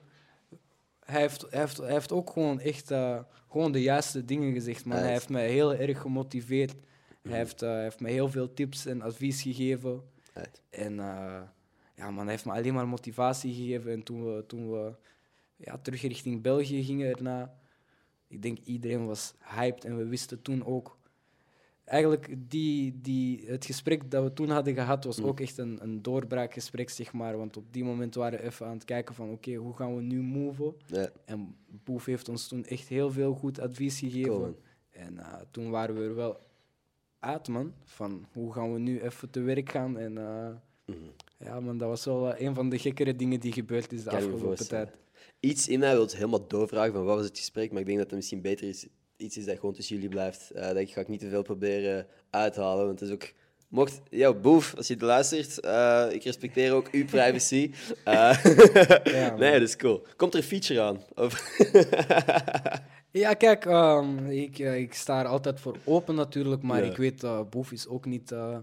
hij, 1.06 1.22
heeft, 1.22 1.46
hij, 1.50 1.60
heeft, 1.60 1.78
hij 1.78 1.92
heeft 1.92 2.12
ook 2.12 2.30
gewoon 2.30 2.60
echt 2.60 2.92
eh, 2.92 3.20
gewoon 3.52 3.72
de 3.72 3.82
juiste 3.82 4.26
dingen 4.26 4.54
gezegd, 4.54 4.86
man. 4.86 4.98
Hij 4.98 5.12
heeft 5.12 5.30
mij 5.30 5.50
heel 5.50 5.74
erg 5.74 6.02
gemotiveerd. 6.02 6.74
Hij, 7.28 7.38
heeft, 7.38 7.60
hij 7.60 7.82
heeft 7.84 8.00
mij 8.00 8.12
heel 8.12 8.30
veel 8.30 8.54
tips 8.54 8.86
en 8.86 9.02
advies 9.02 9.42
gegeven. 9.42 10.02
Right. 10.34 10.62
En 10.70 11.00
eh, 11.00 11.42
ja, 11.96 12.12
man, 12.12 12.24
hij 12.24 12.32
heeft 12.32 12.46
me 12.46 12.52
alleen 12.52 12.74
maar 12.74 12.88
motivatie 12.88 13.54
gegeven. 13.54 13.92
En 13.92 14.04
toen 14.04 14.26
we, 14.26 14.44
toen 14.48 14.72
we 14.72 14.94
ja, 15.56 15.78
terug 15.78 16.02
richting 16.02 16.42
België 16.42 16.84
gingen 16.84 17.16
erna, 17.16 17.54
ik 18.28 18.42
denk 18.42 18.58
iedereen 18.60 19.06
was 19.06 19.34
hyped. 19.40 19.86
En 19.86 19.98
we 19.98 20.06
wisten 20.06 20.42
toen 20.42 20.66
ook 20.66 20.98
eigenlijk 21.84 22.36
die, 22.38 23.00
die, 23.02 23.44
het 23.46 23.66
gesprek 23.66 24.12
dat 24.12 24.24
we 24.24 24.34
toen 24.34 24.50
hadden 24.50 24.74
gehad 24.74 25.04
was 25.04 25.20
Mm. 25.20 25.26
ook 25.26 25.40
echt 25.40 25.58
een, 25.58 25.78
een 25.82 26.02
doorbraakgesprek, 26.02 26.90
zeg 26.90 27.14
maar. 27.14 27.38
Want 27.38 27.58
op 27.58 27.74
die 27.74 27.84
moment 27.84 28.16
waren 28.16 28.40
we 28.40 28.46
even 28.46 28.66
aan 28.66 28.74
het 28.74 28.86
kijken 28.86 29.16
van, 29.16 29.32
oké, 29.32 29.54
hoe 29.54 29.76
gaan 29.76 29.96
we 29.96 30.02
nu 30.02 30.22
moven? 30.22 30.76
En 31.26 31.56
Boef 31.84 32.06
heeft 32.06 32.30
ons 32.30 32.48
toen 32.48 32.66
echt 32.66 32.88
heel 32.88 33.12
veel 33.12 33.34
goed 33.34 33.60
advies 33.60 34.00
gegeven. 34.00 34.30
cool. 34.32 34.60
En 34.90 35.18
eh, 35.20 35.42
toen 35.52 35.70
waren 35.70 35.96
we 35.96 36.04
er 36.04 36.16
wel 36.16 36.40
uit, 37.26 37.48
man. 37.48 37.74
Van 37.84 38.26
hoe 38.34 38.54
gaan 38.54 38.74
we 38.74 38.80
nu 38.80 39.02
even 39.02 39.30
te 39.30 39.42
werk 39.42 39.72
gaan? 39.72 39.98
En 39.98 40.18
eh, 40.18 40.48
Mhm. 40.86 40.98
ja, 41.38 41.60
man, 41.60 41.78
dat 41.78 41.88
was 41.88 42.06
wel 42.06 42.34
eh, 42.34 42.46
een 42.48 42.56
van 42.56 42.70
de 42.70 42.80
gekkere 42.80 43.16
dingen 43.16 43.40
die 43.40 43.52
gebeurd 43.54 43.92
is 43.92 44.04
de 44.04 44.10
Kan 44.10 44.18
afgelopen 44.18 44.68
tijd. 44.68 44.90
Iets 45.40 45.68
in 45.68 45.80
mij 45.80 45.94
wil 45.96 46.08
helemaal 46.12 46.48
doorvragen 46.48 46.94
van 46.94 47.04
wat 47.06 47.16
was 47.16 47.26
het 47.26 47.38
gesprek, 47.38 47.72
maar 47.72 47.80
ik 47.80 47.86
denk 47.86 47.98
dat 47.98 48.08
het 48.08 48.16
misschien 48.16 48.42
beter 48.42 48.68
is, 48.68 48.88
iets 49.18 49.38
is 49.38 49.46
dat 49.46 49.60
gewoon 49.60 49.74
tussen 49.76 49.96
jullie 49.96 50.10
blijft. 50.10 50.52
Eh 50.52 50.74
dat 50.74 50.90
ga 50.90 51.02
ik 51.02 51.08
niet 51.08 51.20
te 51.20 51.30
veel 51.30 51.42
proberen 51.42 52.08
uithalen, 52.30 52.86
want 52.86 53.00
het 53.00 53.10
is 53.10 53.16
ook... 53.16 53.32
Mocht, 53.68 54.02
ja, 54.10 54.34
boef, 54.34 54.76
als 54.76 54.88
je 54.88 54.94
het 54.94 55.02
luistert, 55.02 55.58
ik 56.14 56.24
respecteer 56.24 56.74
ook 56.74 56.88
uw 56.92 57.06
privacy. 57.06 57.72
Ja, 59.04 59.36
nee, 59.38 59.52
dat 59.52 59.62
is 59.62 59.76
cool. 59.76 60.06
Komt 60.16 60.34
er 60.34 60.40
een 60.40 60.46
feature 60.46 60.82
aan? 60.82 61.02
Of... 61.16 61.34
Ja, 63.20 63.34
kijk, 63.34 63.66
ehm, 63.66 64.26
ik, 64.28 64.60
eh, 64.60 64.80
ik 64.80 64.94
sta 64.94 65.20
er 65.20 65.26
altijd 65.26 65.60
voor 65.60 65.78
open 65.84 66.16
natuurlijk, 66.16 66.62
maar 66.62 66.84
Ja. 66.86 66.90
ik 66.92 66.98
weet, 66.98 67.24
eh 67.24 67.40
Boef 67.50 67.72
is 67.72 67.88
ook 67.88 68.06
niet... 68.06 68.32
eh, 68.32 68.58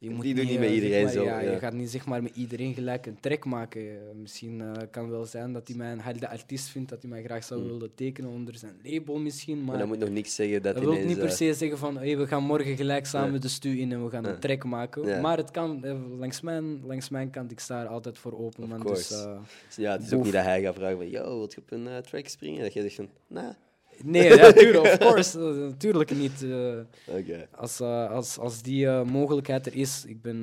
je 0.00 0.10
moet 0.10 0.22
Die 0.22 0.34
doet 0.34 0.44
niet 0.48 0.58
met 0.58 0.68
zeg 0.68 0.76
iedereen 0.76 1.02
maar, 1.04 1.12
zo, 1.12 1.24
Ja, 1.24 1.40
ja. 1.40 1.50
Je 1.50 1.58
gaat 1.58 1.72
niet 1.72 1.90
zeg 1.90 2.06
maar, 2.06 2.22
met 2.22 2.36
iedereen 2.36 2.74
gelijk 2.74 3.06
een 3.06 3.20
track 3.20 3.44
maken. 3.44 3.82
Misschien 4.20 4.62
kan 4.90 5.10
wel 5.10 5.24
zijn 5.24 5.52
dat 5.52 5.68
hij 5.68 5.76
mij 5.76 5.92
een 5.92 6.00
helde 6.00 6.28
artiest 6.28 6.68
vindt, 6.68 6.88
dat 6.88 7.02
hij 7.02 7.10
mij 7.10 7.22
graag 7.22 7.44
zou 7.44 7.60
Mm. 7.60 7.66
willen 7.66 7.94
tekenen 7.94 8.30
onder 8.30 8.54
zijn 8.56 8.72
label 8.82 9.18
misschien, 9.18 9.56
Maar 9.56 9.66
maar... 9.66 9.78
dat 9.78 9.86
moet 9.86 9.98
nog 9.98 10.08
niks 10.10 10.34
zeggen 10.34 10.62
dat 10.62 10.74
Dat 10.74 10.84
wil 10.84 11.04
niet 11.04 11.18
per 11.18 11.30
se 11.30 11.54
zeggen 11.54 11.78
van 11.78 11.96
hey, 11.98 12.18
we 12.18 12.26
gaan 12.26 12.42
morgen 12.42 12.76
gelijk 12.76 13.06
samen 13.06 13.32
Ja. 13.32 13.38
de 13.38 13.48
stu 13.48 13.78
in 13.78 13.92
en 13.92 14.04
we 14.04 14.10
gaan 14.10 14.24
een 14.24 14.38
track 14.38 14.64
maken. 14.64 15.20
Maar 15.20 15.36
het 15.36 15.50
kan, 15.50 15.84
langs 16.18 16.40
mijn, 16.40 16.80
langs 16.86 17.08
mijn 17.08 17.30
kant, 17.30 17.50
ik 17.50 17.60
sta 17.60 17.82
er 17.82 17.88
altijd 17.88 18.18
voor 18.18 18.38
open. 18.38 18.62
Of 18.62 18.68
Man, 18.68 18.80
dus, 18.80 19.26
ja, 19.76 19.92
het 19.92 20.02
is 20.02 20.12
ook 20.12 20.24
niet 20.24 20.32
dat 20.32 20.44
hij 20.44 20.62
gaat 20.62 20.74
vragen 20.74 20.96
van, 20.96 21.10
yo, 21.10 21.22
wil 21.24 21.48
je 21.50 21.56
op 21.60 21.70
een 21.70 21.88
track 22.02 22.28
springen? 22.28 22.62
Dat 22.62 22.72
jij 22.72 22.82
zegt 22.82 22.94
van, 22.94 23.08
nah, 23.26 23.50
nee, 24.04 24.36
ja, 24.36 24.52
tuurlijk, 24.62 24.84
of 24.84 24.98
course, 24.98 25.38
eh, 25.38 25.44
natuurlijk 25.56 26.16
niet. 26.16 26.42
eh, 26.42 27.42
als, 27.50 27.80
eh, 27.80 28.10
als, 28.10 28.38
als 28.38 28.62
die 28.62 28.88
mogelijkheid 28.88 29.66
er 29.66 29.74
is, 29.74 30.04
ik 30.06 30.22
ben, 30.22 30.42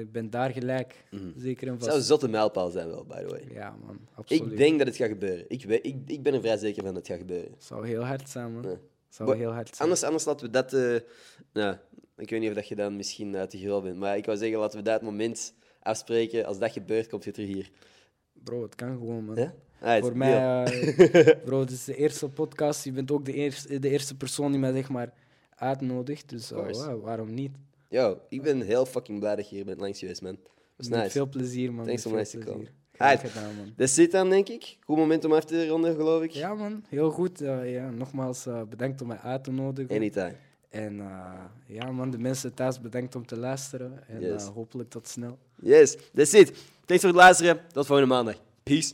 ik 0.00 0.12
ben 0.12 0.30
daar 0.30 0.50
gelijk. 0.50 1.04
Mhm. 1.10 1.22
Zeker 1.36 1.66
en 1.66 1.72
Het 1.72 1.78
vast. 1.78 1.84
zou 1.84 1.96
een 1.98 2.06
zotte 2.06 2.28
mijlpaal 2.28 2.70
zijn 2.70 2.88
wel, 2.88 3.04
by 3.04 3.20
the 3.20 3.26
way. 3.26 3.42
Ja, 3.52 3.76
man, 3.86 3.98
absoluut. 4.14 4.52
Ik 4.52 4.56
denk 4.56 4.78
dat 4.78 4.86
het 4.86 4.96
gaat 4.96 5.08
gebeuren. 5.08 5.44
Ik, 5.48 5.64
weet, 5.64 5.86
ik, 5.86 5.96
ik 6.06 6.22
ben 6.22 6.34
er 6.34 6.40
vrij 6.40 6.56
zeker 6.56 6.84
van 6.84 6.94
dat 6.94 6.96
het 6.96 7.06
gaat 7.06 7.18
gebeuren. 7.18 7.54
zou 7.58 7.86
heel 7.86 8.04
hard 8.04 8.28
zijn, 8.28 8.52
man. 8.52 8.62
Ja. 8.62 8.76
Zou 9.08 9.36
heel 9.36 9.52
hard 9.52 9.68
zijn. 9.68 9.80
Anders, 9.80 10.02
anders 10.02 10.24
laten 10.24 10.46
we 10.46 10.52
dat... 10.52 10.72
nou, 11.52 11.76
ik 12.16 12.30
weet 12.30 12.40
niet 12.40 12.48
of 12.48 12.54
dat 12.54 12.68
je 12.68 12.74
dan 12.74 12.96
misschien 12.96 13.36
uit 13.36 13.50
de 13.50 13.58
gril 13.58 13.82
bent, 13.82 13.96
maar 13.96 14.16
ik 14.16 14.24
wou 14.26 14.38
zeggen, 14.38 14.58
laten 14.58 14.78
we 14.78 14.84
dat 14.84 15.02
moment 15.02 15.54
afspreken. 15.82 16.44
Als 16.46 16.58
dat 16.58 16.72
gebeurt, 16.72 17.08
komt 17.08 17.24
het 17.24 17.36
er 17.36 17.44
hier. 17.44 17.70
Bro, 18.32 18.62
het 18.62 18.74
kan 18.74 18.90
gewoon, 18.98 19.24
man. 19.24 19.36
Ja? 19.36 19.54
Voor 19.80 20.16
mij, 20.16 20.64
eh, 20.64 21.36
bro, 21.44 21.60
dit 21.60 21.70
is 21.70 21.84
de 21.84 21.96
eerste 21.96 22.28
podcast. 22.28 22.84
Je 22.84 22.92
bent 22.92 23.10
ook 23.10 23.24
de 23.24 23.32
eerste, 23.32 23.78
de 23.78 23.88
eerste 23.90 24.16
persoon 24.16 24.50
die 24.50 24.60
mij 24.60 24.72
zeg 24.72 24.88
maar 24.88 25.12
uitnodigt. 25.56 26.28
Dus 26.28 26.50
wa- 26.50 26.96
waarom 26.96 27.34
niet? 27.34 27.50
Yo, 27.88 28.18
ik 28.28 28.42
ben 28.42 28.60
heel 28.60 28.86
fucking 28.86 29.18
blij 29.18 29.36
dat 29.36 29.48
je 29.48 29.54
hier 29.56 29.64
bent 29.64 29.80
langs 29.80 29.98
geweest, 29.98 30.22
man. 30.22 30.38
Met 30.76 30.88
nice. 30.88 31.10
veel 31.10 31.28
plezier, 31.28 31.72
man. 31.72 31.86
Thanks 31.86 32.06
om 32.06 32.10
te 32.12 32.16
plezier. 32.16 32.44
komen. 32.44 32.68
Gedaan, 32.92 33.56
man. 33.56 33.72
Dat 33.76 33.90
zit 33.90 34.12
dan, 34.12 34.30
denk 34.30 34.48
ik. 34.48 34.76
Goed 34.84 34.96
moment 34.96 35.24
om 35.24 35.32
af 35.32 35.44
te 35.44 35.68
ronden, 35.68 35.94
geloof 35.94 36.22
ik. 36.22 36.30
Ja, 36.30 36.54
man. 36.54 36.84
Heel 36.88 37.10
goed. 37.10 37.40
Eh, 37.40 37.72
ja, 37.72 37.90
nogmaals 37.90 38.46
eh, 38.46 38.62
bedankt 38.62 39.00
om 39.00 39.06
mij 39.06 39.18
uit 39.18 39.44
te 39.44 39.52
nodigen. 39.52 39.96
Anytime. 39.96 40.34
En 40.68 40.96
ja, 41.66 41.90
man, 41.92 42.10
de 42.10 42.18
mensen 42.18 42.54
thuis 42.54 42.80
bedankt 42.80 43.14
om 43.14 43.26
te 43.26 43.36
luisteren. 43.38 44.08
En 44.08 44.20
Yes. 44.20 44.44
hopelijk 44.44 44.90
tot 44.90 45.08
snel. 45.08 45.38
Yes, 45.62 45.96
that's 46.14 46.32
it. 46.32 46.52
Thanks 46.84 47.02
voor 47.02 47.12
het 47.12 47.20
luisteren. 47.20 47.60
Tot 47.72 47.86
volgende 47.86 48.14
maandag. 48.14 48.34
Peace. 48.62 48.92